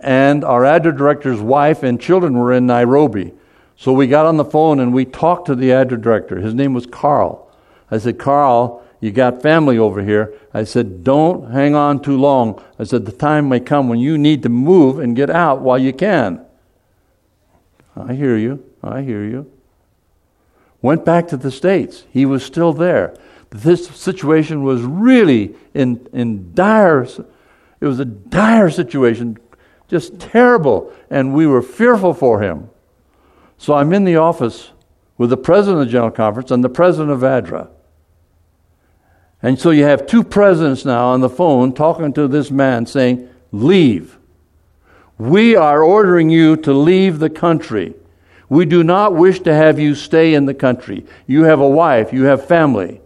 and 0.00 0.44
our 0.44 0.62
ADRA 0.62 0.96
director's 0.96 1.40
wife 1.40 1.82
and 1.82 2.00
children 2.00 2.34
were 2.34 2.52
in 2.52 2.66
Nairobi. 2.66 3.32
So 3.76 3.92
we 3.92 4.06
got 4.06 4.26
on 4.26 4.36
the 4.36 4.44
phone 4.44 4.80
and 4.80 4.92
we 4.92 5.04
talked 5.04 5.46
to 5.46 5.54
the 5.54 5.70
ADRA 5.70 6.00
director. 6.00 6.40
His 6.40 6.54
name 6.54 6.74
was 6.74 6.86
Carl. 6.86 7.50
I 7.90 7.98
said, 7.98 8.18
Carl, 8.18 8.84
you 9.00 9.10
got 9.10 9.42
family 9.42 9.78
over 9.78 10.02
here. 10.02 10.34
I 10.52 10.64
said, 10.64 11.04
don't 11.04 11.50
hang 11.50 11.74
on 11.74 12.00
too 12.00 12.16
long. 12.16 12.62
I 12.78 12.84
said, 12.84 13.04
the 13.04 13.12
time 13.12 13.48
may 13.48 13.60
come 13.60 13.88
when 13.88 13.98
you 13.98 14.16
need 14.16 14.42
to 14.44 14.48
move 14.48 14.98
and 14.98 15.16
get 15.16 15.30
out 15.30 15.60
while 15.60 15.78
you 15.78 15.92
can. 15.92 16.44
I 17.96 18.14
hear 18.14 18.36
you. 18.36 18.64
I 18.82 19.02
hear 19.02 19.24
you. 19.24 19.50
Went 20.82 21.04
back 21.04 21.28
to 21.28 21.36
the 21.36 21.50
States. 21.50 22.04
He 22.10 22.26
was 22.26 22.44
still 22.44 22.72
there. 22.72 23.16
This 23.50 23.88
situation 23.88 24.64
was 24.64 24.82
really 24.82 25.54
in, 25.72 26.06
in 26.12 26.52
dire 26.54 27.06
it 27.84 27.86
was 27.86 28.00
a 28.00 28.06
dire 28.06 28.70
situation, 28.70 29.36
just 29.88 30.18
terrible, 30.18 30.92
and 31.10 31.34
we 31.34 31.46
were 31.46 31.62
fearful 31.62 32.14
for 32.14 32.40
him. 32.40 32.70
So 33.58 33.74
I'm 33.74 33.92
in 33.92 34.04
the 34.04 34.16
office 34.16 34.70
with 35.16 35.30
the 35.30 35.36
president 35.36 35.82
of 35.82 35.86
the 35.86 35.92
General 35.92 36.10
Conference 36.10 36.50
and 36.50 36.64
the 36.64 36.68
president 36.68 37.10
of 37.10 37.20
ADRA. 37.20 37.68
And 39.42 39.58
so 39.58 39.70
you 39.70 39.84
have 39.84 40.06
two 40.06 40.24
presidents 40.24 40.84
now 40.84 41.08
on 41.08 41.20
the 41.20 41.28
phone 41.28 41.74
talking 41.74 42.12
to 42.14 42.26
this 42.26 42.50
man 42.50 42.86
saying, 42.86 43.28
Leave. 43.52 44.18
We 45.18 45.54
are 45.54 45.82
ordering 45.82 46.30
you 46.30 46.56
to 46.56 46.72
leave 46.72 47.18
the 47.18 47.30
country. 47.30 47.94
We 48.48 48.64
do 48.64 48.82
not 48.82 49.14
wish 49.14 49.40
to 49.40 49.54
have 49.54 49.78
you 49.78 49.94
stay 49.94 50.34
in 50.34 50.46
the 50.46 50.54
country. 50.54 51.06
You 51.26 51.44
have 51.44 51.60
a 51.60 51.68
wife, 51.68 52.12
you 52.12 52.24
have 52.24 52.46
family. 52.46 53.00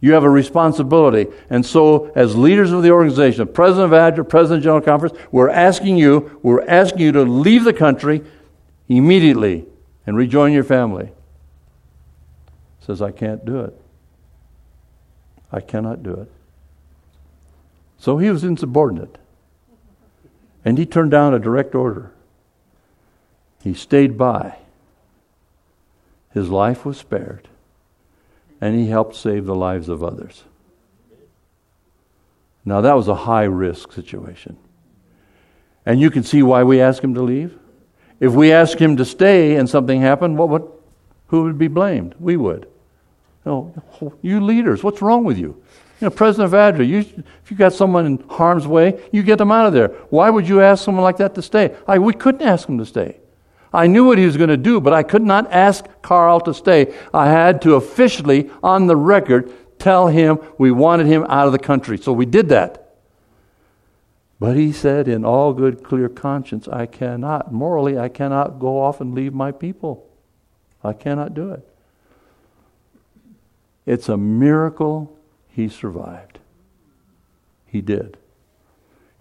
You 0.00 0.14
have 0.14 0.24
a 0.24 0.30
responsibility. 0.30 1.30
And 1.50 1.64
so, 1.64 2.10
as 2.14 2.34
leaders 2.34 2.72
of 2.72 2.82
the 2.82 2.90
organization, 2.90 3.46
President 3.48 3.92
of 3.92 3.98
ADRA, 3.98 4.28
President 4.28 4.58
of 4.58 4.64
General 4.64 4.80
Conference, 4.80 5.16
we're 5.30 5.50
asking 5.50 5.98
you, 5.98 6.40
we're 6.42 6.64
asking 6.66 7.00
you 7.00 7.12
to 7.12 7.22
leave 7.22 7.64
the 7.64 7.72
country 7.72 8.22
immediately 8.88 9.66
and 10.06 10.16
rejoin 10.16 10.52
your 10.52 10.64
family. 10.64 11.12
Says, 12.80 13.02
I 13.02 13.10
can't 13.10 13.44
do 13.44 13.60
it. 13.60 13.78
I 15.52 15.60
cannot 15.60 16.02
do 16.02 16.14
it. 16.14 16.30
So 17.98 18.16
he 18.16 18.30
was 18.30 18.42
insubordinate. 18.42 19.18
And 20.64 20.78
he 20.78 20.86
turned 20.86 21.10
down 21.10 21.34
a 21.34 21.38
direct 21.38 21.74
order. 21.74 22.12
He 23.62 23.74
stayed 23.74 24.16
by. 24.16 24.56
His 26.32 26.48
life 26.48 26.86
was 26.86 26.96
spared 26.96 27.49
and 28.60 28.78
he 28.78 28.88
helped 28.88 29.16
save 29.16 29.46
the 29.46 29.54
lives 29.54 29.88
of 29.88 30.04
others. 30.04 30.44
Now, 32.64 32.82
that 32.82 32.94
was 32.94 33.08
a 33.08 33.14
high 33.14 33.44
risk 33.44 33.92
situation. 33.92 34.56
And 35.86 36.00
you 36.00 36.10
can 36.10 36.22
see 36.22 36.42
why 36.42 36.62
we 36.62 36.80
asked 36.80 37.02
him 37.02 37.14
to 37.14 37.22
leave. 37.22 37.58
If 38.20 38.32
we 38.32 38.52
asked 38.52 38.78
him 38.78 38.98
to 38.98 39.04
stay 39.04 39.56
and 39.56 39.68
something 39.68 40.00
happened, 40.00 40.36
what 40.36 40.50
would, 40.50 40.70
who 41.28 41.44
would 41.44 41.58
be 41.58 41.68
blamed? 41.68 42.14
We 42.20 42.36
would. 42.36 42.68
You, 43.46 43.50
know, 43.50 44.14
you 44.20 44.40
leaders, 44.40 44.84
what's 44.84 45.00
wrong 45.00 45.24
with 45.24 45.38
you? 45.38 45.62
You 46.00 46.06
know, 46.06 46.10
President 46.10 46.52
of 46.52 46.58
ADRA, 46.58 46.86
you, 46.86 46.98
if 46.98 47.50
you 47.50 47.56
got 47.56 47.72
someone 47.72 48.04
in 48.04 48.18
harm's 48.28 48.66
way, 48.66 49.02
you 49.12 49.22
get 49.22 49.38
them 49.38 49.50
out 49.50 49.66
of 49.66 49.72
there. 49.72 49.88
Why 50.10 50.28
would 50.28 50.46
you 50.46 50.60
ask 50.60 50.84
someone 50.84 51.02
like 51.02 51.16
that 51.18 51.34
to 51.34 51.42
stay? 51.42 51.74
I, 51.86 51.98
we 51.98 52.12
couldn't 52.12 52.42
ask 52.42 52.68
him 52.68 52.78
to 52.78 52.86
stay. 52.86 53.19
I 53.72 53.86
knew 53.86 54.04
what 54.04 54.18
he 54.18 54.26
was 54.26 54.36
going 54.36 54.50
to 54.50 54.56
do, 54.56 54.80
but 54.80 54.92
I 54.92 55.02
could 55.02 55.22
not 55.22 55.50
ask 55.52 55.84
Carl 56.02 56.40
to 56.40 56.52
stay. 56.54 56.94
I 57.14 57.28
had 57.28 57.62
to 57.62 57.74
officially, 57.74 58.50
on 58.62 58.86
the 58.86 58.96
record, 58.96 59.52
tell 59.78 60.08
him 60.08 60.40
we 60.58 60.70
wanted 60.72 61.06
him 61.06 61.24
out 61.28 61.46
of 61.46 61.52
the 61.52 61.58
country. 61.58 61.96
So 61.96 62.12
we 62.12 62.26
did 62.26 62.48
that. 62.48 62.94
But 64.40 64.56
he 64.56 64.72
said, 64.72 65.06
in 65.06 65.24
all 65.24 65.52
good, 65.52 65.84
clear 65.84 66.08
conscience, 66.08 66.66
I 66.66 66.86
cannot, 66.86 67.52
morally, 67.52 67.98
I 67.98 68.08
cannot 68.08 68.58
go 68.58 68.80
off 68.80 69.00
and 69.00 69.14
leave 69.14 69.34
my 69.34 69.52
people. 69.52 70.06
I 70.82 70.94
cannot 70.94 71.34
do 71.34 71.52
it. 71.52 71.66
It's 73.84 74.08
a 74.08 74.16
miracle 74.16 75.16
he 75.50 75.68
survived. 75.68 76.38
He 77.66 77.82
did. 77.82 78.16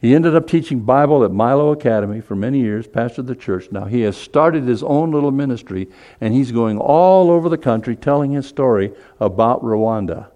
He 0.02 0.16
ended 0.16 0.36
up 0.36 0.48
teaching 0.48 0.80
Bible 0.82 1.26
at 1.26 1.32
Milo 1.32 1.72
Academy 1.72 2.22
for 2.22 2.36
many 2.36 2.60
years, 2.62 2.88
pastored 2.88 3.28
the 3.28 3.36
church. 3.36 3.70
Now 3.72 3.86
he 3.86 4.02
has 4.02 4.16
started 4.16 4.64
his 4.64 4.82
own 4.82 5.12
little 5.12 5.32
ministry, 5.32 5.90
and 6.22 6.34
he's 6.34 6.52
going 6.52 6.78
all 6.78 7.30
over 7.30 7.50
the 7.50 7.58
country 7.58 7.96
telling 7.96 8.32
his 8.32 8.48
story 8.48 8.94
about 9.20 9.62
Rwanda 9.62 10.30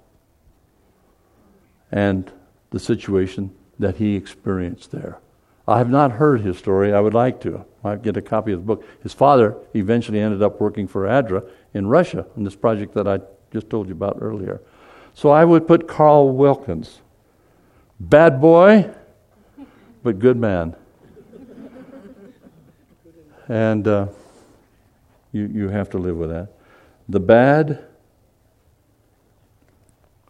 and 1.91 2.29
the 2.71 2.79
situation 2.79 3.55
that 3.79 3.97
he 3.97 4.15
experienced 4.15 4.91
there. 4.91 5.19
I 5.65 5.77
have 5.77 5.89
not 5.89 6.13
heard 6.13 6.41
his 6.41 6.57
story. 6.57 6.91
I 6.93 6.99
would 6.99 7.13
like 7.13 7.39
to. 7.41 7.63
I 7.85 7.95
get 7.95 8.17
a 8.17 8.21
copy 8.21 8.51
of 8.51 8.59
the 8.59 8.65
book. 8.65 8.85
His 9.01 9.13
father 9.13 9.55
eventually 9.73 10.19
ended 10.19 10.41
up 10.41 10.59
working 10.59 10.89
for 10.89 11.07
ADRA 11.07 11.49
in 11.73 11.87
Russia 11.87 12.25
on 12.35 12.43
this 12.43 12.55
project 12.55 12.93
that 12.95 13.07
I 13.07 13.19
just 13.53 13.69
told 13.69 13.87
you 13.87 13.93
about 13.93 14.17
earlier. 14.19 14.61
So 15.13 15.29
I 15.29 15.45
would 15.45 15.67
put 15.67 15.87
Carl 15.87 16.31
Wilkins 16.35 16.99
Bad 17.99 18.41
boy, 18.41 18.89
but 20.03 20.19
good 20.19 20.37
man. 20.37 20.75
And 23.47 23.87
uh, 23.87 24.07
you, 25.31 25.47
you 25.47 25.69
have 25.69 25.89
to 25.91 25.97
live 25.97 26.17
with 26.17 26.29
that. 26.29 26.49
The 27.09 27.19
bad, 27.19 27.85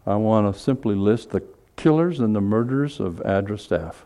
I 0.06 0.16
want 0.16 0.52
to 0.52 0.60
simply 0.60 0.94
list 0.94 1.30
the 1.30 1.42
killers 1.76 2.20
and 2.20 2.34
the 2.34 2.40
murderers 2.40 3.00
of 3.00 3.16
ADRA 3.24 3.58
staff. 3.58 4.04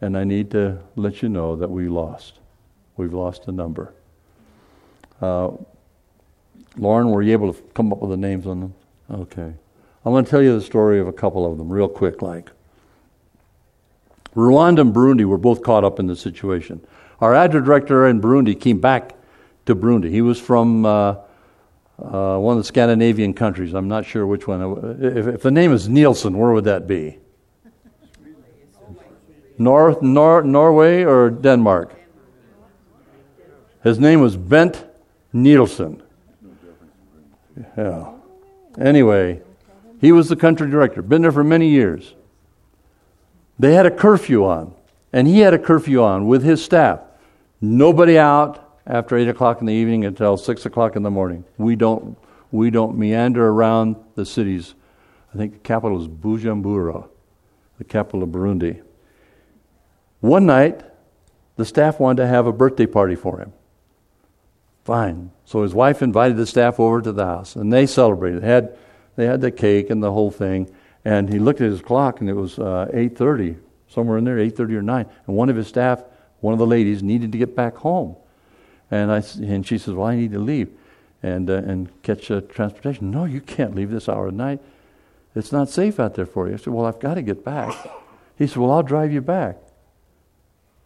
And 0.00 0.16
I 0.18 0.24
need 0.24 0.50
to 0.50 0.78
let 0.96 1.22
you 1.22 1.28
know 1.28 1.54
that 1.56 1.70
we 1.70 1.88
lost. 1.88 2.40
We've 2.96 3.14
lost 3.14 3.46
a 3.46 3.52
number. 3.52 3.94
Uh, 5.20 5.52
Lauren, 6.76 7.10
were 7.10 7.22
you 7.22 7.32
able 7.32 7.52
to 7.52 7.62
come 7.74 7.92
up 7.92 8.00
with 8.00 8.10
the 8.10 8.16
names 8.16 8.46
on 8.46 8.60
them? 8.60 8.74
Okay. 9.10 9.52
I'm 10.04 10.12
going 10.12 10.24
to 10.24 10.30
tell 10.30 10.42
you 10.42 10.58
the 10.58 10.64
story 10.64 10.98
of 10.98 11.06
a 11.06 11.12
couple 11.12 11.50
of 11.50 11.58
them 11.58 11.70
real 11.70 11.88
quick, 11.88 12.22
like. 12.22 12.50
Rwanda 14.34 14.80
and 14.80 14.94
Burundi 14.94 15.24
were 15.24 15.38
both 15.38 15.62
caught 15.62 15.84
up 15.84 15.98
in 16.00 16.06
the 16.06 16.16
situation. 16.16 16.84
Our 17.20 17.32
ADRA 17.34 17.64
director 17.64 18.06
in 18.06 18.20
Burundi 18.20 18.58
came 18.58 18.80
back 18.80 19.14
to 19.66 19.76
Burundi. 19.76 20.10
He 20.10 20.22
was 20.22 20.40
from 20.40 20.84
uh, 20.84 21.16
uh, 21.98 22.38
one 22.38 22.56
of 22.56 22.62
the 22.62 22.66
Scandinavian 22.66 23.34
countries. 23.34 23.74
I'm 23.74 23.88
not 23.88 24.04
sure 24.04 24.26
which 24.26 24.46
one. 24.46 24.98
If, 25.00 25.26
if 25.26 25.42
the 25.42 25.50
name 25.50 25.72
is 25.72 25.88
Nielsen, 25.88 26.36
where 26.36 26.52
would 26.52 26.64
that 26.64 26.86
be? 26.86 27.18
North, 29.58 30.02
Nor- 30.02 30.42
Norway 30.42 31.04
or 31.04 31.30
Denmark? 31.30 31.94
His 33.84 33.98
name 33.98 34.20
was 34.20 34.36
Bent 34.36 34.84
Nielsen. 35.32 36.02
Yeah. 37.76 38.12
Anyway, 38.80 39.42
he 40.00 40.10
was 40.10 40.28
the 40.28 40.36
country 40.36 40.70
director, 40.70 41.02
been 41.02 41.22
there 41.22 41.32
for 41.32 41.44
many 41.44 41.68
years. 41.68 42.14
They 43.58 43.74
had 43.74 43.86
a 43.86 43.90
curfew 43.90 44.44
on, 44.44 44.74
and 45.12 45.28
he 45.28 45.40
had 45.40 45.54
a 45.54 45.58
curfew 45.58 46.02
on 46.02 46.26
with 46.26 46.42
his 46.42 46.64
staff. 46.64 47.00
Nobody 47.60 48.18
out 48.18 48.80
after 48.86 49.16
8 49.16 49.28
o'clock 49.28 49.60
in 49.60 49.66
the 49.66 49.72
evening 49.72 50.04
until 50.04 50.36
6 50.36 50.66
o'clock 50.66 50.96
in 50.96 51.02
the 51.02 51.10
morning. 51.10 51.44
We 51.58 51.76
don't, 51.76 52.18
we 52.50 52.70
don't 52.70 52.98
meander 52.98 53.48
around 53.48 53.96
the 54.14 54.26
cities. 54.26 54.74
I 55.32 55.38
think 55.38 55.52
the 55.52 55.58
capital 55.60 56.00
is 56.00 56.08
Bujumbura, 56.08 57.08
the 57.78 57.84
capital 57.84 58.22
of 58.22 58.30
Burundi. 58.30 58.82
One 60.20 60.46
night, 60.46 60.82
the 61.56 61.64
staff 61.64 62.00
wanted 62.00 62.22
to 62.22 62.28
have 62.28 62.46
a 62.46 62.52
birthday 62.52 62.86
party 62.86 63.14
for 63.14 63.38
him. 63.38 63.52
Fine. 64.84 65.30
So 65.44 65.62
his 65.62 65.74
wife 65.74 66.02
invited 66.02 66.36
the 66.36 66.46
staff 66.46 66.80
over 66.80 67.00
to 67.02 67.12
the 67.12 67.26
house, 67.26 67.56
and 67.56 67.72
they 67.72 67.86
celebrated. 67.86 68.42
They 68.42 68.48
had, 68.48 68.76
they 69.16 69.26
had 69.26 69.40
the 69.40 69.50
cake 69.50 69.90
and 69.90 70.02
the 70.02 70.12
whole 70.12 70.30
thing. 70.30 70.70
And 71.04 71.32
he 71.32 71.38
looked 71.38 71.60
at 71.60 71.70
his 71.70 71.80
clock, 71.80 72.20
and 72.20 72.30
it 72.30 72.34
was 72.34 72.58
uh, 72.58 72.88
8.30, 72.92 73.58
somewhere 73.88 74.18
in 74.18 74.24
there, 74.24 74.36
8.30 74.36 74.72
or 74.74 74.82
9. 74.82 75.06
And 75.26 75.36
one 75.36 75.48
of 75.48 75.56
his 75.56 75.66
staff, 75.66 76.04
one 76.40 76.52
of 76.52 76.58
the 76.58 76.66
ladies, 76.66 77.02
needed 77.02 77.32
to 77.32 77.38
get 77.38 77.56
back 77.56 77.76
home. 77.76 78.16
And, 78.90 79.10
I, 79.10 79.22
and 79.40 79.66
she 79.66 79.78
says, 79.78 79.94
well, 79.94 80.08
I 80.08 80.16
need 80.16 80.32
to 80.32 80.38
leave 80.38 80.70
and, 81.22 81.48
uh, 81.48 81.54
and 81.54 82.02
catch 82.02 82.30
uh, 82.30 82.40
transportation. 82.42 83.10
No, 83.10 83.24
you 83.24 83.40
can't 83.40 83.74
leave 83.74 83.90
this 83.90 84.08
hour 84.08 84.28
of 84.28 84.34
night. 84.34 84.60
It's 85.34 85.52
not 85.52 85.68
safe 85.68 85.98
out 85.98 86.14
there 86.14 86.26
for 86.26 86.48
you. 86.48 86.54
I 86.54 86.56
said, 86.56 86.72
well, 86.72 86.86
I've 86.86 87.00
got 87.00 87.14
to 87.14 87.22
get 87.22 87.44
back. 87.44 87.74
He 88.36 88.46
said, 88.46 88.58
well, 88.58 88.70
I'll 88.72 88.82
drive 88.82 89.12
you 89.12 89.20
back. 89.20 89.56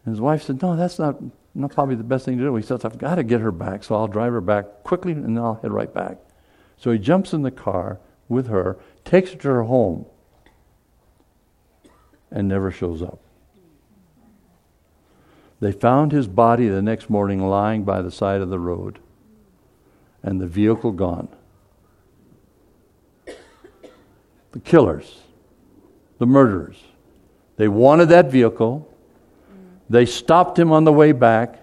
And 0.04 0.12
his 0.12 0.20
wife 0.20 0.42
said, 0.42 0.62
no, 0.62 0.76
that's 0.76 0.98
not, 0.98 1.16
not 1.54 1.72
probably 1.72 1.94
the 1.94 2.04
best 2.04 2.24
thing 2.24 2.38
to 2.38 2.44
do. 2.44 2.54
He 2.54 2.62
says, 2.62 2.84
I've 2.84 2.98
got 2.98 3.16
to 3.16 3.24
get 3.24 3.40
her 3.40 3.50
back, 3.50 3.82
so 3.82 3.94
I'll 3.96 4.08
drive 4.08 4.32
her 4.32 4.40
back 4.40 4.84
quickly 4.84 5.12
and 5.12 5.36
then 5.36 5.38
I'll 5.38 5.54
head 5.54 5.72
right 5.72 5.92
back. 5.92 6.18
So 6.76 6.92
he 6.92 6.98
jumps 6.98 7.32
in 7.32 7.42
the 7.42 7.50
car 7.50 7.98
with 8.28 8.48
her, 8.48 8.76
takes 9.04 9.30
her 9.30 9.36
to 9.38 9.48
her 9.48 9.62
home, 9.64 10.06
and 12.30 12.48
never 12.48 12.70
shows 12.70 13.02
up. 13.02 13.20
They 15.60 15.72
found 15.72 16.12
his 16.12 16.28
body 16.28 16.68
the 16.68 16.82
next 16.82 17.08
morning 17.08 17.48
lying 17.48 17.84
by 17.84 18.02
the 18.02 18.10
side 18.10 18.40
of 18.40 18.50
the 18.50 18.58
road 18.58 18.98
and 20.22 20.40
the 20.40 20.46
vehicle 20.46 20.92
gone. 20.92 21.28
The 24.52 24.60
killers, 24.60 25.20
the 26.18 26.26
murderers, 26.26 26.82
they 27.56 27.68
wanted 27.68 28.06
that 28.06 28.30
vehicle. 28.30 28.92
They 29.88 30.04
stopped 30.04 30.58
him 30.58 30.72
on 30.72 30.84
the 30.84 30.92
way 30.92 31.12
back. 31.12 31.60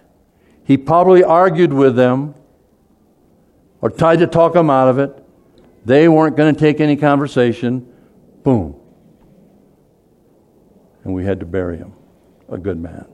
He 0.63 0.77
probably 0.77 1.23
argued 1.23 1.73
with 1.73 1.95
them 1.95 2.35
or 3.81 3.89
tried 3.89 4.19
to 4.19 4.27
talk 4.27 4.53
them 4.53 4.69
out 4.69 4.87
of 4.87 4.97
it. 4.97 5.22
They 5.85 6.07
weren't 6.07 6.37
going 6.37 6.53
to 6.53 6.59
take 6.59 6.79
any 6.79 6.95
conversation. 6.95 7.91
Boom. 8.43 8.79
And 11.03 11.13
we 11.13 11.25
had 11.25 11.39
to 11.41 11.45
bury 11.45 11.77
him. 11.77 11.93
A 12.49 12.57
good 12.57 12.79
man. 12.79 13.05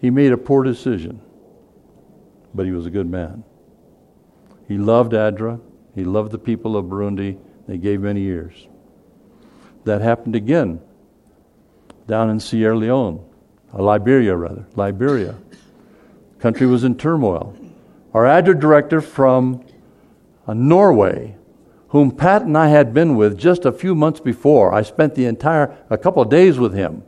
He 0.00 0.10
made 0.10 0.32
a 0.32 0.36
poor 0.36 0.62
decision, 0.62 1.20
but 2.52 2.66
he 2.66 2.72
was 2.72 2.86
a 2.86 2.90
good 2.90 3.08
man. 3.08 3.42
He 4.68 4.76
loved 4.76 5.12
ADRA. 5.12 5.60
He 5.94 6.04
loved 6.04 6.32
the 6.32 6.38
people 6.38 6.76
of 6.76 6.86
Burundi. 6.86 7.38
They 7.66 7.78
gave 7.78 8.00
many 8.00 8.20
years. 8.20 8.68
That 9.84 10.02
happened 10.02 10.36
again 10.36 10.80
down 12.06 12.30
in 12.30 12.40
Sierra 12.40 12.76
Leone, 12.76 13.24
Liberia 13.72 14.36
rather, 14.36 14.66
Liberia. 14.76 15.36
Country 16.38 16.66
was 16.66 16.84
in 16.84 16.96
turmoil. 16.96 17.56
Our 18.12 18.24
ADRA 18.26 18.60
director 18.60 19.00
from 19.00 19.64
Norway, 20.52 21.36
whom 21.88 22.10
Pat 22.10 22.42
and 22.42 22.58
I 22.58 22.68
had 22.68 22.92
been 22.92 23.16
with 23.16 23.38
just 23.38 23.64
a 23.64 23.72
few 23.72 23.94
months 23.94 24.20
before. 24.20 24.74
I 24.74 24.82
spent 24.82 25.14
the 25.14 25.26
entire, 25.26 25.76
a 25.88 25.96
couple 25.96 26.22
of 26.22 26.28
days 26.28 26.58
with 26.58 26.74
him. 26.74 27.04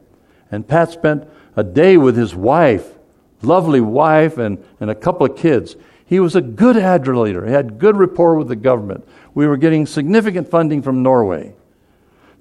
And 0.51 0.67
Pat 0.67 0.91
spent 0.91 1.29
a 1.57 1.65
day 1.65 1.97
with 1.97 2.17
his 2.17 2.35
wife, 2.35 2.95
lovely 3.43 3.81
wife, 3.81 4.39
and, 4.39 4.65
and 4.79 4.89
a 4.89 4.95
couple 4.95 5.27
of 5.27 5.37
kids. 5.37 5.77
He 6.07 6.21
was 6.21 6.37
a 6.37 6.41
good 6.41 6.77
leader. 6.77 7.45
He 7.45 7.53
had 7.53 7.79
good 7.79 7.97
rapport 7.97 8.37
with 8.37 8.49
the 8.49 8.57
government. 8.57 9.07
We 9.35 9.47
were 9.47 9.57
getting 9.57 9.87
significant 9.87 10.49
funding 10.49 10.83
from 10.83 11.03
Norway. 11.03 11.53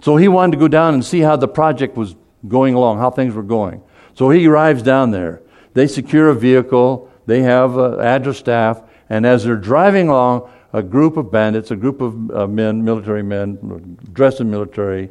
So 0.01 0.17
he 0.17 0.27
wanted 0.27 0.51
to 0.51 0.57
go 0.59 0.67
down 0.67 0.93
and 0.93 1.03
see 1.03 1.21
how 1.21 1.35
the 1.35 1.47
project 1.47 1.97
was 1.97 2.15
going 2.47 2.75
along, 2.75 2.99
how 2.99 3.09
things 3.09 3.33
were 3.33 3.43
going. 3.43 3.81
So 4.13 4.29
he 4.29 4.47
arrives 4.47 4.83
down 4.83 5.09
there. 5.09 5.41
They 5.73 5.87
secure 5.87 6.29
a 6.29 6.35
vehicle. 6.35 7.11
They 7.25 7.41
have 7.41 7.77
uh, 7.77 8.33
staff. 8.33 8.83
And 9.09 9.25
as 9.25 9.43
they're 9.43 9.55
driving 9.55 10.09
along, 10.09 10.49
a 10.75 10.83
group 10.83 11.15
of 11.15 11.31
bandits, 11.31 11.71
a 11.71 11.75
group 11.75 12.01
of 12.01 12.31
uh, 12.31 12.45
men, 12.47 12.83
military 12.83 13.23
men, 13.23 13.97
dressed 14.11 14.41
in 14.41 14.51
military, 14.51 15.09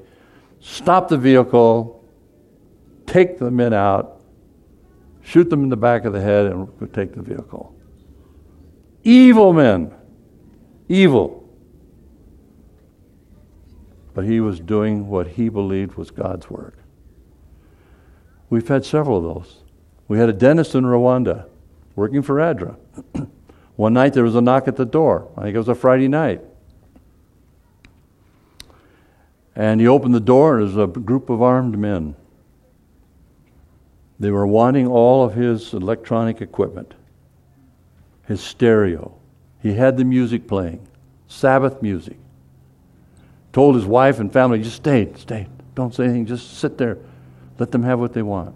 stop 0.61 1.09
the 1.09 1.17
vehicle, 1.17 2.05
take 3.07 3.39
the 3.39 3.51
men 3.51 3.73
out, 3.73 4.21
shoot 5.23 5.49
them 5.49 5.63
in 5.63 5.71
the 5.71 5.77
back 5.77 6.05
of 6.05 6.13
the 6.13 6.21
head, 6.21 6.45
and 6.45 6.69
take 6.93 7.15
the 7.15 7.23
vehicle. 7.23 7.75
Evil 9.05 9.55
men. 9.55 9.95
Evil. 10.91 11.49
But 14.13 14.27
he 14.27 14.41
was 14.41 14.61
doing 14.61 15.09
what 15.09 15.29
he 15.29 15.49
believed 15.49 15.95
was 15.95 16.11
God's 16.11 16.51
work. 16.51 16.77
We've 18.51 18.69
had 18.69 18.85
several 18.85 19.17
of 19.17 19.35
those. 19.35 19.63
We 20.09 20.19
had 20.19 20.29
a 20.29 20.35
dentist 20.35 20.75
in 20.75 20.85
Rwanda 20.85 21.49
working 21.97 22.21
for 22.21 22.35
ADRA. 22.35 22.77
One 23.77 23.93
night 23.93 24.13
there 24.13 24.25
was 24.25 24.37
a 24.37 24.41
knock 24.41 24.69
at 24.69 24.77
the 24.77 24.85
door. 24.85 25.29
I 25.37 25.43
think 25.43 25.55
it 25.55 25.59
was 25.59 25.69
a 25.69 25.75
Friday 25.75 26.09
night. 26.09 26.41
And 29.57 29.81
he 29.81 29.87
opened 29.87 30.15
the 30.15 30.21
door, 30.21 30.59
and 30.59 30.69
there 30.69 30.87
was 30.87 30.97
a 30.97 31.01
group 31.01 31.31
of 31.31 31.43
armed 31.43 31.79
men. 31.79 32.17
They 34.19 34.31
were 34.31 34.47
wanting 34.47 34.87
all 34.87 35.25
of 35.25 35.35
his 35.35 35.73
electronic 35.73 36.41
equipment, 36.41 36.95
his 38.27 38.41
stereo. 38.41 39.15
He 39.61 39.75
had 39.75 39.97
the 39.97 40.05
music 40.05 40.47
playing, 40.47 40.87
Sabbath 41.27 41.83
music. 41.83 42.17
Told 43.53 43.75
his 43.77 43.87
wife 43.87 44.19
and 44.19 44.33
family, 44.33 44.63
just 44.63 44.77
stay, 44.77 45.13
stay. 45.17 45.47
Don't 45.75 45.95
say 45.95 46.05
anything, 46.05 46.27
just 46.27 46.59
sit 46.59 46.79
there. 46.79 46.99
Let 47.59 47.71
them 47.71 47.83
have 47.83 47.99
what 47.99 48.13
they 48.13 48.23
want. 48.23 48.55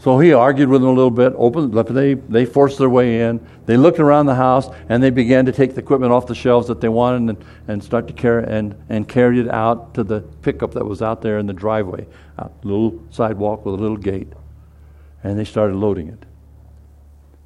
So 0.00 0.20
he 0.20 0.32
argued 0.32 0.68
with 0.68 0.80
them 0.80 0.90
a 0.90 0.92
little 0.92 1.10
bit. 1.10 1.32
Opened, 1.36 1.74
they, 1.74 2.14
they 2.14 2.46
forced 2.46 2.78
their 2.78 2.88
way 2.88 3.22
in. 3.22 3.44
They 3.66 3.76
looked 3.76 3.98
around 3.98 4.26
the 4.26 4.34
house 4.34 4.68
and 4.88 5.02
they 5.02 5.10
began 5.10 5.44
to 5.46 5.52
take 5.52 5.74
the 5.74 5.80
equipment 5.80 6.12
off 6.12 6.26
the 6.26 6.36
shelves 6.36 6.68
that 6.68 6.80
they 6.80 6.88
wanted 6.88 7.36
and, 7.36 7.44
and 7.66 7.82
start 7.82 8.06
to 8.06 8.12
carry 8.12 8.44
and, 8.44 8.76
and 8.88 9.08
carried 9.08 9.40
it 9.44 9.50
out 9.50 9.94
to 9.94 10.04
the 10.04 10.20
pickup 10.42 10.72
that 10.74 10.84
was 10.84 11.02
out 11.02 11.20
there 11.20 11.38
in 11.38 11.46
the 11.46 11.52
driveway, 11.52 12.06
a 12.38 12.48
little 12.62 13.02
sidewalk 13.10 13.66
with 13.66 13.74
a 13.74 13.78
little 13.78 13.96
gate. 13.96 14.32
And 15.24 15.36
they 15.36 15.44
started 15.44 15.74
loading 15.74 16.08
it. 16.08 16.24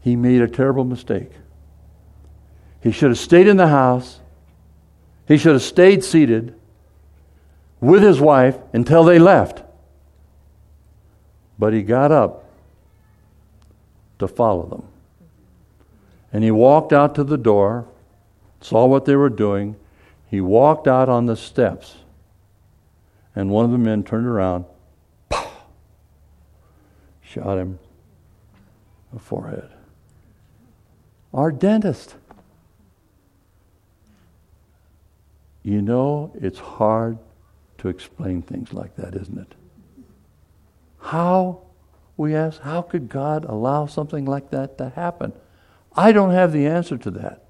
He 0.03 0.14
made 0.14 0.42
a 0.42 0.48
terrible 0.48 0.84
mistake. 0.84 1.30
He 2.82 2.92
should 2.92 3.11
have 3.11 3.18
stayed 3.18 3.46
in 3.46 3.57
the 3.57 3.68
house. 3.68 4.20
He 5.26 5.38
should 5.38 5.53
have 5.53 5.62
stayed 5.62 6.05
seated 6.05 6.55
with 7.80 8.03
his 8.03 8.20
wife 8.20 8.59
until 8.74 9.05
they 9.05 9.18
left. 9.18 9.62
But 11.62 11.74
he 11.74 11.84
got 11.84 12.10
up 12.10 12.44
to 14.18 14.26
follow 14.26 14.66
them. 14.66 14.82
And 16.32 16.42
he 16.42 16.50
walked 16.50 16.92
out 16.92 17.14
to 17.14 17.22
the 17.22 17.38
door, 17.38 17.86
saw 18.60 18.84
what 18.86 19.04
they 19.04 19.14
were 19.14 19.30
doing. 19.30 19.76
He 20.26 20.40
walked 20.40 20.88
out 20.88 21.08
on 21.08 21.26
the 21.26 21.36
steps, 21.36 21.98
and 23.36 23.48
one 23.48 23.64
of 23.64 23.70
the 23.70 23.78
men 23.78 24.02
turned 24.02 24.26
around, 24.26 24.64
pow, 25.28 25.52
shot 27.20 27.58
him 27.58 27.78
in 29.12 29.18
the 29.18 29.20
forehead. 29.20 29.70
Our 31.32 31.52
dentist. 31.52 32.16
You 35.62 35.80
know, 35.80 36.32
it's 36.34 36.58
hard 36.58 37.18
to 37.78 37.88
explain 37.88 38.42
things 38.42 38.72
like 38.72 38.96
that, 38.96 39.14
isn't 39.14 39.38
it? 39.38 39.54
How, 41.03 41.61
we 42.16 42.34
ask, 42.34 42.61
how 42.61 42.82
could 42.82 43.09
God 43.09 43.44
allow 43.44 43.86
something 43.86 44.24
like 44.24 44.50
that 44.50 44.78
to 44.78 44.90
happen? 44.90 45.32
I 45.94 46.12
don't 46.12 46.30
have 46.30 46.53
the 46.53 46.66
answer 46.66 46.96
to 46.96 47.11
that. 47.12 47.42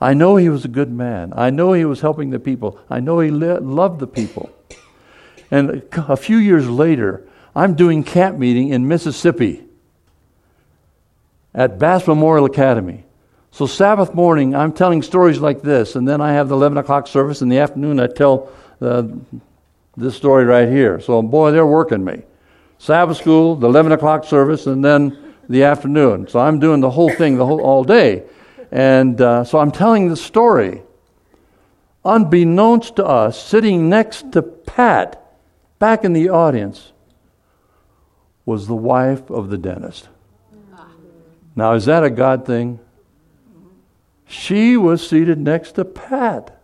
I 0.00 0.14
know 0.14 0.36
he 0.36 0.48
was 0.48 0.64
a 0.64 0.68
good 0.68 0.90
man. 0.90 1.32
I 1.34 1.50
know 1.50 1.72
he 1.72 1.84
was 1.84 2.00
helping 2.02 2.30
the 2.30 2.38
people. 2.38 2.78
I 2.90 3.00
know 3.00 3.20
he 3.20 3.30
li- 3.30 3.58
loved 3.58 3.98
the 3.98 4.06
people. 4.06 4.50
And 5.50 5.82
a 5.96 6.16
few 6.16 6.36
years 6.36 6.68
later, 6.68 7.26
I'm 7.54 7.74
doing 7.74 8.04
camp 8.04 8.38
meeting 8.38 8.68
in 8.68 8.86
Mississippi 8.86 9.64
at 11.54 11.78
Bass 11.78 12.06
Memorial 12.06 12.44
Academy. 12.44 13.04
So 13.50 13.64
Sabbath 13.64 14.12
morning, 14.12 14.54
I'm 14.54 14.72
telling 14.72 15.02
stories 15.02 15.38
like 15.38 15.62
this, 15.62 15.96
and 15.96 16.06
then 16.06 16.20
I 16.20 16.34
have 16.34 16.50
the 16.50 16.54
11 16.54 16.76
o'clock 16.76 17.06
service. 17.06 17.40
In 17.40 17.48
the 17.48 17.58
afternoon, 17.58 17.98
I 17.98 18.06
tell 18.06 18.50
uh, 18.82 19.04
this 19.96 20.14
story 20.14 20.44
right 20.44 20.68
here. 20.68 21.00
So, 21.00 21.22
boy, 21.22 21.52
they're 21.52 21.66
working 21.66 22.04
me. 22.04 22.22
Sabbath 22.78 23.16
school, 23.16 23.56
the 23.56 23.66
11 23.66 23.92
o'clock 23.92 24.24
service, 24.24 24.66
and 24.66 24.84
then 24.84 25.34
the 25.48 25.64
afternoon. 25.64 26.28
So 26.28 26.38
I'm 26.40 26.58
doing 26.58 26.80
the 26.80 26.90
whole 26.90 27.10
thing 27.10 27.36
the 27.36 27.46
whole 27.46 27.60
all 27.60 27.84
day, 27.84 28.24
and 28.70 29.20
uh, 29.20 29.44
so 29.44 29.58
I'm 29.58 29.70
telling 29.70 30.08
the 30.08 30.16
story. 30.16 30.82
Unbeknownst 32.04 32.96
to 32.96 33.04
us, 33.04 33.42
sitting 33.42 33.88
next 33.88 34.32
to 34.32 34.42
Pat, 34.42 35.20
back 35.78 36.04
in 36.04 36.12
the 36.12 36.28
audience, 36.28 36.92
was 38.44 38.68
the 38.68 38.76
wife 38.76 39.28
of 39.28 39.50
the 39.50 39.58
dentist. 39.58 40.08
Now, 41.56 41.72
is 41.72 41.86
that 41.86 42.04
a 42.04 42.10
God 42.10 42.46
thing? 42.46 42.78
She 44.26 44.76
was 44.76 45.08
seated 45.08 45.38
next 45.38 45.72
to 45.72 45.84
Pat. 45.84 46.60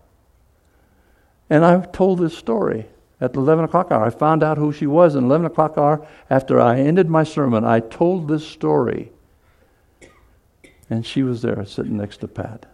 And 1.48 1.64
I've 1.64 1.92
told 1.92 2.18
this 2.18 2.36
story 2.36 2.86
at 3.22 3.32
the 3.32 3.40
11 3.40 3.64
o'clock 3.64 3.92
hour. 3.92 4.04
I 4.04 4.10
found 4.10 4.42
out 4.42 4.58
who 4.58 4.72
she 4.72 4.86
was 4.86 5.14
in 5.14 5.24
11 5.24 5.46
o'clock 5.46 5.78
hour. 5.78 6.04
After 6.28 6.60
I 6.60 6.80
ended 6.80 7.08
my 7.08 7.22
sermon, 7.22 7.64
I 7.64 7.78
told 7.78 8.26
this 8.26 8.44
story. 8.44 9.12
And 10.90 11.06
she 11.06 11.22
was 11.22 11.40
there 11.40 11.64
sitting 11.64 11.96
next 11.96 12.16
to 12.18 12.28
Pat. 12.28 12.66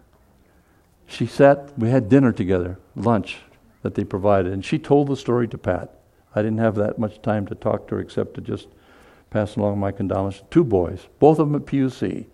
She 1.05 1.27
sat, 1.27 1.77
we 1.77 1.91
had 1.91 2.09
dinner 2.09 2.31
together, 2.31 2.79
lunch 2.95 3.37
that 3.83 3.93
they 3.93 4.03
provided, 4.03 4.51
and 4.51 4.65
she 4.65 4.79
told 4.79 5.07
the 5.07 5.15
story 5.15 5.47
to 5.47 5.57
Pat. 5.57 5.93
I 6.35 6.41
didn't 6.41 6.57
have 6.57 6.75
that 6.75 6.97
much 6.97 7.21
time 7.21 7.45
to 7.47 7.55
talk 7.55 7.87
to 7.87 7.95
her 7.95 8.01
except 8.01 8.33
to 8.33 8.41
just 8.41 8.67
pass 9.29 9.55
along 9.55 9.79
my 9.79 9.91
condolences. 9.91 10.41
Two 10.49 10.63
boys, 10.63 11.07
both 11.19 11.37
of 11.37 11.51
them 11.51 11.61
at 11.61 11.67
PUC. 11.67 12.25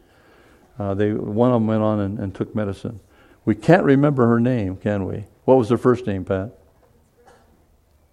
Uh, 0.79 0.93
they, 0.93 1.11
one 1.11 1.51
of 1.51 1.55
them 1.55 1.67
went 1.67 1.83
on 1.83 1.99
and, 1.99 2.19
and 2.19 2.33
took 2.33 2.55
medicine. 2.55 3.01
We 3.43 3.55
can't 3.55 3.83
remember 3.83 4.25
her 4.27 4.39
name, 4.39 4.77
can 4.77 5.05
we? 5.05 5.25
What 5.43 5.57
was 5.57 5.69
her 5.69 5.77
first 5.77 6.07
name, 6.07 6.23
Pat? 6.23 6.57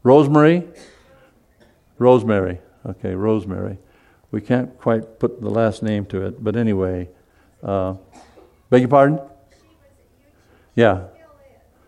Rosemary? 0.02 0.68
Rosemary. 1.98 2.58
Okay, 2.84 3.14
Rosemary. 3.14 3.78
We 4.30 4.40
can't 4.40 4.76
quite 4.78 5.20
put 5.20 5.40
the 5.40 5.50
last 5.50 5.82
name 5.82 6.06
to 6.06 6.26
it, 6.26 6.42
but 6.42 6.56
anyway. 6.56 7.08
Uh, 7.62 7.94
beg 8.70 8.80
your 8.80 8.88
pardon? 8.88 9.20
Yeah. 10.74 11.04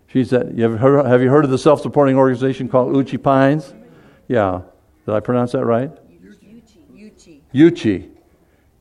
She's 0.06 0.32
at, 0.32 0.54
you 0.54 0.70
heard, 0.70 1.06
have 1.06 1.22
you 1.22 1.30
heard 1.30 1.44
of 1.44 1.50
the 1.50 1.58
self 1.58 1.80
supporting 1.80 2.16
organization 2.16 2.68
called 2.68 2.94
Uchee 2.94 3.20
Pines? 3.20 3.74
Yeah. 4.28 4.60
Did 5.06 5.14
I 5.14 5.20
pronounce 5.20 5.52
that 5.52 5.64
right? 5.64 5.90
Uchee. 7.02 7.40
Uchee. 7.52 8.10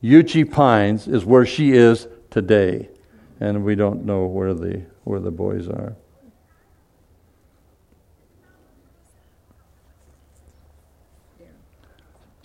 Uchee 0.02 0.50
Pines 0.50 1.08
is 1.08 1.24
where 1.24 1.44
she 1.44 1.72
is 1.72 2.06
today. 2.30 2.90
And 3.40 3.64
we 3.64 3.74
don't 3.74 4.04
know 4.04 4.26
where 4.26 4.54
the, 4.54 4.84
where 5.02 5.18
the 5.18 5.30
boys 5.30 5.68
are. 5.68 5.96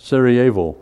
Sarajevo. 0.10 0.76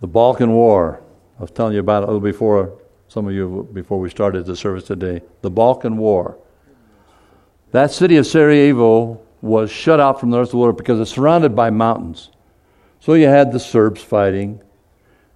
The 0.00 0.06
Balkan 0.06 0.52
War. 0.52 1.02
I 1.36 1.42
was 1.42 1.50
telling 1.50 1.74
you 1.74 1.80
about 1.80 2.04
it 2.04 2.08
a 2.08 2.12
little 2.12 2.20
before, 2.20 2.78
some 3.08 3.26
of 3.26 3.34
you, 3.34 3.68
before 3.72 3.98
we 3.98 4.08
started 4.08 4.46
the 4.46 4.54
service 4.54 4.84
today. 4.84 5.22
The 5.42 5.50
Balkan 5.50 5.96
War. 5.96 6.38
That 7.72 7.90
city 7.90 8.16
of 8.16 8.28
Sarajevo 8.28 9.20
was 9.42 9.72
shut 9.72 9.98
out 9.98 10.20
from 10.20 10.30
the 10.30 10.38
rest 10.38 10.50
of 10.50 10.52
the 10.52 10.58
world 10.58 10.76
because 10.76 11.00
it's 11.00 11.10
surrounded 11.10 11.56
by 11.56 11.70
mountains. 11.70 12.30
So 13.00 13.14
you 13.14 13.26
had 13.26 13.50
the 13.50 13.58
Serbs 13.58 14.00
fighting, 14.00 14.62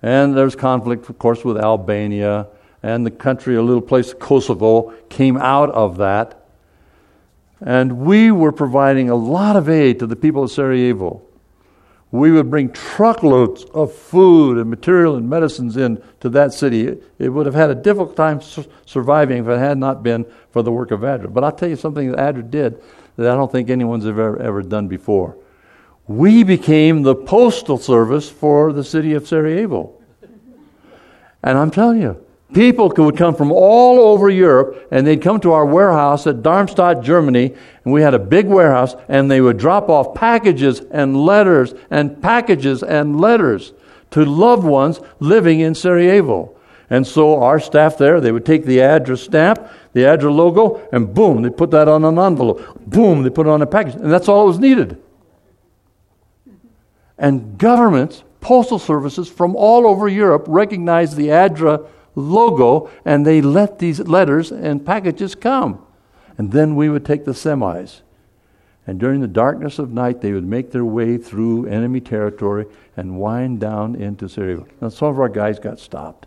and 0.01 0.37
there's 0.37 0.55
conflict, 0.55 1.11
of 1.11 1.19
course, 1.19 1.45
with 1.45 1.59
Albania, 1.59 2.47
and 2.85 3.05
the 3.05 3.11
country, 3.11 3.57
a 3.57 3.63
little 3.63 3.83
place, 3.83 4.15
Kosovo, 4.15 4.95
came 5.09 5.37
out 5.39 5.71
of 5.71 5.97
that. 5.97 6.47
And 7.61 7.99
we 7.99 8.31
were 8.31 8.53
providing 8.53 9.11
a 9.11 9.17
lot 9.17 9.57
of 9.57 9.69
aid 9.69 9.99
to 9.99 10.07
the 10.07 10.15
people 10.15 10.45
of 10.45 10.53
Sarajevo 10.53 11.23
we 12.13 12.31
would 12.31 12.51
bring 12.51 12.71
truckloads 12.71 13.65
of 13.73 13.93
food 13.93 14.59
and 14.59 14.69
material 14.69 15.17
and 15.17 15.29
medicines 15.29 15.79
in 15.79 16.01
to 16.21 16.29
that 16.29 16.53
city. 16.53 17.01
It 17.19 17.31
would 17.31 17.47
have 17.47 17.55
had 17.55 17.71
a 17.71 17.75
difficult 17.75 18.17
time 18.17 18.43
su- 18.43 18.67
surviving 18.85 19.39
if 19.39 19.49
it 19.49 19.59
had 19.59 19.79
not 19.79 20.03
been 20.03 20.27
for 20.51 20.63
the 20.63 20.71
work 20.71 20.91
of 20.91 21.01
ADRA. 21.01 21.33
But 21.33 21.43
I'll 21.43 21.53
tell 21.53 21.71
you 21.71 21.77
something 21.77 22.13
that 22.13 22.19
ADRA 22.19 22.51
did 22.51 22.83
that 23.17 23.31
I 23.31 23.35
don't 23.35 23.51
think 23.51 23.71
anyone's 23.71 24.07
ever, 24.07 24.39
ever 24.41 24.63
done 24.63 24.89
before. 24.89 25.39
We 26.07 26.43
became 26.45 27.03
the 27.03 27.15
postal 27.15 27.79
service 27.79 28.29
for 28.29 28.75
the 28.75 28.85
city 28.85 29.15
of 29.15 29.27
Sarajevo. 29.27 29.95
And 31.43 31.57
I'm 31.57 31.71
telling 31.71 32.03
you, 32.03 32.23
People 32.53 32.93
would 32.97 33.17
come 33.17 33.35
from 33.35 33.51
all 33.51 33.99
over 33.99 34.29
Europe 34.29 34.89
and 34.91 35.07
they'd 35.07 35.23
come 35.23 35.41
to 35.41 35.53
our 35.53 35.65
warehouse 35.65 36.27
at 36.27 36.43
Darmstadt, 36.43 37.03
Germany, 37.03 37.55
and 37.85 37.93
we 37.93 38.03
had 38.03 38.15
a 38.15 38.19
big 38.19 38.47
warehouse, 38.47 38.95
and 39.09 39.31
they 39.31 39.41
would 39.41 39.57
drop 39.57 39.89
off 39.89 40.15
packages 40.15 40.81
and 40.91 41.17
letters 41.17 41.75
and 41.91 42.23
packages 42.23 42.83
and 42.83 43.21
letters 43.21 43.73
to 44.11 44.25
loved 44.25 44.65
ones 44.65 45.01
living 45.19 45.61
in 45.61 45.75
Sarajevo. 45.75 46.55
And 46.91 47.07
so 47.07 47.43
our 47.43 47.59
staff 47.59 47.97
there, 47.97 48.21
they 48.21 48.33
would 48.33 48.45
take 48.45 48.67
the 48.67 48.79
ADRA 48.79 49.17
stamp, 49.17 49.67
the 49.95 50.03
ADRA 50.03 50.31
logo, 50.31 50.87
and 50.93 51.15
boom, 51.15 51.43
they 51.43 51.49
put 51.49 51.71
that 51.71 51.89
on 51.89 52.05
an 52.05 52.19
envelope. 52.19 52.79
Boom, 52.81 53.23
they 53.23 53.31
put 53.31 53.47
it 53.47 53.51
on 53.51 53.63
a 53.63 53.67
package. 53.67 53.95
And 53.95 54.13
that's 54.13 54.29
all 54.29 54.43
that 54.43 54.49
was 54.49 54.59
needed. 54.59 55.03
And 57.17 57.57
governments, 57.57 58.25
postal 58.43 58.79
services 58.79 59.29
from 59.29 59.57
all 59.57 59.87
over 59.87 60.07
Europe 60.07 60.45
recognized 60.49 61.17
the 61.17 61.29
ADRA 61.29 61.89
logo, 62.15 62.91
and 63.05 63.27
they 63.27 63.41
let 63.41 63.79
these 63.79 64.01
letters 64.01 64.53
and 64.53 64.85
packages 64.85 65.35
come. 65.35 65.85
And 66.39 66.53
then 66.53 66.77
we 66.77 66.89
would 66.89 67.05
take 67.05 67.25
the 67.25 67.33
semis. 67.33 68.01
And 68.87 68.99
during 68.99 69.21
the 69.21 69.29
darkness 69.29 69.79
of 69.79 69.93
night, 69.93 70.21
they 70.21 70.33
would 70.33 70.47
make 70.47 70.73
their 70.73 70.85
way 70.85 71.17
through 71.17 71.67
enemy 71.67 72.01
territory 72.01 72.67
and 72.97 73.19
wind 73.19 73.61
down 73.61 73.95
into 73.95 74.29
Syria. 74.29 74.65
Now, 74.81 74.89
some 74.89 75.09
of 75.09 75.21
our 75.21 75.29
guys 75.29 75.59
got 75.59 75.79
stopped, 75.79 76.27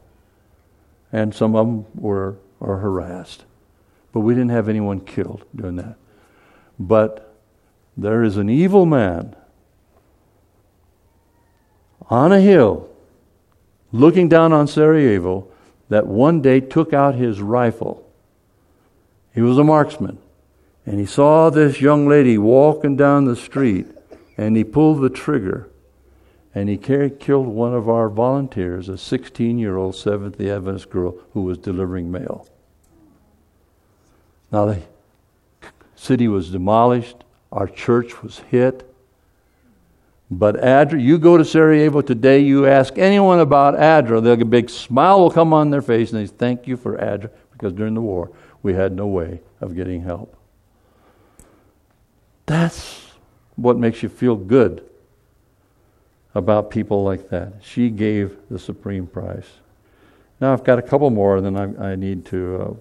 and 1.11 1.33
some 1.35 1.55
of 1.55 1.65
them 1.65 1.85
were, 1.95 2.37
were 2.59 2.77
harassed. 2.77 3.45
But 4.13 4.21
we 4.21 4.33
didn't 4.33 4.51
have 4.51 4.69
anyone 4.69 5.01
killed 5.01 5.43
doing 5.53 5.75
that. 5.75 5.97
But 6.79 7.35
there 7.97 8.23
is 8.23 8.37
an 8.37 8.49
evil 8.49 8.85
man 8.85 9.35
on 12.09 12.31
a 12.31 12.39
hill 12.39 12.89
looking 13.91 14.29
down 14.29 14.53
on 14.53 14.67
Sarajevo 14.67 15.47
that 15.89 16.07
one 16.07 16.41
day 16.41 16.59
took 16.59 16.93
out 16.93 17.15
his 17.15 17.41
rifle. 17.41 18.07
He 19.33 19.41
was 19.41 19.57
a 19.57 19.63
marksman. 19.63 20.17
And 20.85 20.99
he 20.99 21.05
saw 21.05 21.49
this 21.49 21.81
young 21.81 22.07
lady 22.07 22.37
walking 22.37 22.95
down 22.95 23.25
the 23.25 23.35
street, 23.35 23.87
and 24.37 24.55
he 24.55 24.63
pulled 24.63 25.01
the 25.01 25.09
trigger, 25.09 25.67
and 26.53 26.69
he 26.69 26.77
killed 26.77 27.47
one 27.47 27.73
of 27.73 27.89
our 27.89 28.07
volunteers, 28.07 28.87
a 28.87 28.97
16 28.97 29.57
year 29.57 29.77
old 29.77 29.95
Seventh 29.95 30.37
day 30.37 30.51
Adventist 30.51 30.89
girl 30.89 31.17
who 31.33 31.41
was 31.41 31.57
delivering 31.57 32.11
mail. 32.11 32.47
Now, 34.51 34.65
the 34.65 34.81
city 35.95 36.27
was 36.27 36.51
demolished, 36.51 37.23
our 37.51 37.67
church 37.67 38.21
was 38.21 38.39
hit, 38.39 38.89
but 40.39 40.55
ADRA, 40.57 41.01
you 41.01 41.17
go 41.17 41.37
to 41.37 41.45
Sarajevo 41.45 42.01
today, 42.01 42.39
you 42.39 42.65
ask 42.65 42.97
anyone 42.97 43.39
about 43.39 43.75
ADRA, 43.75 44.21
they'll 44.21 44.35
get 44.35 44.41
a 44.41 44.45
big 44.45 44.69
smile 44.69 45.19
will 45.19 45.31
come 45.31 45.53
on 45.53 45.69
their 45.69 45.81
face 45.81 46.11
and 46.11 46.21
they 46.21 46.25
say, 46.25 46.33
Thank 46.37 46.67
you 46.67 46.75
for 46.77 46.97
ADRA, 46.97 47.29
because 47.51 47.73
during 47.73 47.93
the 47.93 48.01
war 48.01 48.31
we 48.61 48.73
had 48.73 48.93
no 48.93 49.07
way 49.07 49.41
of 49.61 49.75
getting 49.75 50.01
help. 50.01 50.35
That's 52.45 53.11
what 53.55 53.77
makes 53.77 54.03
you 54.03 54.09
feel 54.09 54.35
good 54.35 54.87
about 56.33 56.69
people 56.69 57.03
like 57.03 57.29
that. 57.29 57.53
She 57.61 57.89
gave 57.89 58.37
the 58.49 58.59
supreme 58.59 59.07
price. 59.07 59.47
Now 60.41 60.51
I've 60.51 60.63
got 60.63 60.77
a 60.77 60.81
couple 60.81 61.09
more, 61.09 61.39
then 61.39 61.55
I, 61.55 61.91
I 61.91 61.95
need 61.95 62.25
to. 62.27 62.61
Uh, 62.61 62.73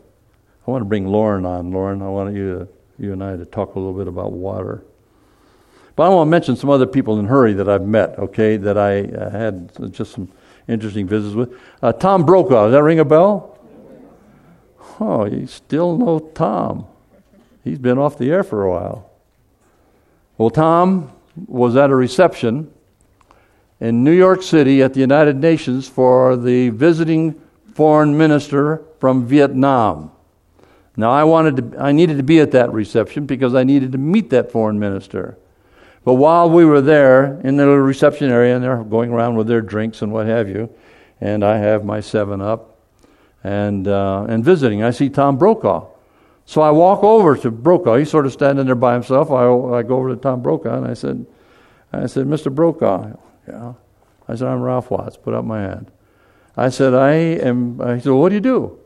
I 0.66 0.70
want 0.70 0.80
to 0.80 0.86
bring 0.86 1.06
Lauren 1.06 1.44
on. 1.44 1.70
Lauren, 1.70 2.00
I 2.00 2.08
want 2.08 2.34
you, 2.34 2.58
to, 2.58 2.68
you 2.98 3.12
and 3.12 3.22
I 3.22 3.36
to 3.36 3.44
talk 3.44 3.74
a 3.74 3.78
little 3.78 3.92
bit 3.92 4.08
about 4.08 4.32
water. 4.32 4.82
But 5.96 6.04
I 6.04 6.08
want 6.08 6.26
to 6.26 6.30
mention 6.30 6.56
some 6.56 6.70
other 6.70 6.86
people 6.86 7.18
in 7.18 7.26
Hurry 7.26 7.52
that 7.54 7.68
I've 7.68 7.86
met, 7.86 8.18
okay, 8.18 8.56
that 8.56 8.76
I 8.76 9.02
uh, 9.02 9.30
had 9.30 9.92
just 9.92 10.12
some 10.12 10.30
interesting 10.66 11.06
visits 11.06 11.34
with. 11.34 11.56
Uh, 11.82 11.92
Tom 11.92 12.24
Brokaw, 12.24 12.64
does 12.64 12.72
that 12.72 12.82
ring 12.82 12.98
a 12.98 13.04
bell? 13.04 13.58
Oh, 15.00 15.24
you 15.24 15.46
still 15.46 15.96
know 15.96 16.18
Tom. 16.18 16.86
He's 17.62 17.78
been 17.78 17.98
off 17.98 18.18
the 18.18 18.30
air 18.30 18.42
for 18.42 18.64
a 18.64 18.70
while. 18.70 19.10
Well, 20.36 20.50
Tom 20.50 21.12
was 21.46 21.76
at 21.76 21.90
a 21.90 21.94
reception 21.94 22.72
in 23.80 24.04
New 24.04 24.12
York 24.12 24.42
City 24.42 24.82
at 24.82 24.94
the 24.94 25.00
United 25.00 25.36
Nations 25.36 25.88
for 25.88 26.36
the 26.36 26.70
visiting 26.70 27.40
foreign 27.74 28.16
minister 28.16 28.82
from 28.98 29.26
Vietnam. 29.26 30.10
Now, 30.96 31.10
I 31.10 31.24
wanted 31.24 31.72
to, 31.72 31.78
I 31.80 31.92
needed 31.92 32.18
to 32.18 32.22
be 32.22 32.40
at 32.40 32.52
that 32.52 32.72
reception 32.72 33.26
because 33.26 33.54
I 33.54 33.64
needed 33.64 33.92
to 33.92 33.98
meet 33.98 34.30
that 34.30 34.52
foreign 34.52 34.78
minister. 34.78 35.36
But 36.04 36.14
while 36.14 36.50
we 36.50 36.64
were 36.64 36.82
there 36.82 37.40
in 37.40 37.56
the 37.56 37.64
little 37.64 37.78
reception 37.78 38.30
area, 38.30 38.54
and 38.54 38.62
they're 38.62 38.84
going 38.84 39.10
around 39.10 39.36
with 39.36 39.46
their 39.46 39.62
drinks 39.62 40.02
and 40.02 40.12
what 40.12 40.26
have 40.26 40.48
you, 40.48 40.68
and 41.20 41.42
I 41.42 41.56
have 41.58 41.84
my 41.84 42.00
Seven 42.00 42.40
Up, 42.40 42.78
and 43.42 43.88
uh, 43.88 44.26
and 44.28 44.44
visiting, 44.44 44.82
I 44.82 44.90
see 44.90 45.08
Tom 45.08 45.38
Brokaw. 45.38 45.86
So 46.46 46.60
I 46.60 46.70
walk 46.70 47.02
over 47.02 47.36
to 47.38 47.50
Brokaw. 47.50 47.96
He's 47.96 48.10
sort 48.10 48.26
of 48.26 48.32
standing 48.32 48.66
there 48.66 48.74
by 48.74 48.92
himself. 48.94 49.30
I, 49.30 49.44
I 49.44 49.82
go 49.82 49.96
over 49.96 50.10
to 50.10 50.16
Tom 50.16 50.42
Brokaw 50.42 50.76
and 50.76 50.86
I 50.86 50.94
said, 50.94 51.24
I 51.92 52.06
said, 52.06 52.26
Mr. 52.26 52.54
Brokaw, 52.54 53.16
yeah. 53.48 53.74
I 54.28 54.34
said, 54.34 54.48
I'm 54.48 54.60
Ralph 54.60 54.90
Watts. 54.90 55.16
Put 55.16 55.34
up 55.34 55.44
my 55.44 55.60
hand. 55.60 55.90
I 56.56 56.68
said, 56.68 56.94
I 56.94 57.12
am. 57.12 57.80
I 57.80 57.98
said, 57.98 58.12
what 58.12 58.28
do 58.28 58.34
you 58.34 58.40
do? 58.40 58.78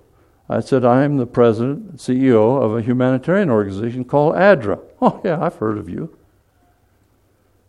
I 0.48 0.60
said, 0.60 0.84
I'm 0.84 1.18
the 1.18 1.26
president, 1.26 1.96
CEO 1.96 2.62
of 2.62 2.76
a 2.76 2.80
humanitarian 2.80 3.50
organization 3.50 4.04
called 4.04 4.34
ADRA. 4.34 4.80
Oh, 5.00 5.20
yeah, 5.22 5.40
I've 5.40 5.56
heard 5.56 5.78
of 5.78 5.88
you. 5.88 6.17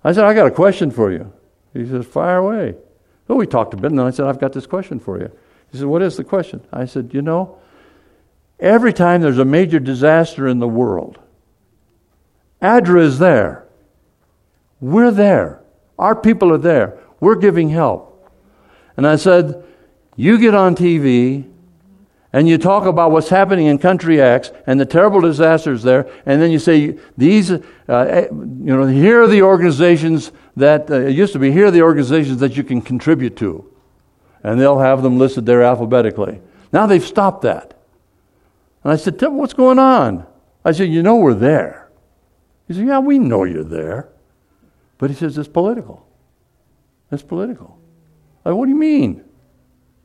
I 0.04 0.12
said, 0.12 0.24
I 0.24 0.34
got 0.34 0.47
a 0.47 0.52
question 0.52 0.91
for 0.91 1.12
you. 1.12 1.32
He 1.74 1.86
says, 1.86 2.06
Fire 2.06 2.38
away. 2.38 2.76
Well, 3.28 3.38
we 3.38 3.45
talked 3.45 3.74
a 3.74 3.78
bit, 3.78 3.91
and 3.91 4.00
then 4.00 4.06
I 4.06 4.12
said, 4.12 4.26
I've 4.26 4.39
got 4.39 4.54
this 4.54 4.66
question 4.66 5.00
for 5.00 5.20
you. 5.20 5.32
He 5.72 5.78
said, 5.78 5.88
What 5.88 6.02
is 6.02 6.18
the 6.18 6.24
question? 6.24 6.62
I 6.72 6.86
said, 6.86 7.14
You 7.14 7.22
know, 7.22 7.58
every 8.60 8.93
time 8.93 9.22
there's 9.22 9.38
a 9.38 9.45
major 9.45 9.80
disaster 9.80 10.47
in 10.47 10.60
the 10.60 10.68
world, 10.68 11.20
ADRA 12.62 13.02
is 13.02 13.20
there. 13.20 13.66
We're 14.82 15.12
there. 15.12 15.62
Our 15.97 16.16
people 16.16 16.52
are 16.54 16.58
there. 16.58 16.97
We're 17.20 17.36
giving 17.36 17.70
help. 17.70 18.06
And 18.95 19.06
I 19.06 19.18
said, 19.18 19.64
You 20.16 20.38
get 20.38 20.56
on 20.56 20.76
TV 20.76 21.49
and 22.32 22.48
you 22.48 22.58
talk 22.58 22.86
about 22.86 23.12
what's 23.12 23.30
happening 23.30 23.66
in 23.66 23.80
country 23.80 24.22
X 24.22 24.52
and 24.68 24.80
the 24.80 24.86
terrible 24.86 25.22
disasters 25.22 25.82
there, 25.84 26.10
and 26.26 26.42
then 26.42 26.52
you 26.52 26.60
say, 26.60 26.98
these, 27.18 27.52
uh, 27.52 27.60
eh, 27.88 28.28
you 28.32 28.76
know, 28.76 28.86
here 28.86 29.24
are 29.24 29.28
the 29.28 29.42
organizations 29.42 30.32
that, 30.56 30.92
uh, 30.92 31.02
it 31.02 31.16
used 31.16 31.34
to 31.34 31.40
be, 31.40 31.52
here 31.52 31.68
are 31.68 31.72
the 31.72 31.82
organizations 31.82 32.40
that 32.40 32.56
you 32.56 32.64
can 32.64 32.82
contribute 32.82 33.36
to. 33.38 33.66
And 34.44 34.60
they'll 34.60 34.80
have 34.80 35.02
them 35.02 35.18
listed 35.18 35.46
there 35.46 35.64
alphabetically. 35.64 36.40
Now 36.72 36.86
they've 36.86 37.06
stopped 37.06 37.42
that. 37.42 37.74
And 38.84 38.94
I 38.94 38.96
said, 38.96 39.22
me 39.22 39.28
what's 39.30 39.54
going 39.54 39.80
on? 39.80 40.26
I 40.64 40.72
said, 40.72 40.90
You 40.90 41.04
know 41.04 41.18
we're 41.18 41.34
there. 41.34 41.90
He 42.68 42.74
said, 42.74 42.86
Yeah, 42.86 43.00
we 43.00 43.20
know 43.20 43.44
you're 43.44 43.64
there. 43.64 44.10
But 44.98 45.10
he 45.10 45.16
says, 45.16 45.38
It's 45.38 45.50
political. 45.50 46.06
It's 47.12 47.24
political. 47.24 47.80
I, 48.46 48.50
said, 48.50 48.54
what 48.54 48.66
do 48.66 48.72
you 48.72 48.78
mean? 48.78 49.24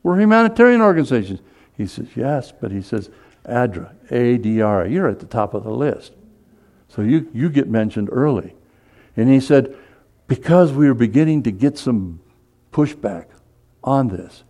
We're 0.02 0.18
humanitarian 0.18 0.80
organizations. 0.80 1.40
He 1.76 1.86
says, 1.86 2.08
Yes, 2.14 2.52
but 2.52 2.70
he 2.70 2.82
says, 2.82 3.10
ADRA, 3.46 3.94
A 4.10 4.38
D 4.38 4.60
R 4.60 4.82
A, 4.82 4.88
you're 4.88 5.08
at 5.08 5.20
the 5.20 5.26
top 5.26 5.54
of 5.54 5.64
the 5.64 5.70
list. 5.70 6.12
So 6.88 7.02
you, 7.02 7.28
you 7.32 7.50
get 7.50 7.68
mentioned 7.68 8.08
early. 8.12 8.54
And 9.16 9.28
he 9.28 9.40
said, 9.40 9.76
Because 10.28 10.72
we 10.72 10.88
are 10.88 10.94
beginning 10.94 11.42
to 11.44 11.50
get 11.50 11.76
some 11.78 12.20
pushback 12.72 13.26
on 13.82 14.08
this, 14.08 14.44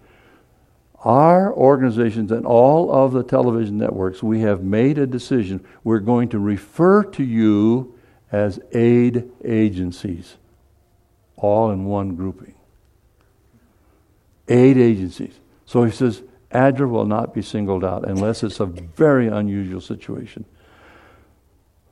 our 1.05 1.53
organizations 1.53 2.33
and 2.33 2.47
all 2.47 2.91
of 2.91 3.13
the 3.13 3.23
television 3.23 3.77
networks, 3.77 4.23
we 4.23 4.41
have 4.41 4.63
made 4.63 4.97
a 4.97 5.07
decision. 5.07 5.65
We're 5.83 5.99
going 5.99 6.31
to 6.31 6.39
refer 6.39 7.05
to 7.05 7.23
you 7.23 7.99
as 8.33 8.59
aid 8.73 9.31
agencies, 9.45 10.37
all 11.37 11.71
in 11.71 11.85
one 11.85 12.17
grouping. 12.17 12.55
Aid 14.49 14.77
agencies. 14.79 15.39
So 15.67 15.85
he 15.85 15.91
says, 15.91 16.23
ADRA 16.55 16.89
will 16.89 17.05
not 17.05 17.35
be 17.35 17.43
singled 17.43 17.85
out 17.85 18.09
unless 18.09 18.43
it's 18.43 18.61
a 18.61 18.67
very 18.67 19.27
unusual 19.29 19.81
situation. 19.81 20.45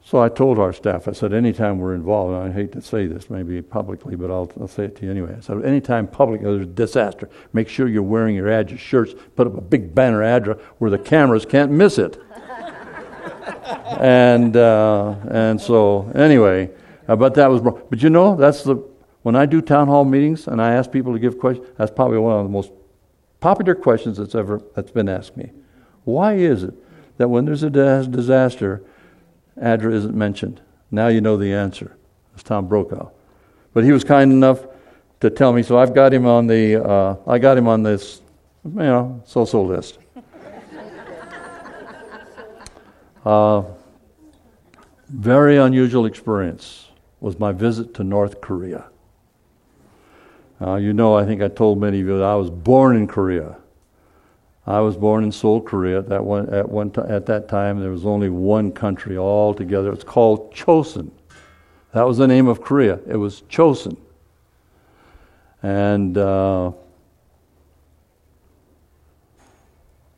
So 0.05 0.21
I 0.21 0.29
told 0.29 0.59
our 0.59 0.73
staff, 0.73 1.07
I 1.07 1.13
said, 1.13 1.33
anytime 1.33 1.79
we're 1.79 1.95
involved, 1.95 2.35
and 2.35 2.53
I 2.53 2.53
hate 2.53 2.73
to 2.73 2.83
say 2.83 3.07
this 3.07 3.31
maybe 3.31 3.63
publicly, 3.63 4.17
but 4.17 4.31
I'll, 4.31 4.51
I'll 4.61 4.69
say 4.69 4.85
it 4.85 4.97
to 4.97 5.05
you 5.05 5.11
anyway. 5.11 5.35
I 5.37 5.41
said, 5.41 5.65
anytime 5.65 6.07
public 6.09 6.43
there's 6.43 6.63
a 6.63 6.67
disaster, 6.67 7.31
make 7.53 7.69
sure 7.69 7.89
you're 7.89 8.03
wearing 8.03 8.35
your 8.35 8.49
ADRA 8.49 8.79
shirts, 8.79 9.15
put 9.37 9.47
up 9.47 9.57
a 9.57 9.61
big 9.61 9.95
banner 9.95 10.23
ADRA 10.23 10.61
where 10.79 10.91
the 10.91 10.99
cameras 10.99 11.47
can't 11.47 11.71
miss 11.71 11.99
it. 11.99 12.21
and, 14.01 14.57
uh, 14.57 15.15
and 15.31 15.61
so, 15.61 16.11
anyway, 16.15 16.71
uh, 17.09 17.17
but 17.17 17.35
that 17.35 17.49
was, 17.49 17.61
but 17.61 18.03
you 18.03 18.11
know, 18.11 18.35
that's 18.35 18.65
the, 18.65 18.75
when 19.23 19.37
I 19.37 19.47
do 19.47 19.63
town 19.63 19.87
hall 19.87 20.05
meetings 20.05 20.49
and 20.49 20.61
I 20.61 20.73
ask 20.73 20.91
people 20.91 21.13
to 21.13 21.19
give 21.21 21.39
questions, 21.39 21.69
that's 21.79 21.93
probably 21.93 22.19
one 22.19 22.37
of 22.37 22.45
the 22.45 22.51
most 22.51 22.73
popular 23.43 23.75
questions 23.75 24.17
that's 24.17 24.35
ever 24.35 24.63
that's 24.75 24.93
been 24.93 25.09
asked 25.09 25.37
me. 25.37 25.51
Why 26.05 26.35
is 26.35 26.63
it 26.63 26.75
that 27.19 27.29
when 27.29 27.45
there's 27.45 27.63
a 27.63 27.71
disaster, 27.71 28.83
ADRA 29.61 29.93
isn't 29.93 30.15
mentioned? 30.15 30.63
Now 30.91 31.09
you 31.09 31.21
know 31.21 31.37
the 31.37 31.53
answer. 31.53 31.97
It's 32.35 32.43
Tom 32.43 32.67
Brokaw, 32.69 33.11
but 33.75 33.85
he 33.85 33.93
was 33.93 34.05
kind 34.05 34.33
enough 34.33 34.65
to 35.21 35.29
tell 35.29 35.53
me. 35.53 35.63
So 35.63 35.77
I've 35.77 35.95
got 35.95 36.15
him 36.15 36.25
on 36.25 36.47
the 36.47 36.83
uh, 36.83 37.17
I 37.27 37.39
got 37.39 37.59
him 37.59 37.69
on 37.69 37.83
this 37.83 38.23
you 38.65 38.71
know 38.71 39.23
so-so 39.27 39.63
list. 39.63 39.99
uh, 43.27 43.63
very 45.09 45.59
unusual 45.59 46.07
experience 46.07 46.89
was 47.21 47.39
my 47.39 47.53
visit 47.53 47.93
to 47.95 48.05
North 48.05 48.41
Korea. 48.41 48.92
Uh, 50.63 50.77
you 50.77 50.93
know, 50.93 51.17
I 51.17 51.25
think 51.25 51.43
I 51.43 51.49
told 51.49 51.81
many 51.81 52.01
of 52.01 52.07
you 52.07 52.19
that 52.19 52.25
I 52.25 52.37
was 52.37 52.49
born 52.49 52.97
in 52.97 53.09
Korea. 53.09 53.57
I 54.65 54.79
was 54.79 54.97
born 54.97 55.25
in 55.25 55.33
Seoul, 55.33 55.61
Korea. 55.61 55.99
At 55.99 56.09
that 56.11 56.25
one, 56.25 56.49
at 56.51 56.69
one 56.69 56.91
t- 56.91 57.01
at 57.01 57.27
that 57.27 57.49
time, 57.49 57.81
there 57.81 57.91
was 57.91 58.07
only 58.07 58.29
one 58.29 58.71
country 58.71 59.19
altogether. 59.19 59.93
It's 59.93 60.05
called 60.05 60.55
Chosun. 60.55 61.11
That 61.93 62.05
was 62.05 62.19
the 62.19 62.29
name 62.29 62.47
of 62.47 62.63
Korea. 62.63 63.01
It 63.09 63.17
was 63.17 63.43
Chosun. 63.51 63.97
And 65.65 66.17
uh, 66.17 66.71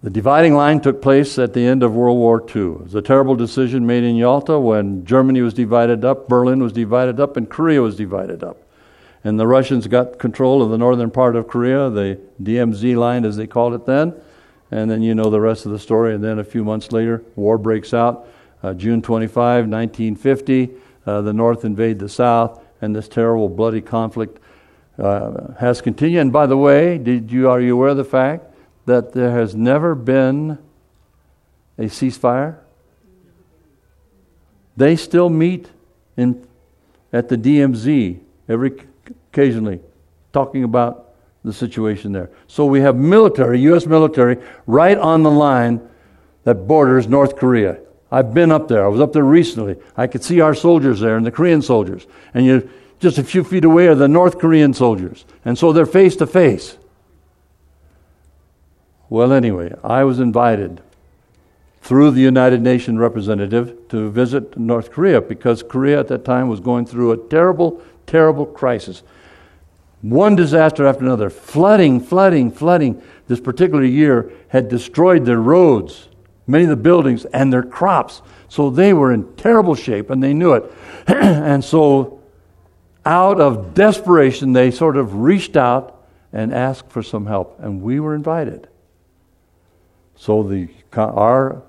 the 0.02 0.10
dividing 0.10 0.54
line 0.54 0.82
took 0.82 1.00
place 1.00 1.38
at 1.38 1.54
the 1.54 1.64
end 1.64 1.82
of 1.82 1.94
World 1.94 2.18
War 2.18 2.44
II. 2.54 2.62
It 2.62 2.82
was 2.82 2.94
a 2.94 3.02
terrible 3.02 3.34
decision 3.34 3.86
made 3.86 4.04
in 4.04 4.14
Yalta 4.16 4.58
when 4.60 5.06
Germany 5.06 5.40
was 5.40 5.54
divided 5.54 6.04
up, 6.04 6.28
Berlin 6.28 6.62
was 6.62 6.74
divided 6.74 7.18
up, 7.18 7.38
and 7.38 7.48
Korea 7.48 7.80
was 7.80 7.96
divided 7.96 8.44
up 8.44 8.58
and 9.24 9.40
the 9.40 9.46
Russians 9.46 9.86
got 9.86 10.18
control 10.18 10.62
of 10.62 10.70
the 10.70 10.76
northern 10.76 11.10
part 11.10 11.34
of 11.34 11.48
Korea, 11.48 11.88
the 11.88 12.20
DMZ 12.42 12.94
line 12.96 13.24
as 13.24 13.36
they 13.36 13.46
called 13.46 13.72
it 13.72 13.86
then. 13.86 14.14
And 14.70 14.90
then 14.90 15.02
you 15.02 15.14
know 15.14 15.30
the 15.30 15.40
rest 15.40 15.64
of 15.64 15.72
the 15.72 15.78
story. 15.78 16.14
And 16.14 16.22
then 16.22 16.38
a 16.38 16.44
few 16.44 16.62
months 16.62 16.92
later, 16.92 17.22
war 17.34 17.56
breaks 17.56 17.94
out. 17.94 18.28
Uh, 18.62 18.74
June 18.74 19.00
25, 19.00 19.66
1950, 19.66 20.70
uh, 21.06 21.22
the 21.22 21.32
North 21.32 21.64
invade 21.64 21.98
the 21.98 22.08
South, 22.08 22.62
and 22.80 22.94
this 22.94 23.08
terrible 23.08 23.48
bloody 23.48 23.80
conflict 23.80 24.38
uh, 24.98 25.54
has 25.54 25.80
continued. 25.80 26.20
And 26.20 26.32
by 26.32 26.46
the 26.46 26.56
way, 26.56 26.98
did 26.98 27.30
you 27.30 27.48
are 27.48 27.60
you 27.60 27.74
aware 27.74 27.90
of 27.90 27.96
the 27.96 28.04
fact 28.04 28.46
that 28.86 29.12
there 29.12 29.30
has 29.30 29.54
never 29.54 29.94
been 29.94 30.58
a 31.78 31.84
ceasefire? 31.84 32.58
They 34.76 34.96
still 34.96 35.30
meet 35.30 35.68
in 36.16 36.46
at 37.12 37.28
the 37.28 37.36
DMZ 37.36 38.18
every 38.48 38.72
occasionally 39.32 39.80
talking 40.32 40.64
about 40.64 41.14
the 41.44 41.52
situation 41.52 42.12
there. 42.12 42.30
So 42.46 42.64
we 42.66 42.80
have 42.80 42.96
military, 42.96 43.60
U.S. 43.62 43.86
military, 43.86 44.38
right 44.66 44.96
on 44.96 45.22
the 45.22 45.30
line 45.30 45.80
that 46.44 46.66
borders 46.66 47.06
North 47.06 47.36
Korea. 47.36 47.78
I've 48.10 48.32
been 48.32 48.52
up 48.52 48.68
there. 48.68 48.84
I 48.84 48.88
was 48.88 49.00
up 49.00 49.12
there 49.12 49.24
recently. 49.24 49.76
I 49.96 50.06
could 50.06 50.22
see 50.22 50.40
our 50.40 50.54
soldiers 50.54 51.00
there 51.00 51.16
and 51.16 51.26
the 51.26 51.30
Korean 51.30 51.62
soldiers. 51.62 52.06
And 52.32 52.46
you 52.46 52.70
just 53.00 53.18
a 53.18 53.24
few 53.24 53.44
feet 53.44 53.64
away 53.64 53.88
are 53.88 53.94
the 53.94 54.08
North 54.08 54.38
Korean 54.38 54.72
soldiers. 54.72 55.24
And 55.44 55.58
so 55.58 55.72
they're 55.72 55.86
face 55.86 56.16
to 56.16 56.26
face. 56.26 56.78
Well, 59.10 59.32
anyway, 59.32 59.74
I 59.82 60.04
was 60.04 60.20
invited 60.20 60.80
through 61.82 62.12
the 62.12 62.20
United 62.20 62.62
Nations 62.62 62.98
representative 62.98 63.88
to 63.88 64.10
visit 64.10 64.56
North 64.56 64.90
Korea 64.90 65.20
because 65.20 65.62
Korea 65.62 66.00
at 66.00 66.08
that 66.08 66.24
time 66.24 66.48
was 66.48 66.60
going 66.60 66.86
through 66.86 67.12
a 67.12 67.16
terrible, 67.28 67.82
terrible 68.06 68.46
crisis. 68.46 69.02
One 70.02 70.36
disaster 70.36 70.86
after 70.86 71.04
another. 71.04 71.30
Flooding, 71.30 72.00
flooding, 72.00 72.50
flooding. 72.50 73.02
This 73.26 73.40
particular 73.40 73.84
year 73.84 74.30
had 74.48 74.68
destroyed 74.68 75.24
their 75.24 75.40
roads. 75.40 76.08
many 76.46 76.64
of 76.64 76.70
the 76.70 76.76
buildings, 76.76 77.24
and 77.26 77.50
their 77.50 77.62
crops. 77.62 78.20
So 78.48 78.68
they 78.68 78.92
were 78.92 79.12
in 79.12 79.34
terrible 79.36 79.74
shape, 79.74 80.10
and 80.10 80.22
they 80.22 80.34
knew 80.34 80.52
it. 80.52 80.70
and 81.06 81.64
so, 81.64 82.20
out 83.06 83.40
of 83.40 83.72
desperation, 83.72 84.52
they 84.52 84.70
sort 84.70 84.98
of 84.98 85.14
reached 85.22 85.56
out 85.56 86.04
and 86.34 86.52
asked 86.52 86.90
for 86.90 87.02
some 87.02 87.26
help, 87.26 87.58
and 87.60 87.80
we 87.80 87.98
were 87.98 88.14
invited. 88.14 88.68
So 90.16 90.42
the 90.42 90.68
our 90.92 91.62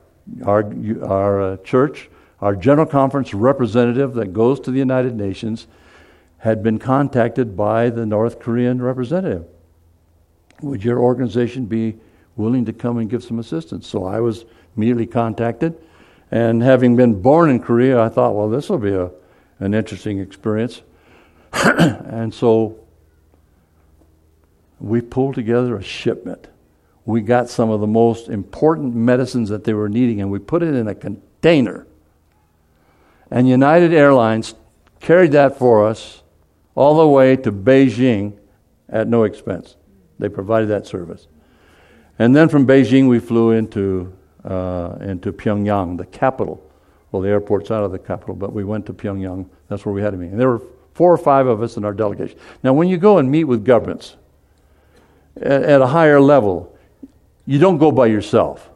our 0.45 0.73
our 1.03 1.41
uh, 1.41 1.57
church, 1.57 2.09
our 2.41 2.55
general 2.55 2.85
conference 2.85 3.33
representative 3.33 4.13
that 4.15 4.33
goes 4.33 4.59
to 4.61 4.71
the 4.71 4.79
United 4.79 5.15
Nations, 5.15 5.67
had 6.45 6.61
been 6.61 6.77
contacted 6.77 7.57
by 7.57 7.89
the 7.89 8.05
North 8.05 8.39
Korean 8.39 8.79
representative. 8.79 9.47
Would 10.61 10.83
your 10.83 10.99
organization 10.99 11.65
be 11.65 11.95
willing 12.35 12.65
to 12.65 12.71
come 12.71 12.99
and 12.99 13.09
give 13.09 13.23
some 13.23 13.39
assistance? 13.39 13.87
So 13.87 14.05
I 14.05 14.19
was 14.19 14.45
immediately 14.77 15.07
contacted. 15.07 15.75
And 16.29 16.61
having 16.61 16.95
been 16.95 17.19
born 17.19 17.49
in 17.49 17.59
Korea, 17.59 17.99
I 17.99 18.09
thought, 18.09 18.35
well, 18.35 18.47
this 18.47 18.69
will 18.69 18.77
be 18.77 18.93
a, 18.93 19.09
an 19.57 19.73
interesting 19.73 20.19
experience. 20.19 20.83
and 21.51 22.31
so 22.31 22.77
we 24.79 25.01
pulled 25.01 25.33
together 25.33 25.75
a 25.75 25.83
shipment. 25.83 26.47
We 27.05 27.21
got 27.21 27.49
some 27.49 27.71
of 27.71 27.81
the 27.81 27.87
most 27.87 28.29
important 28.29 28.93
medicines 28.93 29.49
that 29.49 29.63
they 29.63 29.73
were 29.73 29.89
needing, 29.89 30.21
and 30.21 30.29
we 30.29 30.37
put 30.37 30.61
it 30.61 30.75
in 30.75 30.87
a 30.87 30.93
container. 30.93 31.87
And 33.31 33.49
United 33.49 33.93
Airlines 33.93 34.53
carried 34.99 35.31
that 35.31 35.57
for 35.57 35.87
us 35.87 36.21
all 36.75 36.97
the 36.97 37.07
way 37.07 37.35
to 37.37 37.51
Beijing 37.51 38.37
at 38.89 39.07
no 39.07 39.23
expense. 39.23 39.75
They 40.19 40.29
provided 40.29 40.67
that 40.67 40.85
service. 40.85 41.27
And 42.19 42.35
then 42.35 42.47
from 42.47 42.67
Beijing, 42.67 43.09
we 43.09 43.19
flew 43.19 43.51
into 43.51 44.13
uh, 44.45 44.97
into 45.01 45.33
Pyongyang, 45.33 45.97
the 45.97 46.05
capital. 46.05 46.61
Well, 47.11 47.21
the 47.21 47.29
airport's 47.29 47.71
out 47.71 47.83
of 47.83 47.91
the 47.91 47.99
capital, 47.99 48.35
but 48.35 48.53
we 48.53 48.63
went 48.63 48.85
to 48.85 48.93
Pyongyang. 48.93 49.49
That's 49.69 49.85
where 49.85 49.93
we 49.93 50.01
had 50.01 50.13
a 50.13 50.17
meeting. 50.17 50.37
there 50.37 50.49
were 50.49 50.61
four 50.93 51.11
or 51.11 51.17
five 51.17 51.47
of 51.47 51.61
us 51.61 51.77
in 51.77 51.85
our 51.85 51.93
delegation. 51.93 52.37
Now, 52.63 52.73
when 52.73 52.87
you 52.87 52.97
go 52.97 53.17
and 53.17 53.29
meet 53.29 53.45
with 53.45 53.65
governments 53.65 54.15
at, 55.37 55.63
at 55.63 55.81
a 55.81 55.87
higher 55.87 56.21
level, 56.21 56.77
you 57.45 57.59
don't 57.59 57.77
go 57.77 57.91
by 57.91 58.05
yourself. 58.05 58.69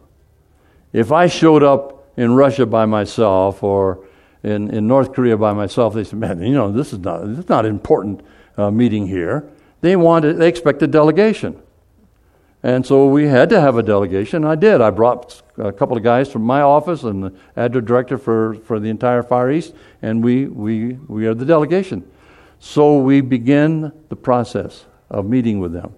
If 0.92 1.12
I 1.12 1.28
showed 1.28 1.64
up 1.64 2.12
in 2.18 2.34
Russia 2.34 2.66
by 2.66 2.86
myself 2.86 3.64
or 3.64 4.06
in, 4.44 4.70
in 4.70 4.88
North 4.88 5.14
Korea 5.14 5.38
by 5.38 5.54
myself, 5.54 5.94
they 5.94 6.04
said, 6.04 6.20
man, 6.20 6.42
you 6.42 6.54
know, 6.54 6.72
this 6.72 6.94
is 6.94 7.00
not, 7.00 7.26
this 7.26 7.40
is 7.40 7.50
not 7.50 7.66
an 7.66 7.72
important 7.72 8.22
uh, 8.58 8.72
meeting 8.72 9.08
here. 9.08 9.50
They 9.82 9.96
wanted, 9.96 10.38
they 10.38 10.48
expect 10.48 10.82
a 10.82 10.88
delegation. 10.88 11.62
And 12.62 12.86
so 12.86 13.08
we 13.08 13.28
had 13.28 13.50
to 13.52 13.62
have 13.62 13.78
a 13.78 13.84
delegation. 13.84 14.44
I 14.44 14.56
did. 14.56 14.82
I 14.82 14.90
brought 14.90 15.42
a 15.58 15.72
couple 15.72 15.96
of 15.96 16.04
guys 16.04 16.30
from 16.30 16.42
my 16.42 16.62
office 16.62 17.04
and 17.04 17.24
the 17.24 17.34
adjunct 17.56 17.88
director 17.88 18.18
for, 18.18 18.56
for 18.56 18.80
the 18.80 18.90
entire 18.90 19.24
Far 19.24 19.50
East, 19.50 19.74
and 20.02 20.22
we, 20.24 20.46
we, 20.46 20.94
we 21.08 21.26
are 21.26 21.34
the 21.34 21.46
delegation. 21.46 22.10
So 22.60 22.98
we 22.98 23.22
begin 23.22 23.94
the 24.10 24.18
process 24.18 24.86
of 25.10 25.26
meeting 25.26 25.60
with 25.60 25.72
them. 25.72 25.94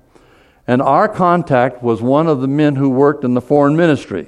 And 0.67 0.81
our 0.83 1.09
contact 1.09 1.81
was 1.81 2.03
one 2.03 2.27
of 2.27 2.41
the 2.41 2.47
men 2.47 2.75
who 2.75 2.89
worked 2.89 3.23
in 3.23 3.33
the 3.33 3.41
foreign 3.41 3.75
ministry, 3.75 4.27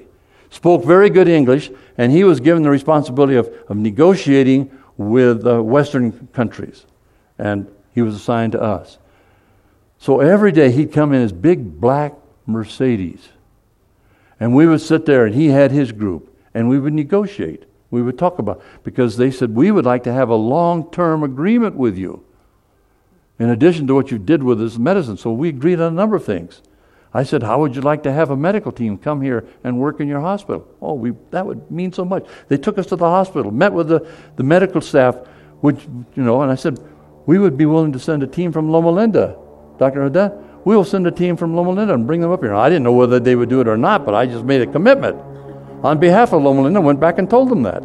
spoke 0.49 0.83
very 0.83 1.11
good 1.11 1.27
English, 1.27 1.69
and 1.97 2.11
he 2.11 2.23
was 2.23 2.39
given 2.39 2.63
the 2.63 2.69
responsibility 2.69 3.35
of, 3.35 3.47
of 3.67 3.77
negotiating 3.77 4.71
with 4.97 5.45
Western 5.45 6.27
countries. 6.33 6.85
And 7.37 7.67
he 7.93 8.01
was 8.01 8.15
assigned 8.15 8.53
to 8.53 8.61
us. 8.61 8.97
So 9.97 10.19
every 10.19 10.51
day 10.51 10.71
he'd 10.71 10.91
come 10.91 11.13
in 11.13 11.21
his 11.21 11.31
big 11.31 11.79
black 11.79 12.13
Mercedes. 12.45 13.29
And 14.39 14.55
we 14.55 14.67
would 14.67 14.81
sit 14.81 15.05
there, 15.05 15.25
and 15.25 15.35
he 15.35 15.47
had 15.47 15.71
his 15.71 15.91
group, 15.91 16.35
and 16.53 16.67
we 16.67 16.79
would 16.79 16.93
negotiate. 16.93 17.63
We 17.91 18.01
would 18.01 18.17
talk 18.17 18.39
about 18.39 18.61
because 18.83 19.17
they 19.17 19.31
said 19.31 19.55
we 19.55 19.71
would 19.71 19.85
like 19.85 20.03
to 20.03 20.13
have 20.13 20.29
a 20.29 20.35
long-term 20.35 21.23
agreement 21.23 21.75
with 21.75 21.97
you. 21.97 22.25
In 23.39 23.49
addition 23.49 23.87
to 23.87 23.95
what 23.95 24.11
you 24.11 24.17
did 24.17 24.43
with 24.43 24.59
this 24.59 24.77
medicine, 24.77 25.17
so 25.17 25.31
we 25.31 25.49
agreed 25.49 25.79
on 25.79 25.93
a 25.93 25.95
number 25.95 26.15
of 26.15 26.25
things. 26.25 26.61
I 27.13 27.23
said, 27.23 27.43
"How 27.43 27.59
would 27.59 27.75
you 27.75 27.81
like 27.81 28.03
to 28.03 28.11
have 28.11 28.31
a 28.31 28.35
medical 28.35 28.71
team 28.71 28.97
come 28.97 29.21
here 29.21 29.45
and 29.63 29.79
work 29.79 29.99
in 29.99 30.07
your 30.07 30.21
hospital?" 30.21 30.67
Oh, 30.81 30.93
we, 30.93 31.13
that 31.31 31.45
would 31.45 31.69
mean 31.69 31.93
so 31.93 32.03
much. 32.05 32.25
They 32.47 32.57
took 32.57 32.77
us 32.77 32.87
to 32.87 32.95
the 32.95 33.05
hospital, 33.05 33.51
met 33.51 33.73
with 33.73 33.87
the, 33.87 34.07
the 34.35 34.43
medical 34.43 34.81
staff, 34.81 35.15
which 35.61 35.83
you 36.15 36.23
know, 36.23 36.41
and 36.41 36.51
I 36.51 36.55
said, 36.55 36.79
"We 37.25 37.39
would 37.39 37.57
be 37.57 37.65
willing 37.65 37.91
to 37.93 37.99
send 37.99 38.23
a 38.23 38.27
team 38.27 38.51
from 38.51 38.71
Loma 38.71 38.91
Linda, 38.91 39.37
Dr. 39.77 40.03
Haddad 40.03 40.43
we'll 40.65 40.83
send 40.83 41.07
a 41.07 41.11
team 41.11 41.35
from 41.35 41.55
Loma 41.55 41.71
Linda 41.71 41.93
and 41.93 42.07
bring 42.07 42.21
them 42.21 42.31
up 42.31 42.41
here. 42.41 42.55
I 42.55 42.69
didn't 42.69 42.83
know 42.83 42.93
whether 42.93 43.19
they 43.19 43.35
would 43.35 43.49
do 43.49 43.61
it 43.61 43.67
or 43.67 43.77
not, 43.77 44.05
but 44.05 44.13
I 44.13 44.25
just 44.25 44.45
made 44.45 44.61
a 44.61 44.67
commitment 44.67 45.15
on 45.83 45.99
behalf 45.99 46.33
of 46.33 46.41
Loma 46.41 46.61
Linda. 46.61 46.81
Went 46.81 46.99
back 46.99 47.19
and 47.19 47.29
told 47.29 47.49
them 47.49 47.63
that, 47.63 47.83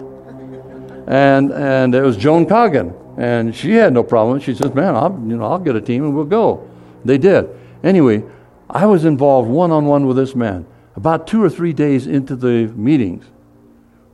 and 1.07 1.53
and 1.53 1.95
it 1.95 2.03
was 2.03 2.17
Joan 2.17 2.47
Coggin, 2.47 2.95
and 3.17 3.55
she 3.55 3.73
had 3.73 3.93
no 3.93 4.03
problem. 4.03 4.41
She 4.41 4.55
says, 4.55 4.73
"Man, 4.75 4.95
I'll 4.95 5.13
you 5.27 5.37
know 5.37 5.45
I'll 5.45 5.59
get 5.59 5.77
a 5.77 5.81
team 5.81 6.05
and 6.05 6.15
we'll 6.15 6.25
go." 6.25 6.69
They 7.05 7.19
did. 7.19 7.49
Anyway, 7.83 8.25
I 8.71 8.87
was 8.87 9.05
involved 9.05 9.49
one 9.49 9.71
on 9.71 9.87
one 9.87 10.07
with 10.07 10.17
this 10.17 10.35
man. 10.35 10.67
About 10.95 11.27
two 11.27 11.43
or 11.43 11.49
three 11.49 11.73
days 11.73 12.07
into 12.07 12.37
the 12.37 12.69
meetings, 12.75 13.25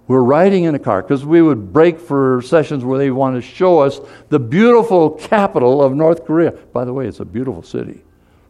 we're 0.06 0.22
riding 0.22 0.64
in 0.64 0.74
a 0.74 0.78
car 0.78 1.02
because 1.02 1.24
we 1.24 1.40
would 1.40 1.72
break 1.72 1.98
for 1.98 2.42
sessions 2.42 2.84
where 2.84 2.98
they 2.98 3.10
want 3.10 3.36
to 3.36 3.42
show 3.42 3.80
us 3.80 4.00
the 4.28 4.38
beautiful 4.38 5.10
capital 5.10 5.82
of 5.82 5.94
North 5.94 6.24
Korea. 6.26 6.50
By 6.50 6.84
the 6.84 6.92
way, 6.92 7.06
it's 7.06 7.20
a 7.20 7.24
beautiful 7.24 7.62
city. 7.62 8.02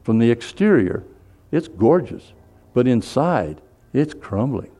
From 0.02 0.18
the 0.18 0.30
exterior, 0.30 1.04
it's 1.52 1.68
gorgeous, 1.68 2.32
but 2.74 2.88
inside, 2.88 3.60
it's 3.92 4.12
crumbling. 4.12 4.72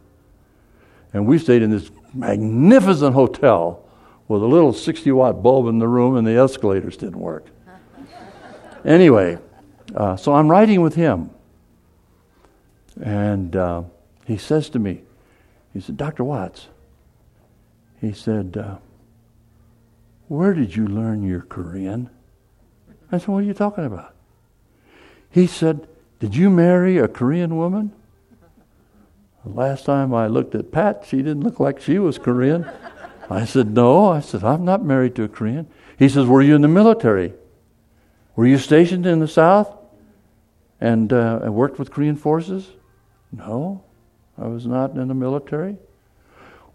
And 1.12 1.26
we 1.26 1.38
stayed 1.38 1.62
in 1.62 1.70
this 1.70 1.90
magnificent 2.12 3.14
hotel 3.14 3.84
with 4.26 4.42
a 4.42 4.46
little 4.46 4.72
60 4.72 5.12
watt 5.12 5.42
bulb 5.42 5.68
in 5.68 5.78
the 5.78 5.86
room, 5.86 6.16
and 6.16 6.26
the 6.26 6.32
escalators 6.32 6.96
didn't 6.96 7.20
work. 7.20 7.46
anyway, 8.84 9.38
uh, 9.94 10.16
so 10.16 10.34
I'm 10.34 10.50
riding 10.50 10.80
with 10.80 10.94
him. 10.94 11.30
And 13.02 13.54
uh, 13.56 13.82
he 14.24 14.36
says 14.36 14.68
to 14.70 14.78
me, 14.78 15.02
he 15.72 15.80
said, 15.80 15.96
Dr. 15.96 16.24
Watts, 16.24 16.68
he 18.00 18.12
said, 18.12 18.56
uh, 18.56 18.76
Where 20.28 20.54
did 20.54 20.76
you 20.76 20.86
learn 20.86 21.22
your 21.22 21.42
Korean? 21.42 22.10
I 23.10 23.18
said, 23.18 23.28
What 23.28 23.38
are 23.38 23.42
you 23.42 23.54
talking 23.54 23.84
about? 23.84 24.14
He 25.30 25.46
said, 25.46 25.88
Did 26.20 26.36
you 26.36 26.50
marry 26.50 26.98
a 26.98 27.08
Korean 27.08 27.56
woman? 27.56 27.92
The 29.44 29.50
last 29.50 29.84
time 29.84 30.14
I 30.14 30.26
looked 30.26 30.54
at 30.54 30.72
Pat, 30.72 31.04
she 31.06 31.18
didn't 31.18 31.42
look 31.42 31.60
like 31.60 31.80
she 31.80 31.98
was 31.98 32.18
Korean. 32.18 32.66
I 33.28 33.44
said, 33.44 33.74
No. 33.74 34.06
I 34.06 34.20
said, 34.20 34.44
I'm 34.44 34.64
not 34.64 34.84
married 34.84 35.14
to 35.16 35.24
a 35.24 35.28
Korean. 35.28 35.66
He 35.98 36.08
says, 36.08 36.26
Were 36.26 36.42
you 36.42 36.54
in 36.54 36.62
the 36.62 36.68
military? 36.68 37.34
Were 38.36 38.46
you 38.46 38.58
stationed 38.58 39.06
in 39.06 39.20
the 39.20 39.28
South 39.28 39.72
and, 40.80 41.12
uh, 41.12 41.40
worked 41.48 41.78
with 41.78 41.90
Korean 41.90 42.16
forces? 42.16 42.68
No, 43.32 43.82
I 44.36 44.46
was 44.46 44.66
not 44.66 44.92
in 44.92 45.08
the 45.08 45.14
military. 45.14 45.76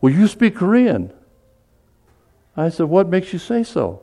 Well, 0.01 0.14
you 0.14 0.28
speak 0.28 0.55
Korean. 0.55 1.12
I 2.55 2.70
said, 2.70 2.88
What 2.88 3.10
makes 3.10 3.34
you 3.34 3.39
say 3.39 3.64
so? 3.64 4.01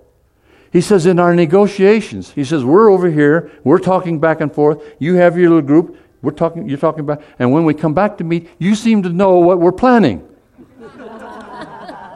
He 0.77 0.83
says, 0.83 1.07
in 1.07 1.19
our 1.19 1.35
negotiations, 1.35 2.33
he 2.33 2.45
says, 2.45 2.65
we're 2.65 2.91
over 2.91 3.11
here, 3.11 3.51
we're 3.65 3.79
talking 3.79 4.21
back 4.21 4.43
and 4.43 4.53
forth. 4.53 4.83
You 4.99 5.15
have 5.15 5.39
your 5.39 5.49
little 5.49 5.67
group, 5.67 5.97
we're 6.21 6.33
talking, 6.33 6.69
you're 6.69 6.77
talking 6.77 7.01
about, 7.01 7.23
and 7.39 7.51
when 7.51 7.65
we 7.65 7.73
come 7.73 7.95
back 7.95 8.19
to 8.19 8.25
meet, 8.25 8.51
you 8.59 8.75
seem 8.75 9.03
to 9.05 9.09
know 9.09 9.39
what 9.39 9.59
we're 9.59 9.73
planning. 9.73 10.19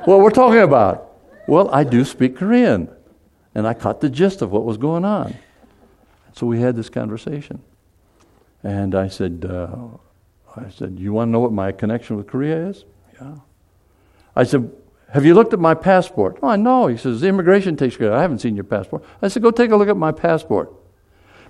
what 0.05 0.21
we're 0.21 0.31
talking 0.31 0.61
about. 0.61 1.11
Well, 1.47 1.71
I 1.73 1.85
do 1.85 2.05
speak 2.05 2.37
Korean, 2.37 2.91
and 3.55 3.67
I 3.67 3.75
caught 3.75 4.01
the 4.01 4.11
gist 4.11 4.43
of 4.43 4.51
what 4.51 4.65
was 4.65 4.77
going 4.77 5.05
on. 5.05 5.37
So 6.33 6.47
we 6.47 6.61
had 6.61 6.77
this 6.77 6.89
conversation. 6.89 7.63
And 8.63 8.95
I 8.95 9.09
said, 9.09 9.47
uh, 9.49 9.77
I 10.57 10.69
said, 10.71 10.99
you 10.99 11.13
want 11.13 11.29
to 11.29 11.33
know 11.33 11.41
what 11.41 11.53
my 11.53 11.73
connection 11.73 12.17
with 12.17 12.27
Korea 12.27 12.69
is? 12.69 12.85
Yeah. 13.21 13.37
I 14.37 14.45
said, 14.45 14.71
have 15.13 15.25
you 15.25 15.35
looked 15.35 15.53
at 15.53 15.59
my 15.59 15.75
passport? 15.75 16.39
Oh, 16.43 16.49
I 16.49 16.57
know. 16.57 16.87
He 16.87 16.97
says, 16.97 17.21
The 17.21 17.29
immigration 17.29 17.77
takes 17.77 17.97
care 17.97 18.09
of 18.09 18.15
it. 18.15 18.17
I 18.17 18.23
haven't 18.23 18.39
seen 18.39 18.55
your 18.55 18.65
passport. 18.65 19.03
I 19.21 19.29
said, 19.29 19.43
Go 19.43 19.51
take 19.51 19.73
a 19.73 19.77
look 19.77 19.89
at 19.89 19.97
my 19.97 20.13
passport. 20.13 20.73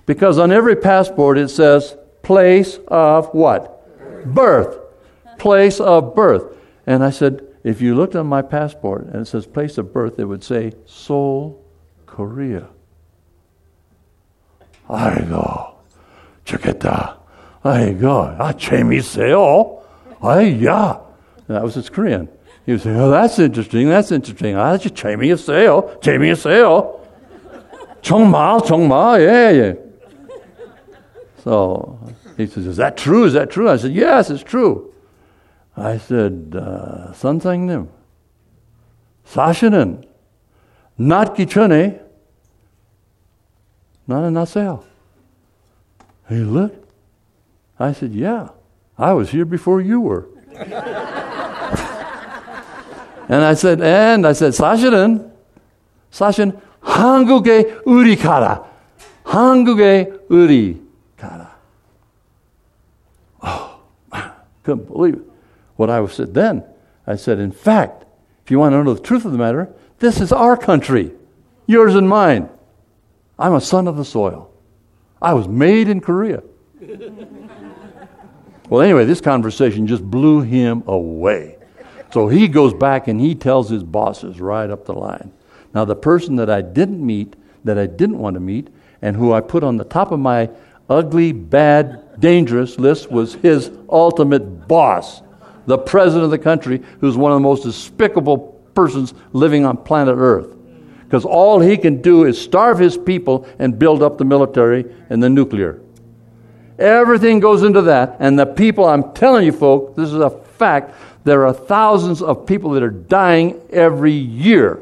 Because 0.05 0.39
on 0.39 0.51
every 0.51 0.75
passport 0.75 1.37
it 1.37 1.49
says, 1.49 1.95
Place 2.23 2.79
of 2.87 3.27
what? 3.33 3.77
Birth. 4.33 4.79
Place 5.37 5.79
of 5.79 6.15
birth. 6.15 6.55
And 6.87 7.03
I 7.03 7.11
said, 7.11 7.45
If 7.63 7.81
you 7.81 7.93
looked 7.93 8.15
on 8.15 8.25
my 8.25 8.41
passport 8.41 9.05
and 9.05 9.21
it 9.21 9.25
says 9.25 9.45
place 9.45 9.77
of 9.77 9.93
birth, 9.93 10.17
it 10.17 10.25
would 10.25 10.43
say 10.43 10.73
Seoul, 10.87 11.60
Korea. 12.10 12.66
아이고, 14.88 15.42
좋겠다. 16.44 17.18
아이고, 17.62 18.08
아, 18.38 18.52
재밌어요. 18.52 19.80
아이야. 20.20 21.00
That 21.48 21.62
was 21.62 21.74
his 21.74 21.90
Korean. 21.90 22.28
You 22.66 22.78
say, 22.78 22.92
oh, 22.94 23.10
that's 23.10 23.38
interesting, 23.38 23.88
that's 23.88 24.10
interesting. 24.10 24.56
아, 24.56 24.74
아주 24.74 24.90
재미있어요. 24.90 26.00
재미있어요. 26.00 27.00
정말, 28.02 28.60
정말, 28.64 29.20
yeah, 29.20 29.50
yeah. 29.50 29.74
So 31.44 31.98
he 32.36 32.46
says, 32.46 32.66
is 32.66 32.76
that 32.76 32.96
true? 32.96 33.24
Is 33.24 33.34
that 33.34 33.50
true? 33.50 33.68
I 33.68 33.76
said, 33.76 33.92
yes, 33.92 34.30
it's 34.30 34.42
true. 34.42 34.92
I 35.76 35.96
said, 35.98 36.56
uh, 36.56 37.12
선생님, 37.12 37.88
사실은 39.24 40.02
낳기 41.00 41.46
전에 41.46 42.00
나는 44.06 44.32
났어요. 44.32 44.82
He 46.30 46.40
looked. 46.40 46.86
I 47.78 47.92
said, 47.92 48.14
yeah, 48.14 48.48
I 48.96 49.12
was 49.12 49.30
here 49.30 49.44
before 49.44 49.80
you 49.80 50.00
were. 50.00 50.26
and 53.28 53.44
I 53.44 53.52
said, 53.52 53.82
and 53.82 54.26
I 54.26 54.32
said, 54.32 54.54
사실은, 54.54 55.30
사실은 56.10 56.58
한국에 56.80 57.78
우리 57.84 58.16
가라. 58.16 58.64
한국에 59.24 60.12
우리 60.30 60.82
가라. 61.16 61.54
Oh, 63.42 63.80
couldn't 64.64 64.86
believe 64.86 65.16
it. 65.16 65.30
What 65.76 65.90
I 65.90 66.04
said 66.06 66.32
then, 66.32 66.64
I 67.06 67.16
said, 67.16 67.38
in 67.38 67.52
fact, 67.52 68.04
if 68.44 68.50
you 68.50 68.58
want 68.58 68.72
to 68.72 68.82
know 68.82 68.94
the 68.94 69.02
truth 69.02 69.26
of 69.26 69.32
the 69.32 69.38
matter, 69.38 69.68
this 70.01 70.19
is 70.19 70.33
our 70.33 70.57
country, 70.57 71.11
yours 71.67 71.95
and 71.95 72.09
mine. 72.09 72.49
I'm 73.39 73.53
a 73.53 73.61
son 73.61 73.87
of 73.87 73.97
the 73.97 74.03
soil. 74.03 74.51
I 75.21 75.33
was 75.33 75.47
made 75.47 75.87
in 75.87 76.01
Korea. 76.01 76.41
well, 78.69 78.81
anyway, 78.81 79.05
this 79.05 79.21
conversation 79.21 79.85
just 79.85 80.03
blew 80.03 80.41
him 80.41 80.83
away. 80.87 81.57
So 82.11 82.27
he 82.27 82.47
goes 82.47 82.73
back 82.73 83.07
and 83.07 83.21
he 83.21 83.35
tells 83.35 83.69
his 83.69 83.83
bosses 83.83 84.41
right 84.41 84.69
up 84.69 84.85
the 84.85 84.93
line. 84.93 85.31
Now, 85.73 85.85
the 85.85 85.95
person 85.95 86.35
that 86.37 86.49
I 86.49 86.61
didn't 86.61 87.05
meet, 87.05 87.35
that 87.63 87.77
I 87.77 87.85
didn't 87.85 88.17
want 88.17 88.33
to 88.33 88.39
meet, 88.39 88.69
and 89.03 89.15
who 89.15 89.31
I 89.31 89.39
put 89.39 89.63
on 89.63 89.77
the 89.77 89.85
top 89.85 90.11
of 90.11 90.19
my 90.19 90.49
ugly, 90.89 91.31
bad, 91.31 92.19
dangerous 92.19 92.79
list 92.79 93.11
was 93.11 93.35
his 93.35 93.71
ultimate 93.87 94.67
boss, 94.67 95.21
the 95.67 95.77
president 95.77 96.25
of 96.25 96.31
the 96.31 96.39
country, 96.39 96.81
who's 96.99 97.15
one 97.15 97.31
of 97.31 97.35
the 97.35 97.43
most 97.43 97.63
despicable 97.63 98.60
persons 98.73 99.13
living 99.33 99.65
on 99.65 99.77
planet 99.77 100.15
Earth. 100.17 100.55
Because 101.03 101.25
all 101.25 101.59
he 101.59 101.77
can 101.77 102.01
do 102.01 102.23
is 102.23 102.39
starve 102.39 102.79
his 102.79 102.97
people 102.97 103.47
and 103.59 103.77
build 103.77 104.01
up 104.01 104.17
the 104.17 104.25
military 104.25 104.85
and 105.09 105.21
the 105.21 105.29
nuclear. 105.29 105.81
Everything 106.79 107.39
goes 107.39 107.63
into 107.63 107.81
that. 107.83 108.15
And 108.19 108.39
the 108.39 108.45
people, 108.45 108.85
I'm 108.85 109.13
telling 109.13 109.45
you, 109.45 109.51
folks, 109.51 109.95
this 109.97 110.07
is 110.07 110.15
a 110.15 110.29
fact. 110.29 110.95
There 111.23 111.45
are 111.45 111.53
thousands 111.53 112.21
of 112.21 112.45
people 112.45 112.71
that 112.71 112.83
are 112.83 112.89
dying 112.89 113.61
every 113.71 114.13
year 114.13 114.81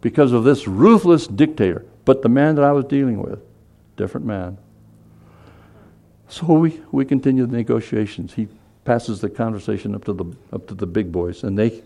because 0.00 0.32
of 0.32 0.44
this 0.44 0.66
ruthless 0.66 1.26
dictator. 1.26 1.84
But 2.04 2.22
the 2.22 2.28
man 2.28 2.56
that 2.56 2.64
I 2.64 2.72
was 2.72 2.86
dealing 2.86 3.22
with, 3.22 3.40
different 3.96 4.26
man. 4.26 4.58
So 6.28 6.46
we, 6.46 6.80
we 6.90 7.04
continue 7.04 7.46
the 7.46 7.56
negotiations. 7.56 8.32
He 8.32 8.48
passes 8.84 9.20
the 9.20 9.28
conversation 9.28 9.94
up 9.94 10.04
to 10.06 10.12
the, 10.12 10.24
up 10.52 10.66
to 10.68 10.74
the 10.74 10.86
big 10.86 11.12
boys, 11.12 11.44
and 11.44 11.58
they, 11.58 11.82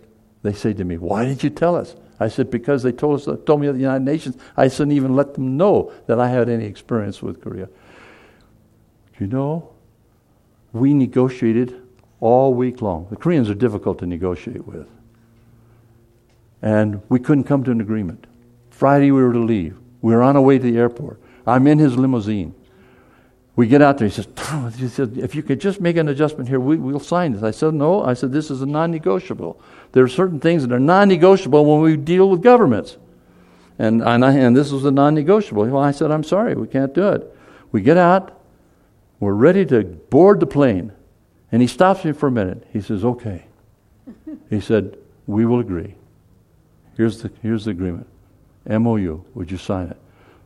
they 0.47 0.53
say 0.53 0.73
to 0.73 0.85
me, 0.85 0.97
Why 0.99 1.25
didn't 1.25 1.43
you 1.43 1.51
tell 1.51 1.75
us? 1.75 1.97
I 2.19 2.29
said, 2.29 2.51
Because 2.51 2.83
they 2.83 2.93
told, 2.93 3.21
us, 3.21 3.39
told 3.45 3.61
me 3.61 3.69
at 3.69 3.75
the 3.75 3.81
United 3.81 4.05
Nations, 4.05 4.37
I 4.57 4.69
shouldn't 4.69 4.93
even 4.93 5.15
let 5.15 5.35
them 5.35 5.57
know 5.57 5.93
that 6.07 6.21
I 6.21 6.29
had 6.29 6.49
any 6.49 6.65
experience 6.65 7.23
with 7.23 7.41
Korea. 7.43 7.69
You 9.19 9.27
know, 9.27 9.71
we 10.73 10.95
negotiated 10.95 11.81
all 12.21 12.55
week 12.55 12.83
long. 12.83 13.07
The 13.11 13.17
Koreans 13.17 13.49
are 13.51 13.55
difficult 13.55 13.99
to 14.01 14.07
negotiate 14.07 14.67
with. 14.67 14.89
And 16.63 17.03
we 17.09 17.19
couldn't 17.19 17.45
come 17.45 17.65
to 17.65 17.71
an 17.71 17.81
agreement. 17.81 18.27
Friday, 18.71 19.11
we 19.11 19.23
were 19.23 19.33
to 19.33 19.45
leave. 19.45 19.79
We 20.03 20.15
were 20.15 20.23
on 20.23 20.37
our 20.37 20.43
way 20.43 20.59
to 20.59 20.65
the 20.65 20.79
airport. 20.79 21.21
I'm 21.47 21.67
in 21.67 21.79
his 21.79 21.97
limousine. 21.97 22.55
We 23.57 23.67
get 23.67 23.81
out 23.81 23.97
there. 23.97 24.07
He 24.07 24.15
says, 24.15 24.29
he 24.77 24.87
said, 24.87 25.17
if 25.17 25.35
you 25.35 25.43
could 25.43 25.61
just 25.61 25.81
make 25.81 25.97
an 25.97 26.09
adjustment 26.09 26.49
here, 26.49 26.61
we, 26.61 26.77
will 26.77 27.01
sign 27.01 27.33
this. 27.33 27.43
I 27.43 27.51
said, 27.51 27.73
no. 27.73 28.05
I 28.05 28.13
said, 28.13 28.31
this 28.31 28.51
is 28.51 28.61
a 28.61 28.67
non 28.67 28.91
negotiable. 28.91 29.59
There 29.93 30.05
are 30.05 30.09
certain 30.09 30.39
things 30.39 30.63
that 30.63 30.75
are 30.75 30.79
non 30.79 31.09
negotiable 31.09 31.65
when 31.65 31.81
we 31.81 31.97
deal 31.97 32.29
with 32.29 32.43
governments. 32.43 32.99
And, 33.79 34.03
and, 34.03 34.25
I, 34.25 34.33
and 34.33 34.55
this 34.55 34.71
was 34.71 34.85
a 34.85 34.91
non 34.91 35.15
negotiable. 35.15 35.65
Well, 35.65 35.83
I 35.83 35.91
said, 35.91 36.11
I'm 36.11 36.23
sorry, 36.23 36.55
we 36.55 36.67
can't 36.67 36.95
do 36.95 37.09
it. 37.09 37.35
We 37.73 37.81
get 37.81 37.97
out. 37.97 38.39
We're 39.21 39.33
ready 39.33 39.65
to 39.67 39.85
board 39.85 40.41
the 40.41 40.47
plane. 40.47 40.93
And 41.51 41.63
he 41.63 41.69
stops 41.69 42.05
me 42.05 42.13
for 42.13 42.27
a 42.27 42.31
minute. 42.31 42.67
He 42.73 42.83
says, 42.83 43.05
okay. 43.05 43.47
He 44.51 44.61
said, 44.61 44.99
we 45.27 45.47
will 45.47 45.61
agree. 45.61 45.95
Here's 46.97 47.23
the, 47.23 47.31
here's 47.43 47.65
the 47.65 47.71
agreement. 47.71 48.07
MOU. 48.69 49.25
Would 49.35 49.51
you 49.51 49.57
sign 49.57 49.89
it? 49.89 49.97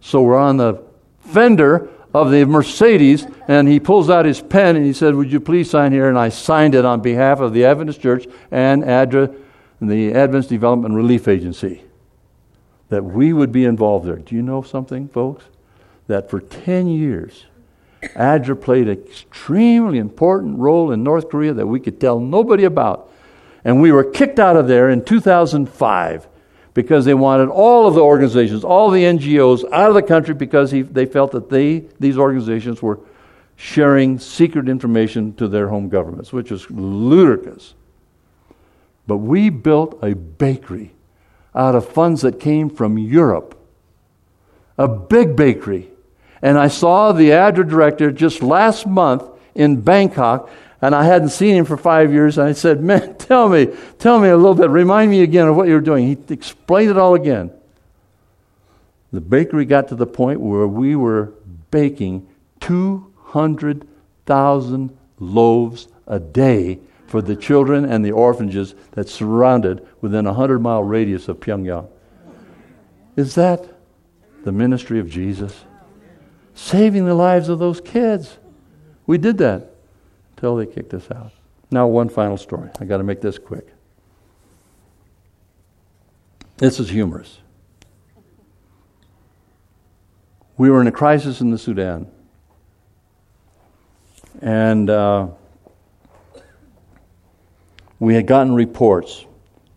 So 0.00 0.22
we're 0.22 0.38
on 0.38 0.56
the 0.56 0.82
fender 1.20 1.90
of 2.12 2.30
the 2.30 2.44
Mercedes, 2.44 3.26
and 3.46 3.68
he 3.68 3.78
pulls 3.78 4.10
out 4.10 4.24
his 4.24 4.40
pen 4.40 4.76
and 4.76 4.84
he 4.84 4.92
said, 4.92 5.14
Would 5.14 5.30
you 5.30 5.40
please 5.40 5.70
sign 5.70 5.92
here? 5.92 6.08
And 6.08 6.18
I 6.18 6.28
signed 6.28 6.74
it 6.74 6.84
on 6.84 7.00
behalf 7.00 7.40
of 7.40 7.52
the 7.52 7.64
Adventist 7.64 8.00
Church 8.00 8.26
and 8.50 8.82
ADRA, 8.82 9.34
the 9.80 10.12
Adventist 10.12 10.48
Development 10.48 10.94
Relief 10.94 11.28
Agency, 11.28 11.84
that 12.88 13.04
we 13.04 13.32
would 13.32 13.52
be 13.52 13.64
involved 13.64 14.06
there. 14.06 14.16
Do 14.16 14.34
you 14.34 14.42
know 14.42 14.62
something, 14.62 15.08
folks? 15.08 15.44
That 16.08 16.28
for 16.28 16.40
10 16.40 16.88
years, 16.88 17.46
ADRA 18.16 18.60
played 18.60 18.88
an 18.88 18.98
extremely 18.98 19.98
important 19.98 20.58
role 20.58 20.90
in 20.90 21.04
North 21.04 21.28
Korea 21.28 21.54
that 21.54 21.66
we 21.66 21.78
could 21.78 22.00
tell 22.00 22.18
nobody 22.18 22.64
about. 22.64 23.08
And 23.64 23.80
we 23.80 23.92
were 23.92 24.04
kicked 24.04 24.38
out 24.38 24.56
of 24.56 24.66
there 24.68 24.88
in 24.88 25.04
2005 25.04 26.26
because 26.74 27.04
they 27.04 27.14
wanted 27.14 27.48
all 27.48 27.86
of 27.86 27.94
the 27.94 28.00
organizations, 28.00 28.64
all 28.64 28.90
the 28.90 29.02
NGOs 29.02 29.70
out 29.72 29.88
of 29.88 29.94
the 29.94 30.02
country 30.02 30.34
because 30.34 30.70
he, 30.70 30.82
they 30.82 31.06
felt 31.06 31.32
that 31.32 31.50
they, 31.50 31.84
these 31.98 32.16
organizations 32.16 32.80
were 32.80 33.00
sharing 33.56 34.18
secret 34.18 34.68
information 34.68 35.34
to 35.34 35.48
their 35.48 35.68
home 35.68 35.88
governments, 35.88 36.32
which 36.32 36.50
is 36.50 36.70
ludicrous. 36.70 37.74
But 39.06 39.18
we 39.18 39.50
built 39.50 39.98
a 40.02 40.14
bakery 40.14 40.92
out 41.54 41.74
of 41.74 41.88
funds 41.88 42.22
that 42.22 42.38
came 42.38 42.70
from 42.70 42.96
Europe, 42.96 43.58
a 44.78 44.88
big 44.88 45.36
bakery. 45.36 45.90
And 46.40 46.56
I 46.56 46.68
saw 46.68 47.12
the 47.12 47.30
ADRA 47.30 47.68
director 47.68 48.12
just 48.12 48.42
last 48.42 48.86
month 48.86 49.24
in 49.54 49.80
Bangkok 49.80 50.48
and 50.82 50.94
I 50.94 51.04
hadn't 51.04 51.30
seen 51.30 51.56
him 51.56 51.64
for 51.64 51.76
five 51.76 52.12
years. 52.12 52.38
And 52.38 52.48
I 52.48 52.52
said, 52.52 52.80
Man, 52.80 53.14
tell 53.18 53.48
me, 53.48 53.68
tell 53.98 54.20
me 54.20 54.28
a 54.28 54.36
little 54.36 54.54
bit. 54.54 54.70
Remind 54.70 55.10
me 55.10 55.22
again 55.22 55.48
of 55.48 55.56
what 55.56 55.66
you're 55.68 55.80
doing. 55.80 56.06
He 56.06 56.16
explained 56.32 56.90
it 56.90 56.96
all 56.96 57.14
again. 57.14 57.50
The 59.12 59.20
bakery 59.20 59.64
got 59.64 59.88
to 59.88 59.96
the 59.96 60.06
point 60.06 60.40
where 60.40 60.68
we 60.68 60.96
were 60.96 61.32
baking 61.70 62.26
200,000 62.60 64.98
loaves 65.18 65.88
a 66.06 66.20
day 66.20 66.78
for 67.06 67.20
the 67.20 67.34
children 67.34 67.84
and 67.84 68.04
the 68.04 68.12
orphanages 68.12 68.76
that 68.92 69.08
surrounded 69.08 69.84
within 70.00 70.26
a 70.26 70.30
100 70.30 70.60
mile 70.60 70.84
radius 70.84 71.26
of 71.28 71.40
Pyongyang. 71.40 71.88
Is 73.16 73.34
that 73.34 73.68
the 74.44 74.52
ministry 74.52 75.00
of 75.00 75.10
Jesus? 75.10 75.64
Saving 76.54 77.06
the 77.06 77.14
lives 77.14 77.48
of 77.48 77.58
those 77.58 77.80
kids. 77.80 78.38
We 79.06 79.18
did 79.18 79.38
that 79.38 79.69
till 80.40 80.56
they 80.56 80.66
kicked 80.66 80.94
us 80.94 81.10
out. 81.10 81.32
Now, 81.70 81.86
one 81.86 82.08
final 82.08 82.36
story. 82.36 82.70
I 82.80 82.84
got 82.86 82.96
to 82.96 83.04
make 83.04 83.20
this 83.20 83.38
quick. 83.38 83.68
This 86.56 86.80
is 86.80 86.88
humorous. 86.88 87.38
We 90.56 90.70
were 90.70 90.80
in 90.80 90.86
a 90.86 90.92
crisis 90.92 91.40
in 91.40 91.50
the 91.50 91.58
Sudan. 91.58 92.06
And 94.42 94.90
uh, 94.90 95.28
we 97.98 98.14
had 98.14 98.26
gotten 98.26 98.54
reports 98.54 99.26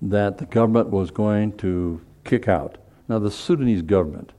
that 0.02 0.38
the 0.38 0.46
government 0.46 0.90
was 0.90 1.12
going 1.12 1.58
to 1.58 2.02
kick 2.24 2.48
out. 2.48 2.78
Now, 3.08 3.20
the 3.20 3.32
Sudanese 3.32 3.82
government, 3.82 4.32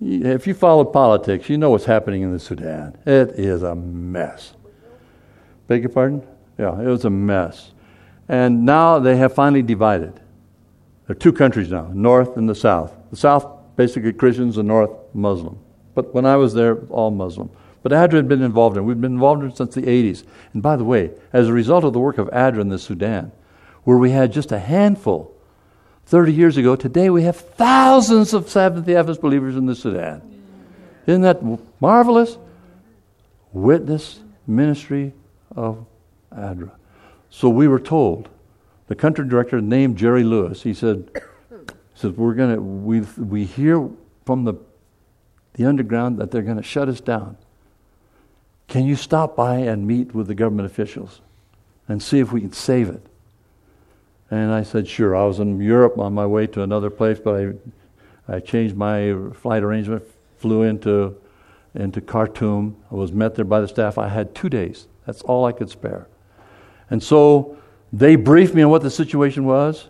if 0.00 0.46
you 0.46 0.54
follow 0.54 0.84
politics, 0.84 1.48
you 1.48 1.58
know 1.58 1.70
what's 1.70 1.84
happening 1.84 2.22
in 2.22 2.32
the 2.32 2.38
Sudan. 2.38 2.96
It 3.04 3.30
is 3.30 3.62
a 3.62 3.74
mess. 3.74 4.54
Beg 5.66 5.82
your 5.82 5.90
pardon? 5.90 6.26
Yeah, 6.58 6.78
it 6.80 6.86
was 6.86 7.04
a 7.04 7.10
mess. 7.10 7.72
And 8.28 8.64
now 8.64 8.98
they 8.98 9.16
have 9.16 9.34
finally 9.34 9.62
divided. 9.62 10.14
There 11.06 11.16
are 11.16 11.18
two 11.18 11.32
countries 11.32 11.70
now, 11.70 11.90
North 11.92 12.36
and 12.36 12.48
the 12.48 12.54
South. 12.54 12.94
The 13.10 13.16
South, 13.16 13.46
basically 13.76 14.12
Christians, 14.12 14.56
the 14.56 14.62
North, 14.62 14.90
Muslim. 15.14 15.58
But 15.94 16.14
when 16.14 16.24
I 16.24 16.36
was 16.36 16.54
there, 16.54 16.78
all 16.86 17.10
Muslim. 17.10 17.50
But 17.82 17.92
ADRA 17.92 18.16
had 18.16 18.28
been 18.28 18.42
involved 18.42 18.76
in 18.76 18.84
it. 18.84 18.86
We've 18.86 19.00
been 19.00 19.14
involved 19.14 19.42
in 19.42 19.50
it 19.50 19.56
since 19.56 19.74
the 19.74 19.82
80s. 19.82 20.24
And 20.52 20.62
by 20.62 20.76
the 20.76 20.84
way, 20.84 21.10
as 21.32 21.48
a 21.48 21.52
result 21.52 21.84
of 21.84 21.92
the 21.92 21.98
work 21.98 22.18
of 22.18 22.28
ADRA 22.28 22.60
in 22.60 22.68
the 22.68 22.78
Sudan, 22.78 23.32
where 23.84 23.98
we 23.98 24.10
had 24.10 24.32
just 24.32 24.52
a 24.52 24.58
handful 24.58 25.34
30 26.06 26.32
years 26.32 26.56
ago, 26.56 26.76
today 26.76 27.10
we 27.10 27.24
have 27.24 27.36
thousands 27.36 28.32
of 28.32 28.48
Seventh 28.48 28.86
day 28.86 28.94
Adventist 28.94 29.20
believers 29.20 29.56
in 29.56 29.66
the 29.66 29.74
Sudan. 29.74 30.22
Isn't 31.06 31.22
that 31.22 31.42
marvelous? 31.80 32.38
Witness 33.52 34.20
ministry 34.46 35.12
of 35.56 35.84
ADRA. 36.32 36.70
So 37.30 37.48
we 37.48 37.68
were 37.68 37.80
told, 37.80 38.28
the 38.88 38.94
country 38.94 39.26
director 39.26 39.60
named 39.60 39.96
Jerry 39.96 40.24
Lewis, 40.24 40.62
he 40.62 40.74
said, 40.74 41.10
says 41.94 42.12
we're 42.12 42.34
gonna 42.34 42.60
we 42.60 43.00
we 43.00 43.44
hear 43.44 43.88
from 44.24 44.44
the 44.44 44.54
the 45.54 45.64
underground 45.64 46.18
that 46.18 46.30
they're 46.30 46.42
gonna 46.42 46.62
shut 46.62 46.88
us 46.88 47.00
down. 47.00 47.36
Can 48.68 48.86
you 48.86 48.96
stop 48.96 49.36
by 49.36 49.56
and 49.56 49.86
meet 49.86 50.14
with 50.14 50.26
the 50.26 50.34
government 50.34 50.66
officials? 50.66 51.20
and 51.88 52.02
see 52.02 52.20
if 52.20 52.32
we 52.32 52.40
can 52.40 52.52
save 52.52 52.88
it. 52.88 53.02
And 54.30 54.50
I 54.50 54.62
said, 54.62 54.88
sure. 54.88 55.14
I 55.14 55.24
was 55.24 55.40
in 55.40 55.60
Europe 55.60 55.98
on 55.98 56.14
my 56.14 56.26
way 56.26 56.46
to 56.48 56.62
another 56.62 56.90
place, 56.90 57.18
but 57.22 57.54
I, 58.28 58.36
I 58.36 58.40
changed 58.40 58.76
my 58.76 59.14
flight 59.34 59.62
arrangement, 59.62 60.04
flew 60.38 60.62
into, 60.62 61.14
into 61.74 62.00
Khartoum. 62.00 62.76
I 62.90 62.94
was 62.94 63.12
met 63.12 63.34
there 63.34 63.44
by 63.44 63.60
the 63.60 63.68
staff. 63.68 63.98
I 63.98 64.08
had 64.08 64.34
two 64.34 64.48
days. 64.48 64.86
That's 65.06 65.22
all 65.22 65.44
I 65.44 65.52
could 65.52 65.70
spare. 65.70 66.06
And 66.90 67.02
so 67.02 67.56
they 67.92 68.16
briefed 68.16 68.54
me 68.54 68.62
on 68.62 68.70
what 68.70 68.82
the 68.82 68.90
situation 68.90 69.44
was. 69.44 69.88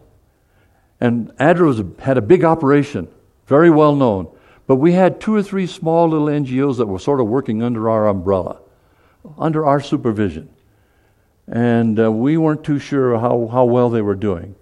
And 1.00 1.32
ADRA 1.38 1.66
was, 1.66 1.82
had 1.98 2.16
a 2.16 2.22
big 2.22 2.44
operation, 2.44 3.08
very 3.46 3.70
well 3.70 3.94
known. 3.96 4.28
But 4.66 4.76
we 4.76 4.92
had 4.92 5.20
two 5.20 5.34
or 5.34 5.42
three 5.42 5.66
small 5.66 6.08
little 6.08 6.28
NGOs 6.28 6.78
that 6.78 6.86
were 6.86 6.98
sort 6.98 7.20
of 7.20 7.26
working 7.26 7.62
under 7.62 7.90
our 7.90 8.06
umbrella, 8.06 8.60
under 9.36 9.66
our 9.66 9.80
supervision. 9.80 10.48
And 11.48 11.98
uh, 11.98 12.10
we 12.12 12.36
weren't 12.36 12.64
too 12.64 12.78
sure 12.78 13.18
how, 13.18 13.48
how 13.50 13.64
well 13.64 13.90
they 13.90 14.00
were 14.00 14.14
doing. 14.14 14.54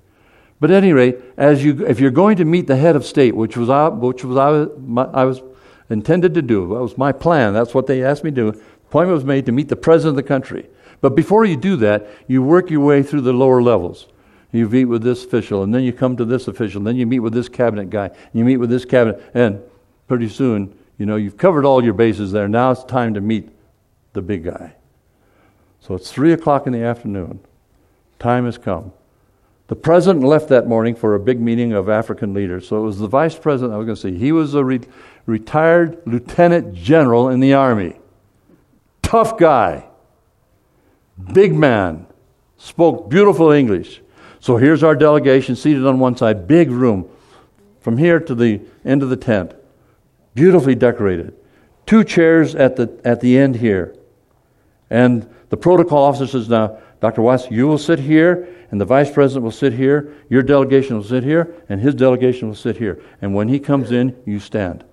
But 0.59 0.71
at 0.71 0.83
any 0.83 0.93
rate, 0.93 1.19
as 1.37 1.65
you, 1.65 1.87
if 1.87 2.01
you're 2.01 2.11
going 2.11 2.37
to 2.37 2.45
meet 2.45 2.67
the 2.67 2.77
head 2.77 2.97
of 2.97 3.05
state, 3.05 3.35
which 3.35 3.57
was, 3.57 3.71
I, 3.71 3.89
which 3.89 4.25
was 4.25 4.37
I, 4.37 4.75
my, 4.81 5.05
I 5.05 5.25
was 5.25 5.43
intended 5.89 6.35
to 6.35 6.43
do, 6.43 6.69
that 6.69 6.83
was 6.83 6.99
my 6.99 7.13
plan, 7.13 7.55
that's 7.55 7.75
what 7.75 7.87
they 7.87 8.05
asked 8.05 8.25
me 8.25 8.31
to 8.31 8.53
do, 8.53 8.63
appointment 8.91 9.15
was 9.15 9.25
made 9.25 9.47
to 9.47 9.53
meet 9.53 9.69
the 9.69 9.77
president 9.77 10.19
of 10.19 10.25
the 10.25 10.29
country. 10.29 10.69
But 11.01 11.15
before 11.15 11.45
you 11.45 11.57
do 11.57 11.77
that, 11.77 12.09
you 12.27 12.43
work 12.43 12.71
your 12.71 12.81
way 12.81 13.05
through 13.05 13.21
the 13.21 13.33
lower 13.33 13.63
levels. 13.63 14.09
You 14.51 14.69
meet 14.69 14.87
with 14.87 15.05
this 15.05 15.25
official, 15.25 15.63
and 15.63 15.73
then 15.73 15.85
you 15.85 15.93
come 15.93 16.17
to 16.17 16.25
this 16.25 16.49
official, 16.49 16.81
and 16.81 16.87
then 16.89 16.97
you 16.97 17.07
meet 17.07 17.21
with 17.21 17.33
this 17.33 17.49
cabinet 17.49 17.89
guy, 17.89 18.11
you 18.33 18.45
meet 18.45 18.57
with 18.57 18.69
this 18.69 18.85
cabinet, 18.85 19.23
and 19.33 19.63
pretty 20.09 20.29
soon, 20.29 20.77
you 20.99 21.07
know, 21.07 21.15
you've 21.15 21.37
covered 21.37 21.65
all 21.65 21.85
your 21.85 21.95
bases 21.95 22.33
there. 22.33 22.49
Now 22.49 22.73
it's 22.73 22.83
time 22.83 23.15
to 23.15 23.21
meet 23.21 23.49
the 24.13 24.23
big 24.23 24.43
guy. 24.43 24.75
So 25.79 25.95
it's 25.95 26.11
3 26.11 26.33
o'clock 26.33 26.67
in 26.67 26.73
the 26.73 26.83
afternoon. 26.83 27.39
Time 28.19 28.45
has 28.45 28.59
come. 28.59 28.93
The 29.69 29.77
president 29.77 30.25
left 30.25 30.49
that 30.49 30.67
morning 30.67 30.97
for 30.97 31.15
a 31.15 31.21
big 31.21 31.41
meeting 31.41 31.75
of 31.75 31.89
African 31.89 32.35
leaders. 32.35 32.67
So 32.67 32.79
it 32.79 32.83
was 32.83 32.99
the 32.99 33.07
vice 33.07 33.39
president 33.39 33.73
I 33.73 33.77
was 33.77 33.87
going 33.87 33.95
to 33.95 34.03
say. 34.03 34.19
He 34.19 34.33
was 34.33 34.55
a 34.55 34.65
re- 34.65 34.81
retired 35.27 36.03
lieutenant 36.07 36.75
general 36.75 37.29
in 37.29 37.39
the 37.39 37.55
army. 37.55 38.00
Tough 39.11 39.37
guy. 39.37 39.87
Big 41.33 41.53
man. 41.53 42.07
Spoke 42.59 43.11
beautiful 43.11 43.51
English. 43.51 44.03
So 44.39 44.57
here's 44.57 44.85
our 44.85 44.95
delegation 44.95 45.57
seated 45.57 45.85
on 45.85 45.99
one 45.99 46.17
side, 46.17 46.47
big 46.47 46.71
room, 46.71 47.11
from 47.81 47.99
here 47.99 48.21
to 48.21 48.37
the 48.37 48.61
end 48.85 49.03
of 49.03 49.11
the 49.11 49.17
tent 49.17 49.55
beautifully 50.33 50.77
decorated. 50.77 51.35
Two 51.87 52.05
chairs 52.05 52.55
at 52.55 52.77
the, 52.77 53.01
at 53.05 53.21
the 53.21 53.37
end 53.37 53.57
here. 53.57 53.97
And 54.91 55.29
the 55.49 55.57
protocol 55.57 56.05
officer 56.05 56.29
says, 56.29 56.49
Now, 56.49 56.79
Dr. 57.01 57.21
Watts, 57.21 57.51
you 57.51 57.67
will 57.67 57.79
sit 57.79 57.99
here, 57.99 58.49
and 58.71 58.81
the 58.81 58.85
vice 58.85 59.11
president 59.11 59.43
will 59.43 59.51
sit 59.51 59.73
here, 59.73 60.15
your 60.29 60.45
delegation 60.45 60.95
will 60.95 61.03
sit 61.03 61.25
here, 61.25 61.53
and 61.69 61.81
his 61.81 61.97
delegation 61.97 62.47
will 62.47 62.55
sit 62.55 62.77
here. 62.77 63.03
And 63.21 63.35
when 63.35 63.49
he 63.49 63.59
comes 63.59 63.91
in, 63.91 64.17
you 64.25 64.39
stand. 64.39 64.85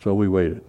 So 0.00 0.14
we 0.14 0.28
waited. 0.28 0.62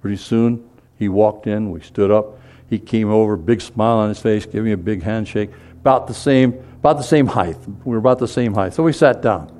Pretty 0.00 0.16
soon, 0.16 0.68
he 0.98 1.08
walked 1.08 1.46
in, 1.46 1.70
we 1.70 1.80
stood 1.80 2.10
up. 2.10 2.38
He 2.68 2.78
came 2.78 3.10
over, 3.10 3.36
big 3.36 3.60
smile 3.60 3.98
on 3.98 4.08
his 4.08 4.18
face, 4.20 4.46
gave 4.46 4.62
me 4.62 4.72
a 4.72 4.76
big 4.76 5.02
handshake, 5.02 5.50
about 5.72 6.06
the 6.06 6.14
same, 6.14 6.54
about 6.78 6.96
the 6.96 7.02
same 7.02 7.26
height. 7.26 7.56
We 7.84 7.92
were 7.92 7.98
about 7.98 8.18
the 8.18 8.28
same 8.28 8.54
height. 8.54 8.74
So 8.74 8.82
we 8.82 8.92
sat 8.92 9.22
down. 9.22 9.50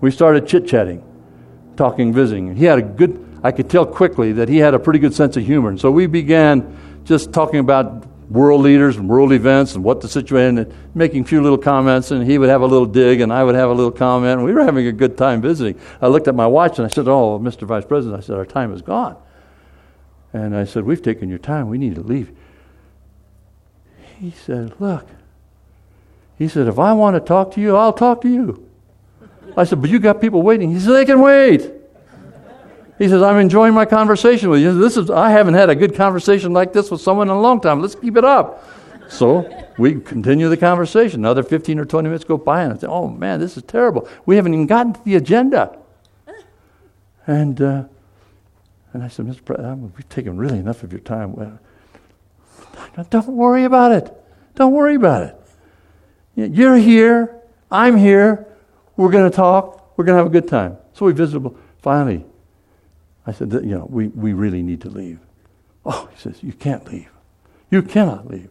We 0.00 0.10
started 0.10 0.46
chit 0.46 0.66
chatting 0.66 1.04
talking, 1.78 2.12
visiting. 2.12 2.54
He 2.56 2.64
had 2.64 2.78
a 2.78 2.82
good, 2.82 3.24
I 3.42 3.52
could 3.52 3.70
tell 3.70 3.86
quickly 3.86 4.32
that 4.32 4.48
he 4.48 4.58
had 4.58 4.74
a 4.74 4.78
pretty 4.78 4.98
good 4.98 5.14
sense 5.14 5.36
of 5.36 5.46
humor. 5.46 5.70
And 5.70 5.80
so 5.80 5.90
we 5.90 6.06
began 6.06 6.76
just 7.04 7.32
talking 7.32 7.60
about 7.60 8.04
world 8.28 8.60
leaders 8.60 8.96
and 8.98 9.08
world 9.08 9.32
events 9.32 9.74
and 9.74 9.82
what 9.82 10.02
the 10.02 10.08
situation, 10.08 10.58
and 10.58 10.74
making 10.94 11.22
a 11.22 11.24
few 11.24 11.40
little 11.40 11.56
comments. 11.56 12.10
And 12.10 12.28
he 12.28 12.36
would 12.36 12.50
have 12.50 12.60
a 12.60 12.66
little 12.66 12.84
dig, 12.84 13.20
and 13.20 13.32
I 13.32 13.44
would 13.44 13.54
have 13.54 13.70
a 13.70 13.72
little 13.72 13.92
comment. 13.92 14.38
And 14.38 14.44
we 14.44 14.52
were 14.52 14.64
having 14.64 14.86
a 14.88 14.92
good 14.92 15.16
time 15.16 15.40
visiting. 15.40 15.80
I 16.02 16.08
looked 16.08 16.28
at 16.28 16.34
my 16.34 16.46
watch 16.46 16.78
and 16.78 16.84
I 16.84 16.88
said, 16.88 17.08
"Oh, 17.08 17.38
Mr. 17.38 17.62
Vice 17.62 17.86
President," 17.86 18.20
I 18.20 18.26
said, 18.26 18.36
"Our 18.36 18.44
time 18.44 18.74
is 18.74 18.82
gone." 18.82 19.16
And 20.38 20.56
I 20.56 20.64
said, 20.64 20.84
"We've 20.84 21.02
taken 21.02 21.28
your 21.28 21.38
time. 21.38 21.68
We 21.68 21.78
need 21.78 21.94
to 21.96 22.02
leave." 22.02 22.30
He 24.18 24.30
said, 24.30 24.74
"Look." 24.78 25.06
He 26.36 26.48
said, 26.48 26.68
"If 26.68 26.78
I 26.78 26.92
want 26.92 27.16
to 27.16 27.20
talk 27.20 27.52
to 27.54 27.60
you, 27.60 27.76
I'll 27.76 27.92
talk 27.92 28.20
to 28.22 28.28
you." 28.28 28.68
I 29.58 29.64
said, 29.64 29.80
But 29.80 29.90
you 29.90 29.98
got 29.98 30.20
people 30.20 30.42
waiting. 30.42 30.72
He 30.72 30.78
said, 30.78 30.92
They 30.92 31.04
can 31.04 31.20
wait. 31.20 31.72
He 32.98 33.08
says, 33.08 33.22
I'm 33.22 33.38
enjoying 33.38 33.74
my 33.74 33.84
conversation 33.84 34.50
with 34.50 34.60
you. 34.60 34.76
This 34.76 34.96
is, 34.96 35.08
I 35.08 35.30
haven't 35.30 35.54
had 35.54 35.70
a 35.70 35.74
good 35.76 35.94
conversation 35.94 36.52
like 36.52 36.72
this 36.72 36.90
with 36.90 37.00
someone 37.00 37.28
in 37.28 37.36
a 37.36 37.40
long 37.40 37.60
time. 37.60 37.80
Let's 37.80 37.94
keep 37.94 38.16
it 38.16 38.24
up. 38.24 38.64
So 39.08 39.48
we 39.78 40.00
continue 40.00 40.48
the 40.48 40.56
conversation. 40.56 41.20
Another 41.20 41.44
15 41.44 41.78
or 41.78 41.84
20 41.84 42.08
minutes 42.08 42.24
go 42.24 42.36
by, 42.36 42.62
and 42.62 42.72
I 42.72 42.76
say, 42.76 42.86
Oh, 42.88 43.08
man, 43.08 43.40
this 43.40 43.56
is 43.56 43.62
terrible. 43.64 44.08
We 44.26 44.36
haven't 44.36 44.54
even 44.54 44.66
gotten 44.66 44.94
to 44.94 45.04
the 45.04 45.16
agenda. 45.16 45.78
And, 47.26 47.60
uh, 47.60 47.84
and 48.92 49.02
I 49.02 49.08
said, 49.08 49.26
Mr. 49.26 49.44
President, 49.44 49.94
we've 49.96 50.08
taken 50.08 50.36
really 50.36 50.58
enough 50.58 50.82
of 50.82 50.92
your 50.92 51.00
time. 51.00 51.34
Well, 51.34 51.58
don't 53.10 53.28
worry 53.28 53.64
about 53.64 53.92
it. 53.92 54.12
Don't 54.54 54.72
worry 54.72 54.94
about 54.94 55.22
it. 55.22 55.36
You're 56.34 56.76
here. 56.76 57.40
I'm 57.70 57.96
here. 57.96 58.46
We're 58.96 59.10
going 59.10 59.30
to 59.30 59.36
talk. 59.36 59.96
We're 59.96 60.04
going 60.04 60.14
to 60.14 60.18
have 60.18 60.26
a 60.26 60.30
good 60.30 60.48
time. 60.48 60.78
So 60.94 61.06
we 61.06 61.12
visited. 61.12 61.50
Finally, 61.82 62.24
I 63.26 63.32
said, 63.32 63.52
you 63.52 63.60
know, 63.60 63.86
we, 63.90 64.08
we 64.08 64.32
really 64.32 64.62
need 64.62 64.80
to 64.82 64.88
leave. 64.88 65.20
Oh, 65.84 66.08
he 66.12 66.18
says, 66.18 66.42
you 66.42 66.52
can't 66.52 66.86
leave. 66.90 67.10
You 67.70 67.82
cannot 67.82 68.26
leave. 68.26 68.48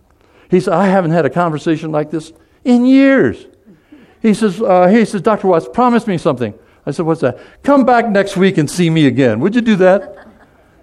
He 0.49 0.59
said, 0.59 0.73
I 0.73 0.87
haven't 0.87 1.11
had 1.11 1.25
a 1.25 1.29
conversation 1.29 1.91
like 1.91 2.11
this 2.11 2.31
in 2.63 2.85
years. 2.85 3.47
He 4.21 4.33
says, 4.33 4.61
uh, 4.61 4.87
he 4.87 5.03
says, 5.05 5.21
Dr. 5.21 5.47
Watts, 5.47 5.67
promise 5.71 6.07
me 6.07 6.17
something. 6.17 6.53
I 6.85 6.91
said, 6.91 7.05
what's 7.05 7.21
that? 7.21 7.39
Come 7.63 7.85
back 7.85 8.07
next 8.09 8.37
week 8.37 8.57
and 8.57 8.69
see 8.69 8.89
me 8.89 9.07
again. 9.07 9.39
Would 9.39 9.55
you 9.55 9.61
do 9.61 9.75
that? 9.77 10.26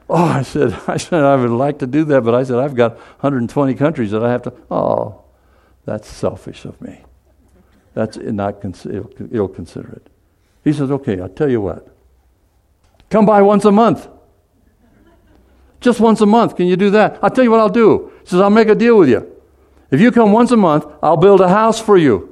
Oh, 0.09 0.24
I 0.24 0.43
said, 0.43 0.72
I 0.86 0.97
said, 0.97 1.22
I 1.22 1.36
would 1.36 1.51
like 1.51 1.78
to 1.81 1.86
do 1.86 2.05
that, 2.05 2.22
but 2.22 2.35
I 2.35 2.44
said, 2.44 2.59
I've 2.59 2.74
got 2.74 2.97
120 2.97 3.74
countries 3.74 4.10
that 4.10 4.24
I 4.24 4.31
have 4.31 4.43
to. 4.43 4.52
Oh, 4.70 5.22
that's 5.85 6.09
selfish 6.09 6.64
of 6.64 6.81
me. 6.81 7.02
That's 7.94 8.16
not 8.16 8.64
ill 8.64 9.48
considerate. 9.48 10.06
He 10.64 10.72
says, 10.72 10.90
okay, 10.90 11.20
I'll 11.20 11.28
tell 11.28 11.51
you 11.51 11.60
what. 11.60 11.86
Come 13.10 13.26
by 13.26 13.43
once 13.43 13.64
a 13.64 13.72
month. 13.72 14.09
Just 15.81 16.01
once 16.01 16.20
a 16.20 16.26
month. 16.26 16.56
Can 16.56 16.66
you 16.66 16.76
do 16.76 16.90
that? 16.90 17.18
I'll 17.22 17.31
tell 17.31 17.44
you 17.44 17.51
what 17.51 17.60
I'll 17.60 17.68
do. 17.68 18.10
He 18.22 18.31
says, 18.31 18.40
I'll 18.40 18.51
make 18.51 18.68
a 18.68 18.74
deal 18.74 18.98
with 18.98 19.09
you. 19.09 19.31
If 19.90 20.01
you 20.01 20.10
come 20.10 20.32
once 20.32 20.51
a 20.51 20.56
month, 20.56 20.86
I'll 21.02 21.18
build 21.18 21.40
a 21.40 21.48
house 21.48 21.78
for 21.78 21.97
you. 21.97 22.31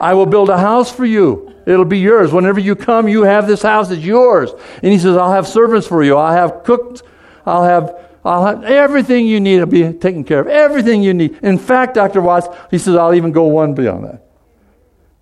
I 0.00 0.14
will 0.14 0.26
build 0.26 0.48
a 0.48 0.56
house 0.56 0.90
for 0.90 1.04
you. 1.04 1.52
It'll 1.68 1.84
be 1.84 1.98
yours. 1.98 2.32
Whenever 2.32 2.58
you 2.60 2.74
come, 2.74 3.08
you 3.08 3.24
have 3.24 3.46
this 3.46 3.60
house. 3.60 3.90
It's 3.90 4.02
yours. 4.02 4.50
And 4.82 4.90
he 4.90 4.98
says, 4.98 5.18
I'll 5.18 5.32
have 5.32 5.46
servants 5.46 5.86
for 5.86 6.02
you. 6.02 6.16
I'll 6.16 6.32
have 6.32 6.64
cooked. 6.64 7.02
I'll 7.44 7.64
have 7.64 7.94
I'll 8.24 8.46
have 8.46 8.64
everything 8.64 9.26
you 9.26 9.38
need 9.38 9.58
will 9.60 9.66
be 9.66 9.92
taken 9.92 10.24
care 10.24 10.40
of. 10.40 10.48
Everything 10.48 11.02
you 11.02 11.14
need. 11.14 11.38
In 11.42 11.58
fact, 11.58 11.94
Dr. 11.94 12.20
Watts, 12.20 12.48
he 12.70 12.78
says, 12.78 12.96
I'll 12.96 13.14
even 13.14 13.32
go 13.32 13.44
one 13.44 13.74
beyond 13.74 14.04
that. 14.04 14.22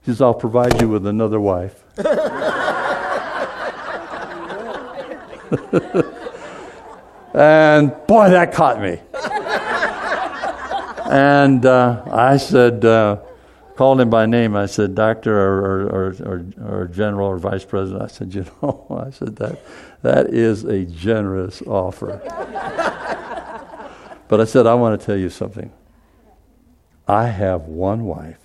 He 0.03 0.13
says, 0.13 0.23
I'll 0.23 0.35
provide 0.35 0.81
you 0.81 0.89
with 0.89 1.07
another 1.07 1.41
wife. 1.41 1.85
and 7.35 7.95
boy, 8.07 8.31
that 8.31 8.53
caught 8.55 8.81
me. 8.81 9.01
and 11.11 11.67
uh, 11.67 12.03
I 12.11 12.37
said, 12.39 12.85
uh, 12.85 13.19
called 13.77 14.01
him 14.01 14.11
by 14.11 14.27
name. 14.27 14.57
I 14.57 14.67
said, 14.67 14.95
Doctor 14.95 15.39
or, 15.39 15.87
or, 15.87 16.17
or, 16.25 16.47
or, 16.65 16.87
General 16.87 17.29
or 17.29 17.39
Vice 17.39 17.65
President. 17.65 18.03
I 18.03 18.09
said, 18.09 18.35
You 18.35 18.47
know, 18.63 18.87
I 19.07 19.11
said, 19.11 19.37
that, 19.37 19.61
that 20.03 20.35
is 20.35 20.65
a 20.65 20.85
generous 20.85 21.63
offer. 21.63 22.21
but 24.29 24.41
I 24.41 24.45
said, 24.45 24.67
I 24.67 24.75
want 24.75 24.99
to 24.99 25.07
tell 25.07 25.17
you 25.17 25.31
something. 25.31 25.73
I 27.07 27.29
have 27.29 27.63
one 27.63 28.05
wife. 28.05 28.41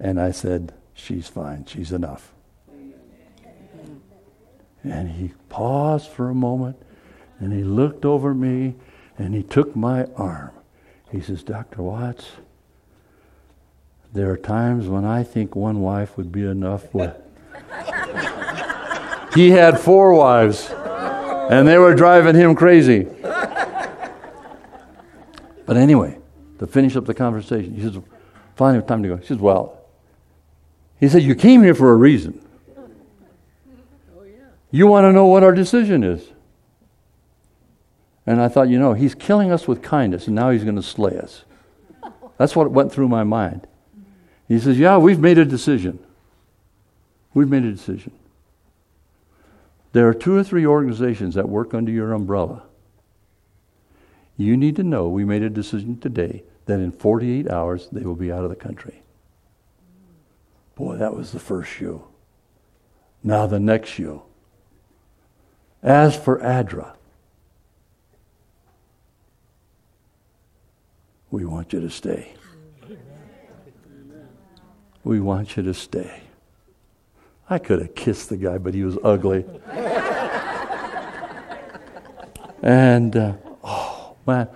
And 0.00 0.20
I 0.20 0.30
said, 0.30 0.72
She's 0.94 1.28
fine. 1.28 1.66
She's 1.66 1.92
enough. 1.92 2.32
And 4.84 5.10
he 5.10 5.32
paused 5.48 6.10
for 6.10 6.28
a 6.28 6.34
moment 6.34 6.76
and 7.38 7.52
he 7.52 7.62
looked 7.62 8.04
over 8.04 8.34
me 8.34 8.74
and 9.18 9.34
he 9.34 9.42
took 9.42 9.76
my 9.76 10.06
arm. 10.16 10.50
He 11.10 11.20
says, 11.20 11.42
Dr. 11.42 11.82
Watts, 11.82 12.32
there 14.12 14.30
are 14.30 14.36
times 14.36 14.88
when 14.88 15.04
I 15.04 15.22
think 15.22 15.56
one 15.56 15.80
wife 15.80 16.16
would 16.16 16.30
be 16.30 16.44
enough. 16.44 16.84
he 19.34 19.50
had 19.50 19.80
four 19.80 20.12
wives, 20.12 20.68
and 20.70 21.66
they 21.66 21.78
were 21.78 21.94
driving 21.94 22.34
him 22.34 22.54
crazy. 22.54 23.06
But 25.64 25.76
anyway, 25.76 26.18
to 26.58 26.66
finish 26.66 26.96
up 26.96 27.06
the 27.06 27.14
conversation, 27.14 27.74
he 27.74 27.82
says, 27.82 27.98
finally, 28.56 28.84
time 28.84 29.02
to 29.02 29.08
go. 29.08 29.16
He 29.16 29.24
says, 29.24 29.38
Well, 29.38 29.80
he 31.00 31.08
said, 31.08 31.22
You 31.22 31.34
came 31.34 31.62
here 31.62 31.74
for 31.74 31.92
a 31.92 31.96
reason. 31.96 32.44
You 34.70 34.86
want 34.86 35.04
to 35.04 35.12
know 35.12 35.26
what 35.26 35.42
our 35.42 35.52
decision 35.52 36.02
is. 36.02 36.28
And 38.26 38.40
I 38.40 38.48
thought, 38.48 38.68
you 38.68 38.78
know, 38.78 38.92
he's 38.92 39.14
killing 39.14 39.50
us 39.50 39.66
with 39.66 39.82
kindness, 39.82 40.26
and 40.26 40.36
now 40.36 40.50
he's 40.50 40.64
going 40.64 40.76
to 40.76 40.82
slay 40.82 41.18
us. 41.18 41.44
That's 42.38 42.54
what 42.54 42.70
went 42.70 42.92
through 42.92 43.08
my 43.08 43.24
mind. 43.24 43.66
He 44.52 44.60
says, 44.60 44.78
Yeah, 44.78 44.98
we've 44.98 45.18
made 45.18 45.38
a 45.38 45.46
decision. 45.46 45.98
We've 47.32 47.48
made 47.48 47.64
a 47.64 47.72
decision. 47.72 48.12
There 49.92 50.06
are 50.06 50.12
two 50.12 50.36
or 50.36 50.44
three 50.44 50.66
organizations 50.66 51.36
that 51.36 51.48
work 51.48 51.72
under 51.72 51.90
your 51.90 52.12
umbrella. 52.12 52.64
You 54.36 54.58
need 54.58 54.76
to 54.76 54.82
know 54.82 55.08
we 55.08 55.24
made 55.24 55.42
a 55.42 55.48
decision 55.48 55.98
today 55.98 56.42
that 56.66 56.80
in 56.80 56.92
48 56.92 57.50
hours 57.50 57.88
they 57.90 58.02
will 58.02 58.14
be 58.14 58.30
out 58.30 58.44
of 58.44 58.50
the 58.50 58.56
country. 58.56 59.00
Boy, 60.74 60.96
that 60.96 61.16
was 61.16 61.32
the 61.32 61.40
first 61.40 61.70
shoe. 61.70 62.04
Now 63.24 63.46
the 63.46 63.58
next 63.58 63.88
shoe. 63.88 64.20
As 65.82 66.14
for 66.14 66.38
ADRA, 66.40 66.94
we 71.30 71.46
want 71.46 71.72
you 71.72 71.80
to 71.80 71.88
stay. 71.88 72.34
We 75.04 75.20
want 75.20 75.56
you 75.56 75.62
to 75.64 75.74
stay. 75.74 76.22
I 77.50 77.58
could 77.58 77.80
have 77.80 77.94
kissed 77.94 78.28
the 78.28 78.36
guy, 78.36 78.58
but 78.58 78.72
he 78.74 78.84
was 78.84 78.96
ugly. 79.02 79.44
and, 82.62 83.16
uh, 83.16 83.34
oh, 83.64 84.16
man, 84.26 84.48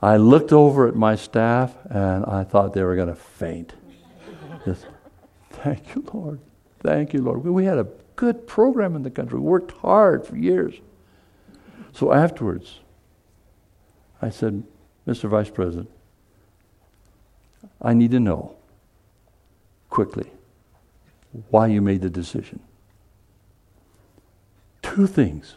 I 0.00 0.16
looked 0.16 0.52
over 0.52 0.88
at 0.88 0.96
my 0.96 1.14
staff 1.14 1.74
and 1.88 2.24
I 2.24 2.44
thought 2.44 2.72
they 2.72 2.82
were 2.82 2.96
going 2.96 3.08
to 3.08 3.14
faint. 3.14 3.74
Just, 4.64 4.86
thank 5.50 5.94
you, 5.94 6.04
Lord. 6.12 6.40
Thank 6.80 7.12
you, 7.12 7.22
Lord. 7.22 7.44
We 7.44 7.64
had 7.64 7.78
a 7.78 7.86
good 8.16 8.46
program 8.46 8.96
in 8.96 9.02
the 9.02 9.10
country. 9.10 9.38
We 9.38 9.44
worked 9.44 9.72
hard 9.78 10.26
for 10.26 10.36
years. 10.36 10.74
So 11.92 12.12
afterwards, 12.12 12.80
I 14.20 14.30
said, 14.30 14.64
Mr. 15.06 15.28
Vice 15.28 15.50
President, 15.50 15.90
I 17.80 17.92
need 17.94 18.10
to 18.12 18.20
know 18.20 18.56
quickly 19.92 20.30
why 21.50 21.66
you 21.66 21.82
made 21.82 22.00
the 22.00 22.08
decision. 22.08 22.60
Two 24.80 25.06
things. 25.06 25.56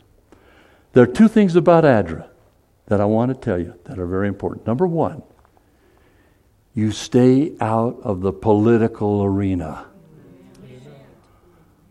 There 0.91 1.03
are 1.03 1.07
two 1.07 1.29
things 1.29 1.55
about 1.55 1.85
ADRA 1.85 2.27
that 2.87 2.99
I 2.99 3.05
want 3.05 3.29
to 3.29 3.35
tell 3.35 3.57
you 3.57 3.75
that 3.85 3.97
are 3.97 4.05
very 4.05 4.27
important. 4.27 4.67
Number 4.67 4.85
one, 4.85 5.23
you 6.73 6.91
stay 6.91 7.53
out 7.61 7.97
of 8.03 8.19
the 8.19 8.33
political 8.33 9.23
arena. 9.23 9.85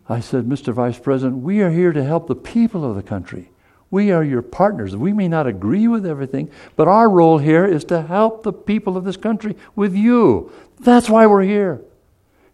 I 0.07 0.19
said, 0.19 0.45
Mr. 0.45 0.71
Vice 0.71 0.99
President, 0.99 1.41
we 1.41 1.61
are 1.61 1.71
here 1.71 1.93
to 1.93 2.03
help 2.03 2.27
the 2.27 2.35
people 2.35 2.87
of 2.87 2.95
the 2.95 3.01
country. 3.01 3.49
We 3.89 4.11
are 4.11 4.23
your 4.23 4.43
partners. 4.43 4.95
We 4.95 5.13
may 5.13 5.27
not 5.27 5.47
agree 5.47 5.87
with 5.87 6.05
everything, 6.05 6.51
but 6.75 6.87
our 6.87 7.09
role 7.09 7.39
here 7.39 7.65
is 7.65 7.83
to 7.85 8.03
help 8.03 8.43
the 8.43 8.53
people 8.53 8.97
of 8.97 9.03
this 9.03 9.17
country 9.17 9.55
with 9.75 9.95
you. 9.95 10.51
That's 10.79 11.09
why 11.09 11.25
we're 11.25 11.41
here. 11.41 11.81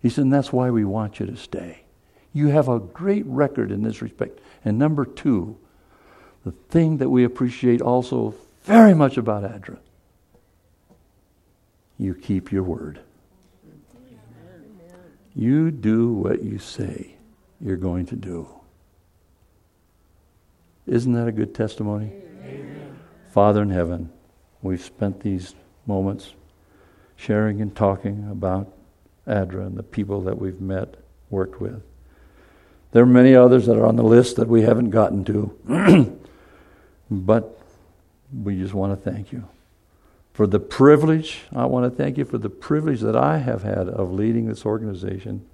He 0.02 0.10
said, 0.10 0.24
and 0.24 0.34
that's 0.34 0.52
why 0.52 0.70
we 0.72 0.84
want 0.84 1.20
you 1.20 1.26
to 1.28 1.36
stay. 1.36 1.84
You 2.34 2.48
have 2.48 2.68
a 2.68 2.80
great 2.80 3.26
record 3.26 3.72
in 3.72 3.84
this 3.84 4.02
respect. 4.02 4.40
And 4.66 4.80
number 4.80 5.06
two, 5.06 5.58
the 6.44 6.52
thing 6.70 6.98
that 6.98 7.10
we 7.10 7.24
appreciate 7.24 7.82
also 7.82 8.34
very 8.64 8.94
much 8.94 9.18
about 9.18 9.44
ADRA, 9.44 9.78
you 11.98 12.16
keep 12.16 12.52
your 12.52 12.64
word. 12.64 13.00
You 15.36 15.72
do 15.72 16.12
what 16.12 16.44
you 16.44 16.58
say 16.58 17.16
you're 17.62 17.78
going 17.78 18.06
to 18.08 18.16
do. 18.16 18.48
Isn't 20.88 21.14
that 21.14 21.28
a 21.28 21.32
good 21.32 21.54
testimony? 21.54 22.12
Amen. 22.44 23.00
Father 23.32 23.62
in 23.62 23.70
heaven, 23.70 24.12
we've 24.62 24.82
spent 24.82 25.22
these 25.22 25.56
moments 25.86 26.34
sharing 27.16 27.62
and 27.62 27.74
talking 27.74 28.28
about 28.30 28.74
ADRA 29.28 29.66
and 29.66 29.78
the 29.78 29.84
people 29.84 30.22
that 30.22 30.38
we've 30.40 30.62
met, 30.62 30.96
worked 31.30 31.62
with. 31.62 31.82
There 32.92 33.04
are 33.04 33.08
many 33.08 33.36
others 33.36 33.68
that 33.68 33.78
are 33.78 33.86
on 33.86 33.96
the 33.96 34.04
list 34.04 34.36
that 34.36 34.48
we 34.48 34.64
haven't 34.64 34.90
gotten 34.90 35.24
to, 35.26 36.20
but 37.12 37.58
we 38.34 38.58
just 38.58 38.74
want 38.74 38.92
to 38.92 39.12
thank 39.12 39.32
you 39.32 39.48
for 40.34 40.48
the 40.48 40.60
privilege. 40.60 41.42
I 41.54 41.66
want 41.66 41.90
to 41.92 41.96
thank 41.96 42.18
you 42.18 42.26
for 42.26 42.38
the 42.38 42.50
privilege 42.50 43.02
that 43.02 43.16
I 43.16 43.38
have 43.38 43.64
had 43.64 43.88
of 43.88 44.12
leading 44.12 44.48
this 44.48 44.66
organization. 44.66 45.46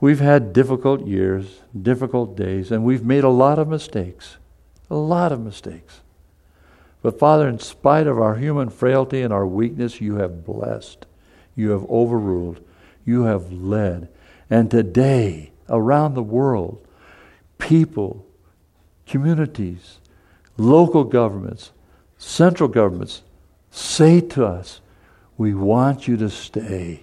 We've 0.00 0.20
had 0.20 0.52
difficult 0.52 1.06
years, 1.06 1.60
difficult 1.80 2.36
days, 2.36 2.70
and 2.70 2.84
we've 2.84 3.04
made 3.04 3.24
a 3.24 3.30
lot 3.30 3.58
of 3.58 3.66
mistakes. 3.66 4.36
A 4.90 4.96
lot 4.96 5.32
of 5.32 5.40
mistakes. 5.40 6.00
But 7.02 7.18
Father, 7.18 7.48
in 7.48 7.58
spite 7.58 8.06
of 8.06 8.20
our 8.20 8.36
human 8.36 8.70
frailty 8.70 9.22
and 9.22 9.32
our 9.32 9.46
weakness, 9.46 10.00
you 10.00 10.16
have 10.16 10.44
blessed. 10.44 11.06
You 11.58 11.70
have 11.70 11.84
overruled. 11.90 12.60
You 13.04 13.24
have 13.24 13.50
led. 13.52 14.08
And 14.48 14.70
today, 14.70 15.50
around 15.68 16.14
the 16.14 16.22
world, 16.22 16.86
people, 17.58 18.24
communities, 19.08 19.98
local 20.56 21.02
governments, 21.02 21.72
central 22.16 22.68
governments 22.68 23.22
say 23.72 24.20
to 24.20 24.46
us, 24.46 24.80
We 25.36 25.52
want 25.52 26.06
you 26.06 26.16
to 26.18 26.30
stay 26.30 27.02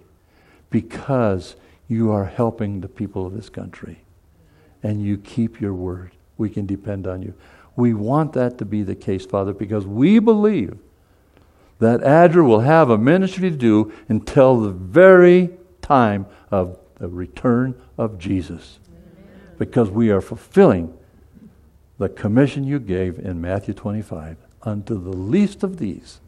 because 0.69 1.57
you 1.89 2.09
are 2.11 2.25
helping 2.25 2.79
the 2.79 2.87
people 2.87 3.27
of 3.27 3.33
this 3.33 3.49
country. 3.49 4.05
And 4.81 5.03
you 5.03 5.17
keep 5.17 5.59
your 5.59 5.73
word. 5.73 6.11
We 6.37 6.49
can 6.49 6.65
depend 6.65 7.07
on 7.07 7.21
you. 7.21 7.33
We 7.75 7.93
want 7.93 8.31
that 8.33 8.57
to 8.59 8.65
be 8.65 8.83
the 8.83 8.95
case, 8.95 9.25
Father, 9.25 9.53
because 9.53 9.85
we 9.85 10.19
believe 10.19 10.79
that 11.79 12.01
ADRA 12.01 12.45
will 12.45 12.61
have 12.61 12.89
a 12.89 12.97
ministry 12.97 13.49
to 13.49 13.57
do 13.57 13.91
until 14.07 14.59
the 14.59 14.71
very 14.71 15.49
time 15.81 16.25
of 16.49 16.77
the 16.99 17.07
return 17.09 17.79
of 17.97 18.17
Jesus. 18.17 18.79
Because 19.57 19.89
we 19.89 20.09
are 20.09 20.21
fulfilling 20.21 20.97
the 21.97 22.09
commission 22.09 22.63
you 22.63 22.79
gave 22.79 23.19
in 23.19 23.39
Matthew 23.39 23.73
25 23.73 24.37
unto 24.63 25.01
the 25.01 25.15
least 25.15 25.63
of 25.63 25.77
these, 25.77 26.19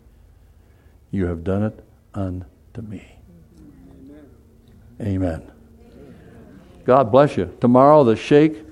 you 1.11 1.26
have 1.26 1.44
done 1.44 1.64
it 1.64 1.84
unto 2.14 2.82
me. 2.82 3.18
Amen. 5.02 5.52
God 6.86 7.11
bless 7.11 7.38
you. 7.38 7.56
Tomorrow, 7.60 8.03
the 8.03 8.15
sheikh, 8.15 8.64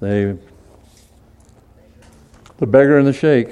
they, 0.00 0.36
the 2.58 2.66
beggar 2.66 2.98
and 2.98 3.06
the 3.06 3.12
sheikh. 3.12 3.50